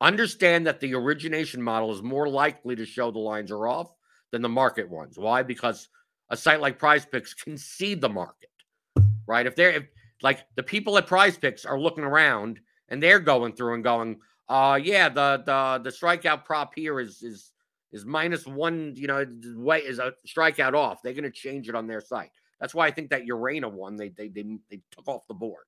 Understand 0.00 0.66
that 0.66 0.80
the 0.80 0.94
origination 0.94 1.62
model 1.62 1.92
is 1.92 2.02
more 2.02 2.28
likely 2.28 2.74
to 2.76 2.86
show 2.86 3.10
the 3.10 3.18
lines 3.18 3.50
are 3.50 3.66
off 3.66 3.92
than 4.30 4.42
the 4.42 4.48
market 4.48 4.88
ones. 4.88 5.18
Why? 5.18 5.42
Because 5.42 5.88
a 6.32 6.36
site 6.36 6.60
like 6.60 6.78
Prize 6.78 7.04
Picks 7.04 7.34
can 7.34 7.56
see 7.58 7.94
the 7.94 8.08
market, 8.08 8.50
right? 9.26 9.46
If 9.46 9.54
they're 9.54 9.70
if, 9.70 9.84
like 10.22 10.46
the 10.56 10.62
people 10.62 10.96
at 10.96 11.06
Prize 11.06 11.36
Picks 11.36 11.64
are 11.66 11.78
looking 11.78 12.04
around 12.04 12.58
and 12.88 13.00
they're 13.02 13.20
going 13.20 13.52
through 13.52 13.74
and 13.74 13.84
going, 13.84 14.18
uh, 14.48 14.80
yeah, 14.82 15.10
the 15.10 15.42
the 15.44 15.80
the 15.84 15.90
strikeout 15.90 16.44
prop 16.44 16.74
here 16.74 16.98
is 16.98 17.22
is 17.22 17.52
is 17.92 18.06
minus 18.06 18.46
one. 18.46 18.94
You 18.96 19.06
know, 19.08 19.26
way 19.56 19.80
is 19.80 19.98
a 19.98 20.14
strikeout 20.26 20.74
off. 20.74 21.02
They're 21.02 21.12
going 21.12 21.24
to 21.24 21.30
change 21.30 21.68
it 21.68 21.74
on 21.74 21.86
their 21.86 22.00
site. 22.00 22.30
That's 22.58 22.74
why 22.74 22.86
I 22.86 22.90
think 22.90 23.10
that 23.10 23.26
Urena 23.26 23.70
one 23.70 23.96
they 23.96 24.08
they 24.08 24.28
they 24.28 24.58
they 24.70 24.80
took 24.90 25.06
off 25.06 25.26
the 25.28 25.34
board. 25.34 25.64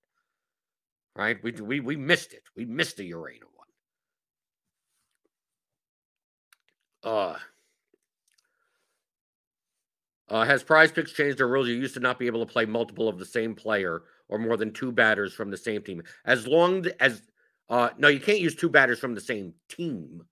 Right? 1.14 1.36
We 1.42 1.52
we 1.52 1.80
we 1.80 1.96
missed 1.96 2.32
it. 2.32 2.42
We 2.56 2.64
missed 2.64 2.96
the 2.96 3.10
Urena 3.12 3.44
one. 7.02 7.12
Uh 7.12 7.38
Uh, 10.28 10.44
has 10.44 10.62
prize 10.62 10.90
picks 10.90 11.12
changed 11.12 11.38
their 11.38 11.48
rules? 11.48 11.68
You 11.68 11.74
used 11.74 11.94
to 11.94 12.00
not 12.00 12.18
be 12.18 12.26
able 12.26 12.44
to 12.44 12.50
play 12.50 12.64
multiple 12.64 13.08
of 13.08 13.18
the 13.18 13.26
same 13.26 13.54
player 13.54 14.02
or 14.28 14.38
more 14.38 14.56
than 14.56 14.72
two 14.72 14.90
batters 14.90 15.34
from 15.34 15.50
the 15.50 15.56
same 15.56 15.82
team. 15.82 16.02
As 16.24 16.46
long 16.46 16.86
as, 17.00 17.22
uh, 17.68 17.90
no, 17.98 18.08
you 18.08 18.20
can't 18.20 18.40
use 18.40 18.54
two 18.54 18.70
batters 18.70 18.98
from 18.98 19.14
the 19.14 19.20
same 19.20 19.52
team, 19.68 20.24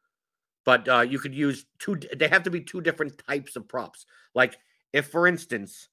but 0.64 0.88
uh, 0.88 1.00
you 1.00 1.18
could 1.18 1.34
use 1.34 1.66
two, 1.78 1.98
they 2.16 2.28
have 2.28 2.42
to 2.44 2.50
be 2.50 2.60
two 2.60 2.80
different 2.80 3.20
types 3.28 3.54
of 3.54 3.68
props. 3.68 4.06
Like, 4.34 4.56
if 4.94 5.08
for 5.08 5.26
instance, 5.26 5.88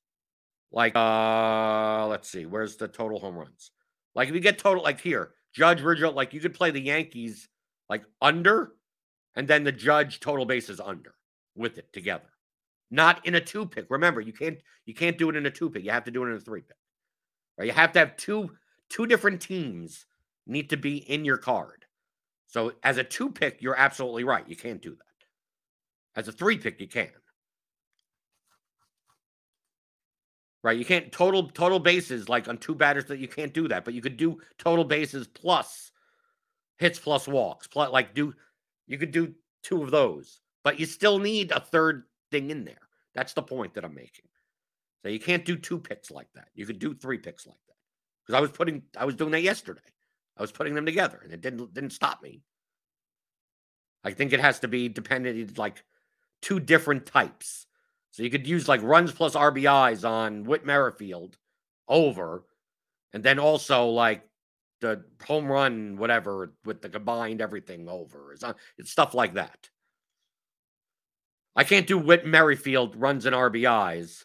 like, 0.71 0.95
uh, 0.95 2.07
let's 2.07 2.29
see, 2.29 2.45
where's 2.45 2.77
the 2.77 2.87
total 2.87 3.19
home 3.19 3.35
runs? 3.35 3.71
Like, 4.15 4.29
if 4.29 4.35
you 4.35 4.39
get 4.39 4.57
total, 4.57 4.83
like 4.83 5.01
here, 5.01 5.31
Judge 5.53 5.81
Ridgel, 5.81 6.13
like 6.13 6.33
you 6.33 6.39
could 6.39 6.53
play 6.53 6.71
the 6.71 6.79
Yankees 6.79 7.49
like 7.89 8.03
under, 8.21 8.73
and 9.35 9.47
then 9.47 9.63
the 9.63 9.71
Judge 9.71 10.19
total 10.19 10.45
bases 10.45 10.79
under 10.79 11.15
with 11.55 11.77
it 11.77 11.91
together 11.91 12.29
not 12.91 13.25
in 13.25 13.35
a 13.35 13.41
two 13.41 13.65
pick. 13.65 13.85
Remember, 13.89 14.21
you 14.21 14.33
can't 14.33 14.59
you 14.85 14.93
can't 14.93 15.17
do 15.17 15.29
it 15.29 15.35
in 15.35 15.45
a 15.45 15.51
two 15.51 15.69
pick. 15.69 15.83
You 15.83 15.91
have 15.91 16.05
to 16.05 16.11
do 16.11 16.23
it 16.23 16.29
in 16.29 16.35
a 16.35 16.39
three 16.39 16.61
pick. 16.61 16.77
Right? 17.57 17.67
You 17.67 17.73
have 17.73 17.91
to 17.93 17.99
have 17.99 18.17
two 18.17 18.51
two 18.89 19.05
different 19.05 19.41
teams 19.41 20.05
need 20.47 20.69
to 20.71 20.77
be 20.77 20.97
in 20.97 21.25
your 21.25 21.37
card. 21.37 21.85
So 22.47 22.73
as 22.83 22.97
a 22.97 23.03
two 23.03 23.29
pick, 23.29 23.61
you're 23.61 23.77
absolutely 23.77 24.23
right. 24.23 24.47
You 24.47 24.55
can't 24.55 24.81
do 24.81 24.91
that. 24.91 26.19
As 26.19 26.27
a 26.27 26.31
three 26.31 26.57
pick, 26.57 26.81
you 26.81 26.87
can. 26.87 27.09
Right? 30.63 30.77
You 30.77 30.83
can't 30.83 31.11
total 31.11 31.49
total 31.49 31.79
bases 31.79 32.27
like 32.27 32.47
on 32.47 32.57
two 32.57 32.75
batters 32.75 33.05
that 33.05 33.19
you 33.19 33.27
can't 33.27 33.53
do 33.53 33.67
that, 33.67 33.85
but 33.85 33.93
you 33.93 34.01
could 34.01 34.17
do 34.17 34.39
total 34.57 34.83
bases 34.83 35.27
plus 35.27 35.91
hits 36.77 36.99
plus 36.99 37.27
walks. 37.27 37.67
Plus 37.67 37.91
like 37.91 38.13
do 38.13 38.33
you 38.87 38.97
could 38.97 39.11
do 39.11 39.33
two 39.63 39.83
of 39.83 39.91
those, 39.91 40.41
but 40.63 40.79
you 40.79 40.85
still 40.85 41.19
need 41.19 41.51
a 41.51 41.59
third 41.59 42.03
thing 42.31 42.49
in 42.51 42.65
there. 42.65 42.87
That's 43.15 43.33
the 43.33 43.41
point 43.41 43.73
that 43.73 43.85
I'm 43.85 43.95
making. 43.95 44.25
So 45.01 45.09
you 45.09 45.19
can't 45.19 45.45
do 45.45 45.55
two 45.55 45.79
picks 45.79 46.11
like 46.11 46.27
that. 46.35 46.49
You 46.53 46.65
could 46.65 46.79
do 46.79 46.93
three 46.93 47.17
picks 47.17 47.47
like 47.47 47.59
that. 47.67 47.75
Because 48.25 48.37
I 48.37 48.41
was 48.41 48.51
putting, 48.51 48.83
I 48.97 49.05
was 49.05 49.15
doing 49.15 49.31
that 49.31 49.41
yesterday. 49.41 49.81
I 50.39 50.41
was 50.41 50.51
putting 50.51 50.73
them 50.73 50.85
together, 50.85 51.19
and 51.21 51.33
it 51.33 51.41
didn't 51.41 51.73
didn't 51.73 51.91
stop 51.91 52.23
me. 52.23 52.41
I 54.05 54.11
think 54.11 54.31
it 54.31 54.39
has 54.39 54.59
to 54.61 54.69
be 54.69 54.87
dependent, 54.87 55.57
like 55.57 55.83
two 56.41 56.61
different 56.61 57.05
types. 57.05 57.67
So 58.11 58.23
you 58.23 58.29
could 58.29 58.47
use 58.47 58.69
like 58.69 58.81
runs 58.81 59.11
plus 59.11 59.35
RBIs 59.35 60.07
on 60.07 60.45
Whit 60.45 60.65
Merrifield 60.65 61.37
over, 61.89 62.45
and 63.11 63.21
then 63.21 63.37
also 63.37 63.87
like 63.87 64.23
the 64.79 65.03
home 65.25 65.47
run, 65.47 65.97
whatever, 65.97 66.53
with 66.63 66.81
the 66.81 66.87
combined 66.87 67.41
everything 67.41 67.89
over. 67.89 68.31
It's, 68.31 68.41
not, 68.41 68.57
it's 68.77 68.91
stuff 68.91 69.13
like 69.13 69.33
that. 69.33 69.69
I 71.59 71.65
can't 71.65 71.87
do 71.87 71.97
Whit 71.97 72.25
Merrifield 72.25 72.95
runs 72.95 73.25
and 73.25 73.35
RBIs 73.35 74.23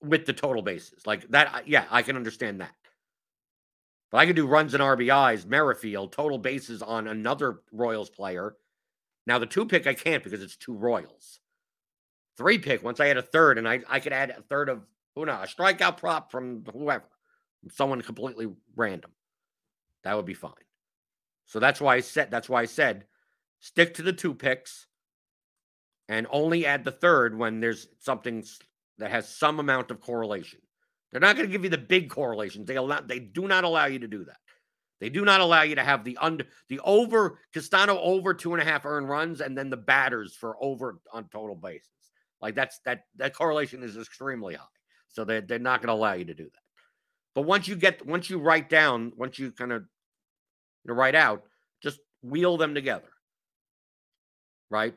with 0.00 0.24
the 0.24 0.32
total 0.32 0.62
bases. 0.62 1.06
Like 1.06 1.28
that, 1.28 1.68
yeah, 1.68 1.84
I 1.90 2.00
can 2.00 2.16
understand 2.16 2.62
that. 2.62 2.72
But 4.10 4.18
I 4.18 4.26
can 4.26 4.34
do 4.34 4.46
runs 4.46 4.72
and 4.72 4.82
RBIs, 4.82 5.44
Merrifield, 5.44 6.12
total 6.12 6.38
bases 6.38 6.80
on 6.80 7.08
another 7.08 7.60
Royals 7.72 8.08
player. 8.08 8.54
Now, 9.26 9.38
the 9.38 9.44
two 9.44 9.66
pick, 9.66 9.86
I 9.86 9.92
can't 9.92 10.24
because 10.24 10.42
it's 10.42 10.56
two 10.56 10.72
Royals. 10.72 11.40
Three 12.38 12.56
pick, 12.56 12.82
once 12.82 13.00
I 13.00 13.06
had 13.08 13.18
a 13.18 13.22
third, 13.22 13.58
and 13.58 13.68
I, 13.68 13.82
I 13.86 14.00
could 14.00 14.14
add 14.14 14.30
a 14.30 14.40
third 14.40 14.70
of 14.70 14.80
who 15.14 15.26
knows, 15.26 15.44
a 15.44 15.54
strikeout 15.54 15.98
prop 15.98 16.30
from 16.30 16.64
whoever, 16.72 17.10
someone 17.70 18.00
completely 18.00 18.48
random. 18.74 19.10
That 20.04 20.16
would 20.16 20.24
be 20.24 20.32
fine. 20.32 20.52
So 21.44 21.60
that's 21.60 21.82
why 21.82 21.96
I 21.96 22.00
said 22.00 22.30
that's 22.30 22.48
why 22.48 22.62
I 22.62 22.66
said 22.66 23.04
stick 23.60 23.92
to 23.94 24.02
the 24.02 24.14
two 24.14 24.32
picks 24.32 24.86
and 26.08 26.26
only 26.30 26.66
add 26.66 26.84
the 26.84 26.92
third 26.92 27.36
when 27.36 27.60
there's 27.60 27.88
something 27.98 28.44
that 28.98 29.10
has 29.10 29.28
some 29.28 29.60
amount 29.60 29.90
of 29.90 30.00
correlation. 30.00 30.60
They're 31.10 31.20
not 31.20 31.36
going 31.36 31.48
to 31.48 31.52
give 31.52 31.64
you 31.64 31.70
the 31.70 31.78
big 31.78 32.10
correlations. 32.10 32.66
They 32.66 32.76
allow 32.76 33.00
they 33.00 33.18
do 33.18 33.46
not 33.48 33.64
allow 33.64 33.86
you 33.86 33.98
to 34.00 34.08
do 34.08 34.24
that. 34.24 34.36
They 35.00 35.10
do 35.10 35.24
not 35.24 35.40
allow 35.40 35.62
you 35.62 35.74
to 35.74 35.84
have 35.84 36.04
the 36.04 36.16
under 36.20 36.44
the 36.68 36.80
over 36.84 37.38
Castano 37.52 37.98
over 38.00 38.34
two 38.34 38.54
and 38.54 38.62
a 38.62 38.64
half 38.64 38.86
earned 38.86 39.08
runs 39.08 39.40
and 39.40 39.56
then 39.56 39.70
the 39.70 39.76
batters 39.76 40.34
for 40.34 40.56
over 40.60 40.98
on 41.12 41.28
total 41.28 41.54
bases. 41.54 41.88
Like 42.40 42.54
that's 42.54 42.80
that 42.84 43.04
that 43.16 43.34
correlation 43.34 43.82
is 43.82 43.96
extremely 43.96 44.54
high. 44.54 44.64
So 45.08 45.24
they 45.24 45.40
they're 45.40 45.58
not 45.58 45.80
going 45.80 45.88
to 45.88 45.94
allow 45.94 46.14
you 46.14 46.24
to 46.24 46.34
do 46.34 46.44
that. 46.44 46.62
But 47.34 47.42
once 47.42 47.68
you 47.68 47.76
get 47.76 48.04
once 48.06 48.30
you 48.30 48.38
write 48.38 48.70
down, 48.70 49.12
once 49.16 49.38
you 49.38 49.52
kind 49.52 49.72
of 49.72 49.82
you 50.84 50.88
know, 50.88 50.94
write 50.94 51.14
out, 51.14 51.42
just 51.82 52.00
wheel 52.22 52.56
them 52.56 52.74
together. 52.74 53.08
Right? 54.70 54.94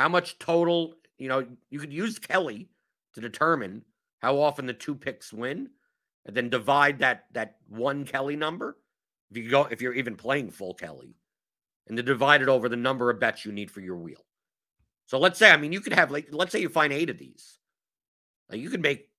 How 0.00 0.08
much 0.08 0.38
total, 0.38 0.94
you 1.18 1.28
know, 1.28 1.46
you 1.68 1.78
could 1.78 1.92
use 1.92 2.18
Kelly 2.18 2.70
to 3.12 3.20
determine 3.20 3.84
how 4.20 4.40
often 4.40 4.64
the 4.64 4.72
two 4.72 4.94
picks 4.94 5.30
win 5.30 5.68
and 6.24 6.34
then 6.34 6.48
divide 6.48 7.00
that 7.00 7.26
that 7.32 7.56
one 7.68 8.06
Kelly 8.06 8.34
number. 8.34 8.78
If 9.30 9.36
you 9.36 9.50
go 9.50 9.66
if 9.70 9.82
you're 9.82 9.92
even 9.92 10.16
playing 10.16 10.52
full 10.52 10.72
Kelly 10.72 11.16
and 11.86 11.98
to 11.98 12.02
divide 12.02 12.40
it 12.40 12.48
over 12.48 12.66
the 12.66 12.78
number 12.78 13.10
of 13.10 13.20
bets 13.20 13.44
you 13.44 13.52
need 13.52 13.70
for 13.70 13.82
your 13.82 13.98
wheel. 13.98 14.24
So 15.04 15.18
let's 15.18 15.38
say, 15.38 15.50
I 15.50 15.58
mean, 15.58 15.70
you 15.70 15.82
could 15.82 15.92
have 15.92 16.10
like 16.10 16.28
let's 16.30 16.52
say 16.52 16.62
you 16.62 16.70
find 16.70 16.94
eight 16.94 17.10
of 17.10 17.18
these. 17.18 17.58
Like 18.48 18.60
you 18.60 18.70
could 18.70 18.80
make, 18.80 19.10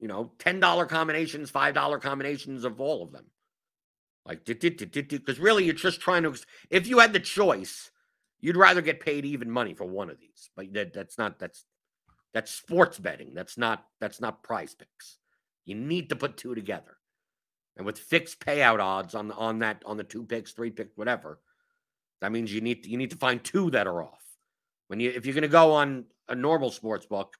you 0.00 0.08
know, 0.08 0.32
$10 0.38 0.88
combinations, 0.88 1.52
$5 1.52 2.00
combinations 2.00 2.64
of 2.64 2.80
all 2.80 3.02
of 3.02 3.12
them. 3.12 3.26
Like 4.24 4.46
because 4.46 5.38
really 5.38 5.64
you're 5.66 5.74
just 5.74 6.00
trying 6.00 6.22
to 6.22 6.34
if 6.70 6.86
you 6.86 7.00
had 7.00 7.12
the 7.12 7.20
choice 7.20 7.90
You'd 8.44 8.58
rather 8.58 8.82
get 8.82 9.00
paid 9.00 9.24
even 9.24 9.50
money 9.50 9.72
for 9.72 9.86
one 9.86 10.10
of 10.10 10.20
these, 10.20 10.50
but 10.54 10.70
that, 10.74 10.92
that's 10.92 11.16
not 11.16 11.38
that's 11.38 11.64
that's 12.34 12.50
sports 12.50 12.98
betting. 12.98 13.32
That's 13.32 13.56
not 13.56 13.86
that's 14.02 14.20
not 14.20 14.42
prize 14.42 14.74
picks. 14.74 15.16
You 15.64 15.76
need 15.76 16.10
to 16.10 16.16
put 16.16 16.36
two 16.36 16.54
together. 16.54 16.98
And 17.78 17.86
with 17.86 17.98
fixed 17.98 18.40
payout 18.40 18.80
odds 18.80 19.14
on 19.14 19.32
on 19.32 19.60
that 19.60 19.82
on 19.86 19.96
the 19.96 20.04
two 20.04 20.24
picks, 20.24 20.52
three 20.52 20.70
picks, 20.70 20.94
whatever, 20.94 21.40
that 22.20 22.32
means 22.32 22.52
you 22.52 22.60
need 22.60 22.82
to, 22.84 22.90
you 22.90 22.98
need 22.98 23.12
to 23.12 23.16
find 23.16 23.42
two 23.42 23.70
that 23.70 23.86
are 23.86 24.02
off. 24.02 24.36
When 24.88 25.00
you 25.00 25.08
if 25.08 25.24
you're 25.24 25.32
going 25.34 25.40
to 25.40 25.48
go 25.48 25.72
on 25.72 26.04
a 26.28 26.34
normal 26.34 26.70
sports 26.70 27.06
book, 27.06 27.38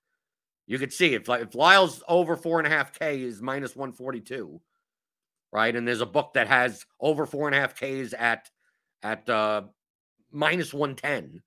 you 0.67 0.79
could 0.79 0.91
see 0.91 1.13
if 1.13 1.29
if 1.29 1.55
Lyles 1.55 2.03
over 2.09 2.35
four 2.35 2.61
and 2.61 2.67
a 2.67 2.71
half 2.71 2.99
k 2.99 3.21
is 3.21 3.43
minus 3.43 3.77
one 3.77 3.93
forty 3.93 4.21
two, 4.21 4.59
right? 5.53 5.77
And 5.77 5.87
there's 5.87 6.01
a 6.01 6.07
book 6.07 6.33
that 6.33 6.49
has 6.49 6.87
over 6.99 7.27
four 7.27 7.47
and 7.47 7.55
a 7.55 7.61
half 7.61 7.79
k's 7.79 8.15
at 8.15 8.49
at 9.03 9.29
uh, 9.29 9.65
minus 10.35 10.74
110, 10.74 11.43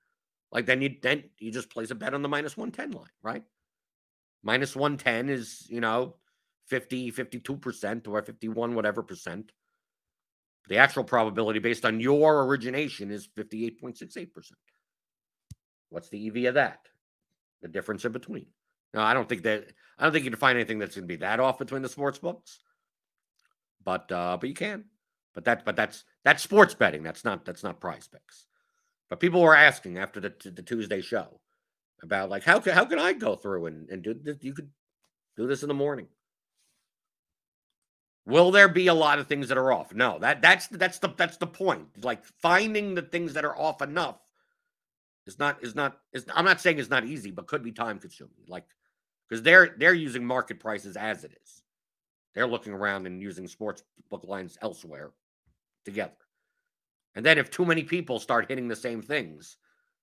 like 0.52 0.66
then 0.66 0.82
you 0.82 0.96
then 1.02 1.24
you 1.40 1.52
just 1.52 1.70
place 1.70 1.92
a 1.92 1.96
bet 1.96 2.14
on 2.14 2.22
the 2.22 2.30
minus 2.30 2.58
110 2.58 3.00
line, 3.00 3.10
right? 3.22 3.44
Minus 4.44 4.76
110 4.76 5.30
is, 5.30 5.68
you 5.70 5.82
know, 5.82 6.16
50, 6.68 7.12
52% 7.12 8.08
or 8.08 8.22
51, 8.22 8.76
whatever 8.76 9.04
percent. 9.04 9.52
The 10.70 10.78
actual 10.78 11.04
probability 11.04 11.60
based 11.60 11.86
on 11.86 12.00
your 12.00 12.44
origination 12.44 13.12
is 13.12 13.28
58.68%. 13.38 14.52
What's 15.90 16.10
the 16.10 16.28
EV 16.28 16.50
of 16.50 16.54
that? 16.56 16.80
The 17.62 17.70
difference 17.70 18.04
in 18.06 18.12
between. 18.12 18.48
No, 18.94 19.02
I 19.02 19.14
don't 19.14 19.28
think 19.28 19.44
that 19.44 19.66
I 19.98 20.04
don't 20.04 20.12
think 20.12 20.26
you 20.26 20.32
can 20.32 20.40
find 20.40 20.58
anything 20.58 20.80
that's 20.80 20.96
going 20.96 21.04
to 21.04 21.14
be 21.14 21.18
that 21.18 21.40
off 21.40 21.58
between 21.58 21.82
the 21.82 21.90
sports 21.90 22.20
books. 22.20 22.60
But 23.84 24.12
uh 24.12 24.38
but 24.40 24.50
you 24.50 24.56
can. 24.56 24.86
But 25.34 25.46
that 25.46 25.66
but 25.66 25.76
that's 25.76 26.04
that's 26.24 26.44
sports 26.44 26.74
betting. 26.74 27.04
That's 27.04 27.24
not 27.24 27.46
that's 27.46 27.64
not 27.64 27.80
prize 27.80 28.08
picks. 28.08 28.48
But 29.10 29.20
people 29.20 29.42
were 29.42 29.56
asking 29.56 29.98
after 29.98 30.20
the, 30.20 30.34
the 30.44 30.62
Tuesday 30.62 31.02
show 31.02 31.40
about 32.04 32.30
like 32.30 32.44
how 32.44 32.60
can 32.60 32.74
how 32.74 32.86
can 32.86 33.00
I 33.00 33.14
go 33.14 33.36
through 33.36 33.68
and, 33.68 33.90
and 33.90 34.04
do 34.04 34.14
this? 34.14 34.38
You 34.42 34.54
could 34.54 34.70
do 35.36 35.48
this 35.48 35.62
in 35.62 35.68
the 35.68 35.74
morning. 35.74 36.08
Will 38.26 38.52
there 38.52 38.68
be 38.68 38.88
a 38.88 38.94
lot 38.94 39.20
of 39.20 39.28
things 39.28 39.48
that 39.48 39.58
are 39.58 39.72
off? 39.72 39.94
No, 39.94 40.20
that 40.20 40.42
that's 40.42 40.68
that's 40.68 41.00
the 41.00 41.14
that's 41.16 41.38
the 41.38 41.48
point. 41.48 42.04
Like 42.04 42.26
finding 42.26 42.94
the 42.94 43.02
things 43.02 43.34
that 43.34 43.46
are 43.46 43.58
off 43.58 43.82
enough 43.82 44.20
is 45.26 45.40
not 45.40 45.64
is 45.64 45.76
not 45.76 45.98
is 46.12 46.26
I'm 46.36 46.46
not 46.46 46.60
saying 46.60 46.78
it's 46.80 46.90
not 46.90 47.06
easy, 47.06 47.32
but 47.32 47.48
could 47.48 47.64
be 47.64 47.72
time 47.72 48.00
consuming. 48.00 48.44
Like 48.48 48.66
because 49.28 49.44
they're 49.44 49.76
they're 49.78 49.94
using 49.94 50.26
market 50.26 50.60
prices 50.60 50.98
as 50.98 51.24
it 51.24 51.32
is. 51.44 51.62
They're 52.36 52.48
looking 52.48 52.74
around 52.74 53.08
and 53.08 53.22
using 53.22 53.48
sports 53.48 53.84
book 54.10 54.26
lines 54.26 54.58
elsewhere 54.62 55.12
together. 55.86 56.14
And 57.18 57.26
then 57.26 57.40
if 57.40 57.50
too 57.50 57.66
many 57.66 57.82
people 57.82 58.20
start 58.20 58.48
hitting 58.48 58.68
the 58.68 58.76
same 58.76 59.02
things, 59.02 59.58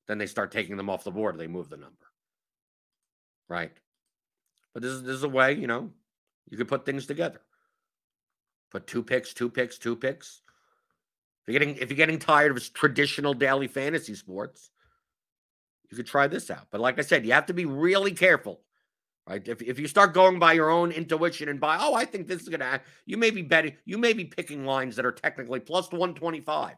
then 0.08 0.18
they 0.18 0.26
start 0.26 0.50
taking 0.50 0.76
them 0.76 0.90
off 0.90 1.04
the 1.04 1.12
board. 1.12 1.38
They 1.38 1.46
move 1.46 1.70
the 1.70 1.76
number. 1.76 1.94
Right. 3.48 3.70
But 4.72 4.82
this 4.82 4.90
is, 4.90 5.04
this 5.04 5.14
is 5.14 5.22
a 5.22 5.28
way, 5.28 5.52
you 5.52 5.68
know, 5.68 5.92
you 6.50 6.56
could 6.56 6.66
put 6.66 6.84
things 6.84 7.06
together. 7.06 7.40
Put 8.72 8.88
two 8.88 9.04
picks, 9.04 9.32
two 9.32 9.48
picks, 9.48 9.78
two 9.78 9.94
picks. 9.94 10.42
If 11.46 11.52
you're 11.52 11.60
getting 11.60 11.76
if 11.76 11.88
you're 11.88 11.96
getting 11.96 12.18
tired 12.18 12.50
of 12.50 12.72
traditional 12.72 13.32
daily 13.32 13.68
fantasy 13.68 14.16
sports, 14.16 14.72
you 15.88 15.96
could 15.96 16.08
try 16.08 16.26
this 16.26 16.50
out. 16.50 16.66
But 16.72 16.80
like 16.80 16.98
I 16.98 17.02
said, 17.02 17.24
you 17.24 17.32
have 17.32 17.46
to 17.46 17.54
be 17.54 17.64
really 17.64 18.10
careful. 18.10 18.62
Right. 19.28 19.46
If, 19.46 19.62
if 19.62 19.78
you 19.78 19.86
start 19.86 20.14
going 20.14 20.40
by 20.40 20.54
your 20.54 20.68
own 20.68 20.90
intuition 20.90 21.48
and 21.48 21.60
by, 21.60 21.78
oh, 21.80 21.94
I 21.94 22.06
think 22.06 22.26
this 22.26 22.42
is 22.42 22.48
gonna 22.48 22.80
you 23.06 23.16
may 23.16 23.30
be 23.30 23.42
betting, 23.42 23.76
you 23.84 23.98
may 23.98 24.14
be 24.14 24.24
picking 24.24 24.66
lines 24.66 24.96
that 24.96 25.06
are 25.06 25.12
technically 25.12 25.60
plus 25.60 25.92
125 25.92 26.74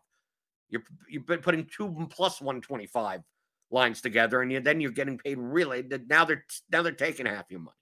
you're 0.68 0.82
you're 1.08 1.22
putting 1.38 1.66
two 1.66 2.06
plus 2.10 2.40
125 2.40 3.22
lines 3.70 4.00
together, 4.00 4.42
and 4.42 4.52
you, 4.52 4.60
then 4.60 4.80
you're 4.80 4.90
getting 4.90 5.18
paid 5.18 5.38
really. 5.38 5.84
Now 6.08 6.24
they're 6.24 6.44
now 6.70 6.82
they're 6.82 6.92
taking 6.92 7.26
half 7.26 7.50
your 7.50 7.60
money. 7.60 7.76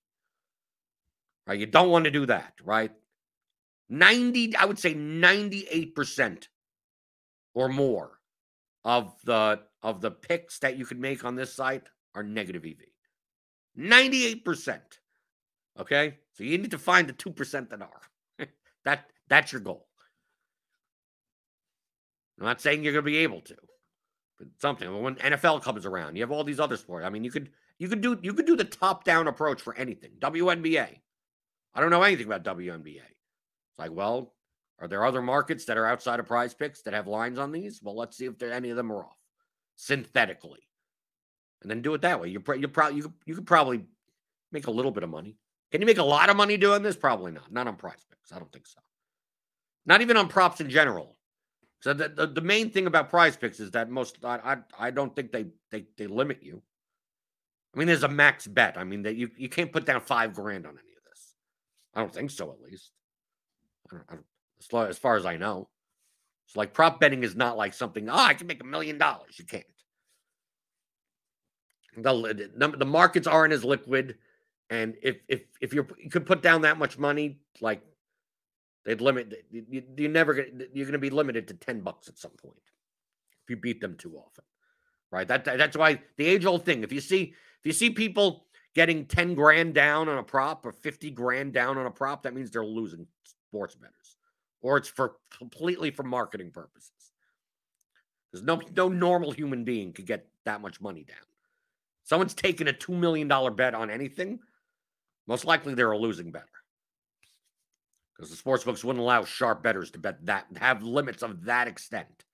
Right? 1.47 1.61
You 1.61 1.67
don't 1.67 1.91
want 1.91 2.05
to 2.07 2.11
do 2.11 2.27
that, 2.27 2.55
right? 2.65 2.91
90, 3.91 4.57
I 4.57 4.65
would 4.65 4.79
say 4.79 4.95
98% 4.95 6.49
or 7.55 7.69
more 7.69 8.19
of 8.85 9.15
the 9.25 9.61
of 9.83 10.01
the 10.01 10.11
picks 10.11 10.59
that 10.61 10.79
you 10.79 10.87
could 10.87 10.99
make 10.99 11.25
on 11.25 11.37
this 11.37 11.53
site 11.53 11.89
are 12.15 12.23
negative 12.23 12.65
EV. 12.65 12.77
98%. 13.79 14.81
Okay? 15.79 16.19
So 16.33 16.45
you 16.45 16.57
need 16.59 16.71
to 16.71 16.79
find 16.79 17.09
the 17.09 17.13
2% 17.13 17.71
that 17.71 17.83
are. 17.83 18.01
that 18.85 19.11
that's 19.29 19.53
your 19.53 19.61
goal. 19.61 19.87
I'm 22.39 22.47
not 22.47 22.61
saying 22.61 22.83
you're 22.83 22.93
going 22.93 23.05
to 23.05 23.11
be 23.11 23.19
able 23.19 23.41
to, 23.43 23.57
but 24.39 24.49
something. 24.59 25.03
When 25.03 25.17
NFL 25.17 25.63
comes 25.63 25.87
around, 25.87 26.17
you 26.17 26.23
have 26.23 26.33
all 26.33 26.45
these 26.45 26.61
other 26.61 26.77
sports. 26.77 27.07
I 27.07 27.11
mean, 27.11 27.25
you 27.25 27.31
could 27.31 27.51
you 27.79 27.89
could 27.89 28.01
do 28.01 28.19
you 28.23 28.35
could 28.35 28.47
do 28.47 28.57
the 28.57 28.65
top 28.65 29.05
down 29.05 29.29
approach 29.29 29.63
for 29.63 29.75
anything. 29.77 30.13
WNBA. 30.19 31.01
I 31.75 31.81
don't 31.81 31.91
know 31.91 32.03
anything 32.03 32.27
about 32.27 32.45
WNBA. 32.45 32.97
It's 32.97 33.79
like, 33.79 33.93
well, 33.93 34.33
are 34.81 34.89
there 34.89 35.05
other 35.05 35.23
markets 35.23 35.65
that 35.67 35.77
are 35.77 35.87
outside 35.87 36.21
of 36.21 36.27
prize 36.27 36.55
picks 36.55 36.83
that 36.83 36.95
have 36.95 37.07
lines 37.07 37.39
on 37.39 37.53
these? 37.53 37.81
Well, 37.83 37.97
let's 37.97 38.17
see 38.17 38.27
if 38.27 38.39
there, 38.39 38.53
any 38.53 38.71
of 38.71 38.77
them 38.77 38.93
are 38.93 39.05
off 39.05 39.17
synthetically. 39.77 40.61
And 41.63 41.71
then 41.71 41.83
do 41.83 41.95
it 41.95 42.03
that 42.03 42.21
way. 42.21 42.29
You 42.29 42.43
you 42.57 42.69
probably 42.69 42.99
you, 42.99 43.13
you 43.25 43.35
could 43.35 43.47
probably 43.47 43.87
make 44.53 44.67
a 44.67 44.73
little 44.73 44.91
bit 44.91 45.03
of 45.03 45.11
money. 45.11 45.37
Can 45.73 45.81
you 45.81 45.87
make 45.87 45.99
a 45.99 46.05
lot 46.05 46.31
of 46.31 46.37
money 46.37 46.57
doing 46.57 46.83
this? 46.83 46.97
Probably 46.97 47.33
not. 47.33 47.51
Not 47.51 47.67
on 47.67 47.77
prize 47.77 48.05
picks. 48.09 48.33
I 48.33 48.39
don't 48.39 48.53
think 48.53 48.67
so. 48.67 48.79
Not 49.87 50.01
even 50.01 50.17
on 50.17 50.29
props 50.29 50.61
in 50.61 50.71
general. 50.71 51.14
So 51.85 51.93
the, 51.93 52.09
the, 52.09 52.27
the 52.27 52.41
main 52.41 52.71
thing 52.71 52.87
about 52.87 53.11
prize 53.11 53.37
picks 53.37 53.61
is 53.61 53.71
that 53.73 53.91
most 53.91 54.17
I, 54.25 54.37
I 54.79 54.87
I 54.87 54.91
don't 54.91 55.15
think 55.15 55.31
they 55.31 55.49
they 55.71 55.85
they 55.99 56.07
limit 56.07 56.39
you. 56.43 56.63
I 57.75 57.79
mean, 57.79 57.87
there's 57.87 58.05
a 58.05 58.09
max 58.09 58.47
bet. 58.47 58.79
I 58.79 58.85
mean 58.85 59.03
that 59.03 59.17
you, 59.17 59.31
you 59.37 59.51
can't 59.51 59.71
put 59.71 59.85
down 59.85 60.01
five 60.01 60.33
grand 60.33 60.65
on 60.65 60.73
any 60.73 60.79
of 60.79 61.05
this. 61.11 61.35
I 61.93 62.01
don't 62.01 62.15
think 62.15 62.31
so, 62.31 62.51
at 62.53 62.63
least. 62.63 62.91
I 63.87 63.97
don't, 63.97 64.05
I 64.09 64.15
don't, 64.15 64.25
as, 64.59 64.67
far, 64.67 64.87
as 64.87 64.97
far 64.97 65.17
as 65.17 65.27
I 65.27 65.37
know. 65.37 65.69
It's 66.47 66.57
like 66.57 66.73
prop 66.73 67.01
betting 67.01 67.23
is 67.23 67.37
not 67.37 67.59
like 67.59 67.75
something, 67.75 68.09
oh, 68.09 68.15
I 68.15 68.33
can 68.33 68.47
make 68.47 68.63
a 68.63 68.67
million 68.67 68.97
dollars. 68.97 69.39
You 69.39 69.45
can't. 69.45 69.65
The, 71.99 72.51
the, 72.57 72.69
the 72.79 72.87
markets 72.87 73.27
aren't 73.27 73.53
as 73.53 73.63
liquid. 73.63 74.17
And 74.71 74.95
if 75.03 75.19
if 75.29 75.43
if 75.61 75.75
you 75.75 75.85
could 76.11 76.25
put 76.25 76.41
down 76.41 76.63
that 76.63 76.79
much 76.79 76.97
money, 76.97 77.41
like 77.61 77.83
they'd 78.85 79.01
limit 79.01 79.45
you, 79.51 79.83
you 79.97 80.09
never 80.09 80.35
get 80.35 80.53
you're 80.73 80.87
going 80.87 80.93
to 80.93 80.99
be 80.99 81.11
limited 81.11 81.49
to 81.49 81.55
10 81.55 81.81
bucks 81.81 82.09
at 82.09 82.19
some 82.19 82.33
point 82.33 82.61
if 83.45 83.51
you 83.51 83.57
beat 83.57 83.81
them 83.81 83.97
too 83.97 84.17
often. 84.17 84.45
Right? 85.11 85.29
That 85.29 85.45
that's 85.45 85.77
why 85.77 86.01
the 86.17 86.27
age 86.27 86.45
old 86.45 86.65
thing. 86.65 86.83
If 86.83 86.93
you 86.93 87.01
see 87.01 87.35
if 87.61 87.67
you 87.67 87.73
see 87.73 87.91
people 87.91 88.47
getting 88.75 89.07
10 89.07 89.35
grand 89.35 89.75
down 89.75 90.09
on 90.09 90.19
a 90.19 90.23
prop 90.23 90.67
or 90.67 90.73
50 90.73 91.11
grand 91.13 91.53
down 91.53 91.79
on 91.79 91.87
a 91.87 91.91
prop, 91.91 92.25
that 92.25 92.35
means 92.35 92.51
they're 92.51 92.65
losing 92.65 93.07
sports 93.25 93.77
bettors, 93.77 94.17
or 94.61 94.77
it's 94.77 94.89
for 94.89 95.17
completely 95.37 95.91
for 95.91 96.03
marketing 96.03 96.51
purposes. 96.51 96.91
There's 98.33 98.45
no 98.45 98.61
no 98.77 98.89
normal 98.89 99.31
human 99.31 99.65
being 99.65 99.93
could 99.93 100.07
get 100.07 100.27
that 100.45 100.61
much 100.61 100.81
money 100.81 101.05
down. 101.05 101.17
Someone's 102.03 102.35
taking 102.35 102.69
a 102.69 102.73
two 102.73 102.95
million 102.95 103.29
dollar 103.29 103.51
bet 103.51 103.75
on 103.75 103.91
anything, 103.91 104.41
most 105.27 105.45
likely 105.45 105.75
they're 105.75 105.93
a 105.93 105.99
losing 105.99 106.33
better. 106.33 106.47
Because 108.17 108.31
the 108.31 108.37
sports 108.37 108.65
books 108.65 108.85
wouldn't 108.85 109.03
allow 109.03 109.25
sharp 109.25 109.63
bettors 109.63 109.91
to 109.93 109.99
bet 109.99 110.25
that 110.27 110.47
have 110.57 110.83
limits 110.83 111.23
of 111.23 111.45
that 111.45 111.67
extent. 111.67 112.25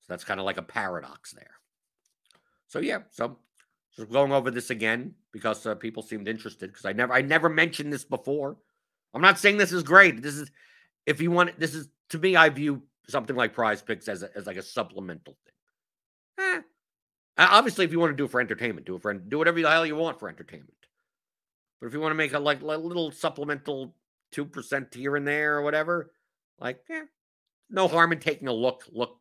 So 0.00 0.06
that's 0.08 0.24
kind 0.24 0.40
of 0.40 0.46
like 0.46 0.56
a 0.56 0.62
paradox 0.62 1.32
there. 1.32 1.54
So 2.66 2.80
yeah, 2.80 3.00
so 3.10 3.38
just 3.96 4.10
going 4.10 4.32
over 4.32 4.50
this 4.50 4.70
again 4.70 5.14
because 5.32 5.64
uh, 5.66 5.74
people 5.74 6.02
seemed 6.02 6.28
interested 6.28 6.68
because 6.68 6.84
I 6.84 6.92
never 6.92 7.12
I 7.12 7.22
never 7.22 7.48
mentioned 7.48 7.92
this 7.92 8.04
before. 8.04 8.56
I'm 9.14 9.22
not 9.22 9.38
saying 9.38 9.56
this 9.56 9.72
is 9.72 9.82
great. 9.82 10.22
This 10.22 10.34
is 10.34 10.50
if 11.06 11.20
you 11.20 11.30
want 11.30 11.58
this 11.58 11.74
is 11.74 11.88
to 12.10 12.18
me 12.18 12.36
I 12.36 12.48
view 12.48 12.82
something 13.08 13.36
like 13.36 13.54
prize 13.54 13.82
picks 13.82 14.08
as 14.08 14.22
a, 14.22 14.30
as 14.36 14.46
like 14.46 14.56
a 14.56 14.62
supplemental 14.62 15.36
thing. 15.44 16.54
Eh. 16.56 16.60
Obviously, 17.38 17.84
if 17.84 17.92
you 17.92 18.00
want 18.00 18.12
to 18.12 18.16
do 18.16 18.24
it 18.24 18.30
for 18.30 18.40
entertainment, 18.40 18.86
do 18.86 18.96
it 18.96 19.02
for 19.02 19.14
do 19.14 19.38
whatever 19.38 19.60
the 19.60 19.70
hell 19.70 19.86
you 19.86 19.96
want 19.96 20.18
for 20.18 20.28
entertainment. 20.28 20.74
But 21.80 21.86
if 21.86 21.92
you 21.92 22.00
want 22.00 22.10
to 22.10 22.16
make 22.16 22.32
a 22.32 22.38
like 22.38 22.60
a 22.60 22.64
little 22.64 23.10
supplemental 23.10 23.94
two 24.32 24.44
percent 24.44 24.94
here 24.94 25.16
and 25.16 25.26
there 25.26 25.56
or 25.56 25.62
whatever, 25.62 26.12
like 26.58 26.80
yeah, 26.88 27.02
no 27.70 27.88
harm 27.88 28.12
in 28.12 28.20
taking 28.20 28.48
a 28.48 28.52
look, 28.52 28.84
look, 28.92 29.18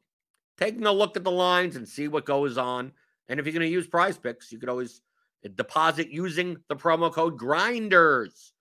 taking 0.57 0.85
a 0.85 0.91
look 0.91 1.17
at 1.17 1.23
the 1.23 1.31
lines 1.31 1.75
and 1.75 1.87
see 1.87 2.07
what 2.07 2.25
goes 2.25 2.57
on. 2.57 2.91
And 3.29 3.39
if 3.39 3.45
you're 3.45 3.53
going 3.53 3.61
to 3.61 3.67
use 3.67 3.87
prize 3.87 4.17
picks, 4.17 4.51
you 4.51 4.59
could 4.59 4.69
always 4.69 5.01
deposit 5.55 6.09
using 6.09 6.57
the 6.67 6.75
promo 6.75 7.11
code 7.11 7.37
grinders 7.37 8.51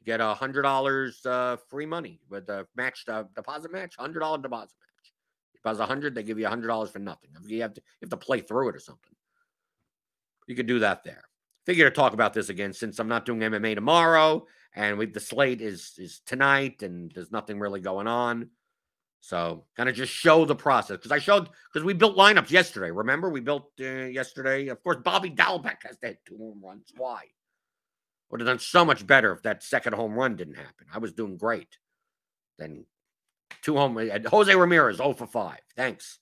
you 0.00 0.06
get 0.06 0.20
a 0.20 0.34
hundred 0.34 0.62
dollars 0.62 1.24
uh, 1.26 1.56
free 1.68 1.86
money 1.86 2.20
with 2.30 2.46
the 2.46 2.66
match 2.74 3.04
uh, 3.08 3.24
deposit 3.34 3.70
match, 3.70 3.94
hundred 3.98 4.20
dollar 4.20 4.38
deposit 4.38 4.72
match. 4.80 5.12
You 5.52 5.58
deposit 5.58 5.82
a 5.82 5.86
hundred, 5.86 6.14
they 6.14 6.22
give 6.22 6.38
you 6.38 6.46
a 6.46 6.48
hundred 6.48 6.68
dollars 6.68 6.90
for 6.90 7.00
nothing. 7.00 7.30
You 7.44 7.60
have 7.62 7.74
to 7.74 7.80
you 7.80 8.06
have 8.06 8.10
to 8.10 8.16
play 8.16 8.40
through 8.40 8.70
it 8.70 8.76
or 8.76 8.80
something. 8.80 9.12
You 10.46 10.56
could 10.56 10.66
do 10.66 10.78
that 10.78 11.04
there. 11.04 11.22
Figure 11.66 11.88
to 11.88 11.94
talk 11.94 12.14
about 12.14 12.32
this 12.32 12.48
again 12.48 12.72
since 12.72 12.98
I'm 12.98 13.08
not 13.08 13.26
doing 13.26 13.40
MMA 13.40 13.74
tomorrow, 13.74 14.46
and 14.74 14.98
we, 14.98 15.06
the 15.06 15.20
slate 15.20 15.60
is 15.60 15.92
is 15.98 16.20
tonight, 16.26 16.82
and 16.82 17.10
there's 17.14 17.32
nothing 17.32 17.58
really 17.58 17.80
going 17.80 18.06
on. 18.06 18.50
So 19.20 19.64
kind 19.76 19.88
of 19.88 19.94
just 19.94 20.12
show 20.12 20.44
the 20.44 20.54
process 20.54 20.96
because 20.96 21.12
I 21.12 21.18
showed 21.18 21.48
because 21.72 21.84
we 21.84 21.92
built 21.92 22.16
lineups 22.16 22.50
yesterday. 22.50 22.90
Remember 22.90 23.28
we 23.28 23.40
built 23.40 23.70
uh, 23.80 23.84
yesterday. 23.84 24.68
Of 24.68 24.82
course, 24.82 24.96
Bobby 25.04 25.30
Dalbec 25.30 25.82
has 25.84 25.98
to 25.98 26.08
hit 26.08 26.18
two 26.26 26.38
home 26.38 26.62
runs. 26.64 26.90
Why? 26.96 27.24
Would 28.30 28.40
have 28.40 28.46
done 28.46 28.60
so 28.60 28.84
much 28.84 29.06
better 29.06 29.32
if 29.32 29.42
that 29.42 29.62
second 29.62 29.94
home 29.94 30.14
run 30.14 30.36
didn't 30.36 30.54
happen. 30.54 30.86
I 30.92 30.98
was 30.98 31.12
doing 31.12 31.36
great. 31.36 31.76
Then 32.58 32.86
two 33.62 33.76
home 33.76 33.98
Jose 34.26 34.54
Ramirez, 34.54 34.98
0 34.98 35.14
for 35.14 35.26
5. 35.26 35.58
Thanks. 35.76 36.18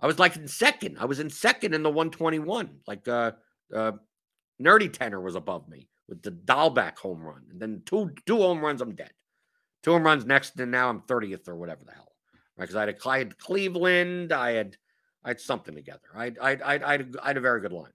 I 0.00 0.06
was 0.06 0.18
like 0.18 0.36
in 0.36 0.48
second. 0.48 0.96
I 0.98 1.04
was 1.04 1.20
in 1.20 1.28
second 1.28 1.74
in 1.74 1.82
the 1.82 1.90
121. 1.90 2.70
Like 2.86 3.06
uh 3.06 3.32
uh 3.74 3.92
Nerdy 4.60 4.92
Tenor 4.92 5.20
was 5.20 5.36
above 5.36 5.68
me 5.68 5.88
with 6.10 6.22
the 6.22 6.32
Dalbec 6.32 6.98
home 6.98 7.22
run. 7.22 7.44
And 7.50 7.58
then 7.58 7.82
two 7.86 8.10
two 8.26 8.36
home 8.36 8.60
runs, 8.60 8.82
I'm 8.82 8.94
dead. 8.94 9.12
Two 9.82 9.92
home 9.92 10.02
runs 10.02 10.26
next, 10.26 10.60
and 10.60 10.70
now 10.70 10.90
I'm 10.90 11.00
30th 11.02 11.48
or 11.48 11.56
whatever 11.56 11.84
the 11.86 11.92
hell. 11.92 12.12
Right? 12.58 12.68
Because 12.68 12.76
I, 13.06 13.10
I 13.10 13.18
had 13.18 13.38
Cleveland, 13.38 14.32
I 14.32 14.50
had 14.52 14.76
I 15.24 15.28
had 15.28 15.40
something 15.40 15.74
together. 15.74 16.00
I 16.14 16.32
I 16.42 16.50
I 16.56 16.80
I 16.84 16.92
had, 16.92 17.16
I 17.22 17.26
had 17.28 17.36
a 17.38 17.40
very 17.40 17.62
good 17.62 17.72
line 17.72 17.92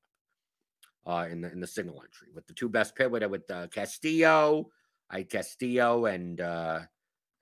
uh, 1.05 1.27
in 1.29 1.41
the 1.41 1.51
in 1.51 1.59
the 1.59 1.67
single 1.67 2.01
entry 2.01 2.29
with 2.33 2.47
the 2.47 2.53
two 2.53 2.69
best 2.69 2.95
pit 2.95 3.11
with 3.11 3.23
with 3.25 3.49
uh, 3.51 3.67
Castillo, 3.67 4.69
I 5.09 5.23
Castillo 5.23 6.05
and 6.05 6.41
uh, 6.41 6.79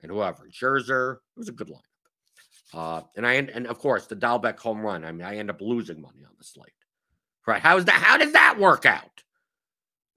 and 0.02 0.10
whoever 0.10 0.48
Scherzer. 0.50 1.14
It 1.14 1.38
was 1.38 1.48
a 1.48 1.52
good 1.52 1.68
lineup. 1.68 1.80
Uh, 2.74 3.02
and 3.16 3.26
I 3.26 3.34
and 3.34 3.66
of 3.66 3.78
course 3.78 4.06
the 4.06 4.16
Dalbec 4.16 4.58
home 4.58 4.80
run. 4.80 5.04
I 5.04 5.12
mean, 5.12 5.26
I 5.26 5.36
end 5.36 5.50
up 5.50 5.60
losing 5.60 6.00
money 6.02 6.24
on 6.24 6.32
the 6.36 6.44
slate. 6.44 6.72
Right? 7.46 7.62
How's 7.62 7.84
that? 7.84 7.94
How 8.02 8.16
does 8.16 8.32
that 8.32 8.58
work 8.58 8.84
out? 8.84 9.23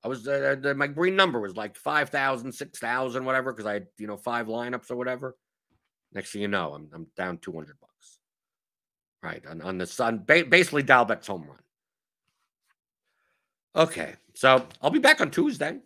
I 0.08 0.10
was 0.10 0.26
uh, 0.26 0.55
the, 0.58 0.74
my 0.74 0.88
green 0.88 1.18
number 1.18 1.41
was 1.41 1.58
like 1.58 1.76
5,000, 1.76 2.49
6,000, 2.49 3.26
whatever, 3.26 3.51
because 3.51 3.66
I 3.66 3.74
had 3.74 3.88
you 3.97 4.08
know 4.08 4.16
five 4.16 4.47
lineups 4.47 4.89
or 4.89 4.95
whatever. 4.95 5.36
Next 6.14 6.32
thing 6.32 6.41
you 6.41 6.47
know, 6.47 6.74
I'm 6.74 6.89
I'm 6.93 7.08
down 7.18 7.39
200 7.39 7.78
bucks. 7.82 8.20
Right 9.22 9.45
on, 9.45 9.62
on 9.62 9.78
the 9.78 9.86
sun, 9.86 10.24
ba- 10.26 10.45
basically 10.47 10.84
Dalbec's 10.84 11.28
home 11.28 11.45
run. 11.45 11.60
Okay. 13.76 14.14
So 14.34 14.66
I'll 14.82 14.91
be 14.91 14.99
back 14.99 15.20
on 15.20 15.30
Tuesday. 15.30 15.78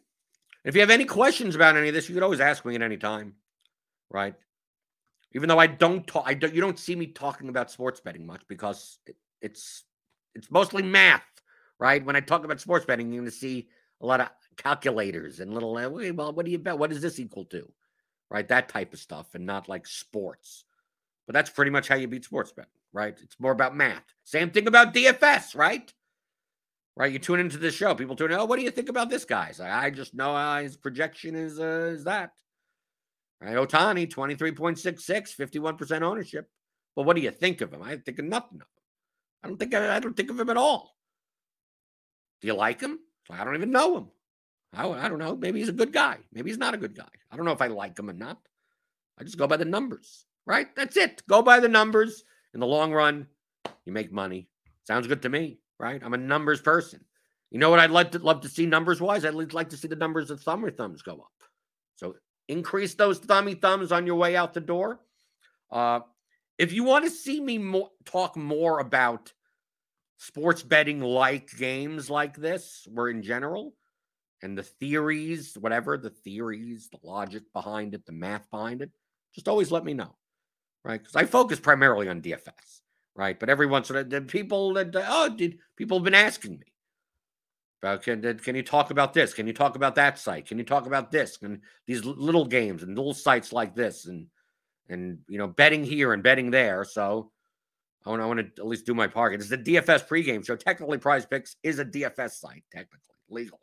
If 0.64 0.76
you 0.76 0.82
have 0.82 0.92
any 0.92 1.06
questions 1.06 1.56
about 1.56 1.76
any 1.76 1.88
of 1.88 1.96
this, 1.96 2.08
you 2.08 2.14
could 2.14 2.24
always 2.24 2.42
ask 2.42 2.64
me 2.64 2.76
at 2.76 2.84
any 2.84 2.98
time. 2.98 3.34
Right. 4.12 4.36
Even 5.34 5.50
though 5.50 5.58
I 5.58 5.66
don't 5.66 6.06
talk, 6.06 6.26
I 6.28 6.36
don't, 6.36 6.54
you 6.54 6.62
don't 6.62 6.78
see 6.78 6.96
me 6.96 7.08
talking 7.08 7.50
about 7.50 7.72
sports 7.72 8.02
betting 8.02 8.28
much 8.28 8.42
because 8.48 9.00
it, 9.08 9.16
it's 9.42 9.84
it's 10.36 10.52
mostly 10.52 10.84
math, 10.84 11.24
right? 11.80 12.06
When 12.06 12.16
I 12.16 12.20
talk 12.20 12.46
about 12.46 12.62
sports 12.62 12.86
betting, 12.86 13.12
you're 13.12 13.24
going 13.24 13.32
to 13.32 13.36
see 13.36 13.68
a 14.02 14.06
lot 14.06 14.22
of 14.22 14.30
calculators 14.58 15.40
and 15.40 15.54
little, 15.54 15.78
uh, 15.78 15.90
well, 15.90 16.34
what 16.34 16.46
do 16.46 16.52
you 16.52 16.60
bet? 16.60 16.78
What 16.78 16.90
does 16.90 17.02
this 17.02 17.20
equal 17.20 17.46
to? 17.46 17.72
Right? 18.30 18.48
That 18.48 18.70
type 18.70 18.94
of 18.94 19.00
stuff 19.00 19.36
and 19.36 19.46
not 19.46 19.70
like 19.70 19.86
sports. 19.88 20.66
But 21.28 21.34
that's 21.34 21.50
pretty 21.50 21.72
much 21.72 21.88
how 21.88 21.96
you 21.96 22.08
beat 22.08 22.26
sports 22.26 22.52
bet, 22.52 22.68
right? 22.94 23.18
It's 23.22 23.40
more 23.40 23.52
about 23.52 23.76
math. 23.76 24.04
Same 24.24 24.50
thing 24.50 24.68
about 24.68 24.94
DFS, 24.94 25.56
right? 25.56 25.94
right? 26.96 27.12
You 27.12 27.20
tune 27.20 27.40
into 27.40 27.58
the 27.58 27.72
show. 27.72 27.96
People 27.96 28.16
tune 28.16 28.32
in. 28.32 28.40
Oh, 28.40 28.46
what 28.46 28.58
do 28.58 28.64
you 28.64 28.72
think 28.72 28.90
about 28.90 29.10
this 29.10 29.26
guy? 29.26 29.52
So 29.52 29.66
I 29.66 29.90
just 29.90 30.14
know 30.14 30.36
his 30.58 30.78
projection 30.78 31.36
is 31.36 31.60
uh, 31.60 31.94
is 31.94 32.04
that. 32.06 32.32
Right? 33.40 33.56
Ohtani, 33.56 34.08
23.66, 34.08 35.36
51% 35.36 36.02
ownership. 36.04 36.48
But 36.96 37.04
what 37.04 37.16
do 37.16 37.22
you 37.22 37.32
think 37.32 37.62
of 37.62 37.74
him? 37.74 37.82
I 37.82 37.98
think 37.98 38.20
of 38.20 38.26
nothing 38.26 38.62
of 38.62 38.68
him. 38.68 38.68
I 39.44 39.48
don't 39.48 39.58
think 39.58 39.74
I 39.74 40.00
don't 40.00 40.16
think 40.16 40.30
of 40.30 40.40
him 40.40 40.50
at 40.50 40.58
all. 40.58 40.96
Do 42.42 42.48
you 42.48 42.54
like 42.54 42.82
him? 42.82 43.00
I 43.32 43.44
don't 43.44 43.56
even 43.56 43.72
know 43.72 43.98
him. 43.98 44.08
I, 44.74 44.88
I 44.90 45.10
don't 45.10 45.20
know. 45.20 45.36
Maybe 45.36 45.60
he's 45.60 45.70
a 45.70 45.74
good 45.74 45.92
guy. 45.92 46.18
Maybe 46.32 46.50
he's 46.50 46.58
not 46.58 46.74
a 46.74 46.78
good 46.78 46.96
guy. 46.96 47.10
I 47.32 47.36
don't 47.36 47.46
know 47.46 47.52
if 47.52 47.62
I 47.62 47.68
like 47.68 47.98
him 47.98 48.10
or 48.10 48.14
not. 48.14 48.38
I 49.20 49.24
just 49.24 49.38
go 49.38 49.48
by 49.48 49.58
the 49.58 49.66
numbers, 49.66 50.26
right? 50.46 50.74
That's 50.76 50.98
it. 50.98 51.22
Go 51.28 51.42
by 51.42 51.60
the 51.60 51.68
numbers. 51.68 52.24
In 52.54 52.60
the 52.60 52.68
long 52.68 52.92
run, 52.92 53.28
you 53.86 53.94
make 53.94 54.12
money. 54.12 54.48
Sounds 54.86 55.08
good 55.08 55.22
to 55.22 55.30
me, 55.30 55.60
right? 55.80 56.02
I'm 56.04 56.14
a 56.14 56.18
numbers 56.18 56.62
person. 56.62 57.02
You 57.52 57.60
know 57.60 57.70
what 57.70 57.80
I'd 57.80 57.92
like 57.92 58.12
to 58.12 58.20
love 58.20 58.42
to 58.42 58.50
see 58.50 58.66
numbers 58.66 59.02
wise? 59.02 59.26
I'd 59.26 59.34
like 59.54 59.70
to 59.70 59.78
see 59.78 59.88
the 59.88 59.96
numbers 59.96 60.32
of 60.32 60.42
thumber 60.42 60.72
thumbs 60.72 61.02
go 61.02 61.14
up. 61.14 61.32
So 61.98 62.16
increase 62.48 62.96
those 62.96 63.20
thummy 63.20 63.56
thumbs 63.56 63.92
on 63.92 64.06
your 64.06 64.16
way 64.16 64.36
out 64.36 64.54
the 64.54 64.62
door. 64.62 65.02
Uh, 65.70 66.02
if 66.58 66.72
you 66.74 66.84
want 66.84 67.06
to 67.06 67.12
see 67.12 67.40
me 67.40 67.58
more, 67.58 67.90
talk 68.06 68.36
more 68.36 68.80
about 68.80 69.34
sports 70.22 70.62
betting 70.62 71.02
like 71.02 71.50
games 71.58 72.08
like 72.08 72.36
this, 72.36 72.88
where 72.94 73.10
in 73.10 73.24
general, 73.24 73.74
and 74.44 74.56
the 74.56 74.64
theories, 74.64 75.58
whatever 75.60 75.98
the 75.98 76.12
theories, 76.12 76.90
the 76.92 77.00
logic 77.04 77.42
behind 77.54 77.96
it, 77.96 78.06
the 78.06 78.12
math 78.12 78.50
behind 78.52 78.84
it, 78.84 78.92
just 79.34 79.48
always 79.48 79.72
let 79.72 79.84
me 79.84 79.96
know, 79.96 80.16
right? 80.84 81.02
Because 81.02 81.16
I 81.16 81.26
focus 81.26 81.60
primarily 81.60 82.08
on 82.08 82.22
DFS, 82.22 82.82
right? 83.16 83.40
But 83.40 83.50
every 83.50 83.66
once 83.66 83.90
in 83.90 83.96
a 83.96 84.04
while, 84.04 84.22
people 84.22 84.76
that 84.76 84.96
oh, 84.96 85.30
did 85.30 85.58
people 85.76 85.98
have 85.98 86.06
been 86.06 86.14
asking 86.14 86.60
me 86.60 86.72
about 87.82 88.04
can 88.04 88.38
can 88.38 88.56
you 88.56 88.64
talk 88.64 88.92
about 88.92 89.14
this? 89.14 89.34
Can 89.34 89.48
you 89.48 89.54
talk 89.54 89.76
about 89.76 89.96
that 89.96 90.20
site? 90.20 90.46
Can 90.46 90.60
you 90.60 90.64
talk 90.64 90.86
about 90.86 91.10
this 91.10 91.40
and 91.42 91.62
these 91.88 92.06
little 92.06 92.46
games 92.46 92.84
and 92.84 92.96
little 92.96 93.16
sites 93.16 93.52
like 93.52 93.74
this 93.74 94.06
and 94.06 94.28
and 94.88 95.18
you 95.28 95.40
know 95.40 95.48
betting 95.48 95.84
here 95.84 96.14
and 96.14 96.22
betting 96.22 96.52
there? 96.52 96.84
So 96.84 97.32
I 98.06 98.10
want 98.10 98.22
I 98.22 98.26
want 98.26 98.40
to 98.40 98.62
at 98.62 98.68
least 98.68 98.86
do 98.86 98.94
my 98.94 99.08
part. 99.08 99.34
It's 99.34 99.50
the 99.50 99.58
DFS 99.58 100.08
pregame 100.08 100.46
show. 100.46 100.56
Technically, 100.56 100.98
Prize 100.98 101.26
Picks 101.26 101.56
is 101.64 101.80
a 101.80 101.86
DFS 101.86 102.32
site, 102.32 102.64
technically, 102.72 103.16
legally 103.30 103.60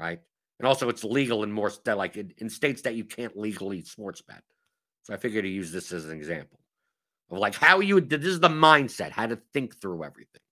right? 0.00 0.18
And 0.58 0.66
also, 0.66 0.88
it's 0.88 1.04
legal 1.04 1.42
in 1.42 1.52
more 1.52 1.70
like 1.86 2.16
in, 2.16 2.32
in 2.38 2.50
states 2.50 2.82
that 2.82 2.94
you 2.94 3.04
can't 3.04 3.36
legally 3.36 3.82
sports 3.82 4.22
bet. 4.22 4.42
So 5.02 5.14
I 5.14 5.16
figured 5.16 5.44
to 5.44 5.50
use 5.50 5.70
this 5.70 5.92
as 5.92 6.06
an 6.06 6.16
example 6.16 6.58
of 7.30 7.38
like 7.38 7.54
how 7.54 7.80
you 7.80 8.00
this 8.00 8.24
is 8.24 8.40
the 8.40 8.48
mindset, 8.48 9.10
how 9.10 9.26
to 9.26 9.38
think 9.52 9.80
through 9.80 10.04
everything. 10.04 10.42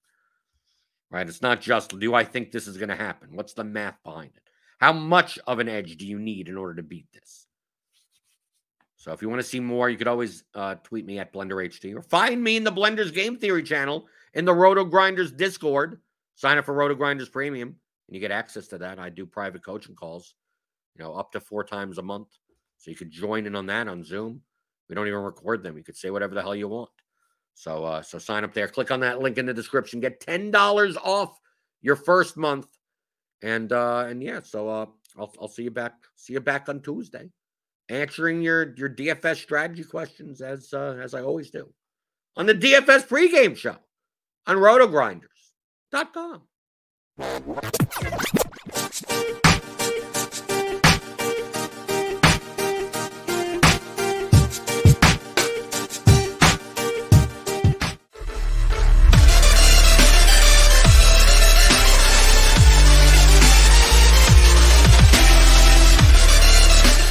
Right? 1.10 1.28
It's 1.28 1.42
not 1.42 1.60
just 1.60 1.98
do 1.98 2.14
I 2.14 2.24
think 2.24 2.52
this 2.52 2.68
is 2.68 2.76
going 2.76 2.90
to 2.90 2.96
happen? 2.96 3.30
What's 3.32 3.54
the 3.54 3.64
math 3.64 3.96
behind 4.04 4.30
it? 4.36 4.42
How 4.78 4.92
much 4.92 5.38
of 5.46 5.58
an 5.58 5.68
edge 5.68 5.96
do 5.96 6.06
you 6.06 6.18
need 6.18 6.48
in 6.48 6.56
order 6.56 6.76
to 6.76 6.82
beat 6.82 7.06
this? 7.12 7.47
So 9.08 9.14
if 9.14 9.22
you 9.22 9.30
want 9.30 9.40
to 9.40 9.48
see 9.48 9.58
more, 9.58 9.88
you 9.88 9.96
could 9.96 10.06
always 10.06 10.44
uh, 10.54 10.74
tweet 10.84 11.06
me 11.06 11.18
at 11.18 11.32
BlenderHD 11.32 11.96
or 11.96 12.02
find 12.02 12.44
me 12.44 12.58
in 12.58 12.64
the 12.64 12.70
Blenders 12.70 13.10
Game 13.10 13.38
Theory 13.38 13.62
channel 13.62 14.06
in 14.34 14.44
the 14.44 14.52
RotoGrinders 14.52 15.34
Discord. 15.34 16.02
Sign 16.34 16.58
up 16.58 16.66
for 16.66 16.74
RotoGrinders 16.74 17.32
Premium 17.32 17.68
and 17.68 18.14
you 18.14 18.20
get 18.20 18.30
access 18.30 18.68
to 18.68 18.76
that. 18.76 18.98
I 18.98 19.08
do 19.08 19.24
private 19.24 19.64
coaching 19.64 19.94
calls, 19.94 20.34
you 20.94 21.02
know, 21.02 21.14
up 21.14 21.32
to 21.32 21.40
four 21.40 21.64
times 21.64 21.96
a 21.96 22.02
month. 22.02 22.28
So 22.76 22.90
you 22.90 22.98
could 22.98 23.10
join 23.10 23.46
in 23.46 23.56
on 23.56 23.64
that 23.68 23.88
on 23.88 24.04
Zoom. 24.04 24.42
We 24.90 24.94
don't 24.94 25.08
even 25.08 25.20
record 25.20 25.62
them. 25.62 25.78
You 25.78 25.84
could 25.84 25.96
say 25.96 26.10
whatever 26.10 26.34
the 26.34 26.42
hell 26.42 26.54
you 26.54 26.68
want. 26.68 26.90
So 27.54 27.86
uh, 27.86 28.02
so 28.02 28.18
sign 28.18 28.44
up 28.44 28.52
there. 28.52 28.68
Click 28.68 28.90
on 28.90 29.00
that 29.00 29.22
link 29.22 29.38
in 29.38 29.46
the 29.46 29.54
description. 29.54 30.00
Get 30.00 30.20
ten 30.20 30.50
dollars 30.50 30.98
off 30.98 31.40
your 31.80 31.96
first 31.96 32.36
month. 32.36 32.66
And 33.40 33.72
uh, 33.72 34.04
and 34.06 34.22
yeah, 34.22 34.40
so 34.42 34.68
uh, 34.68 34.86
I'll 35.18 35.32
I'll 35.40 35.48
see 35.48 35.62
you 35.62 35.70
back. 35.70 35.94
See 36.14 36.34
you 36.34 36.40
back 36.40 36.68
on 36.68 36.82
Tuesday, 36.82 37.30
answering 37.88 38.42
your 38.42 38.74
your 38.76 38.88
DFS 38.88 39.36
strategy 39.36 39.84
questions 39.84 40.40
as 40.40 40.72
uh, 40.72 40.98
as 41.02 41.14
I 41.14 41.22
always 41.22 41.50
do 41.50 41.68
on 42.36 42.46
the 42.46 42.54
DFS 42.54 43.06
pregame 43.06 43.56
show 43.56 43.76
on 44.46 44.56
RotoGrinders.com. 44.56 46.42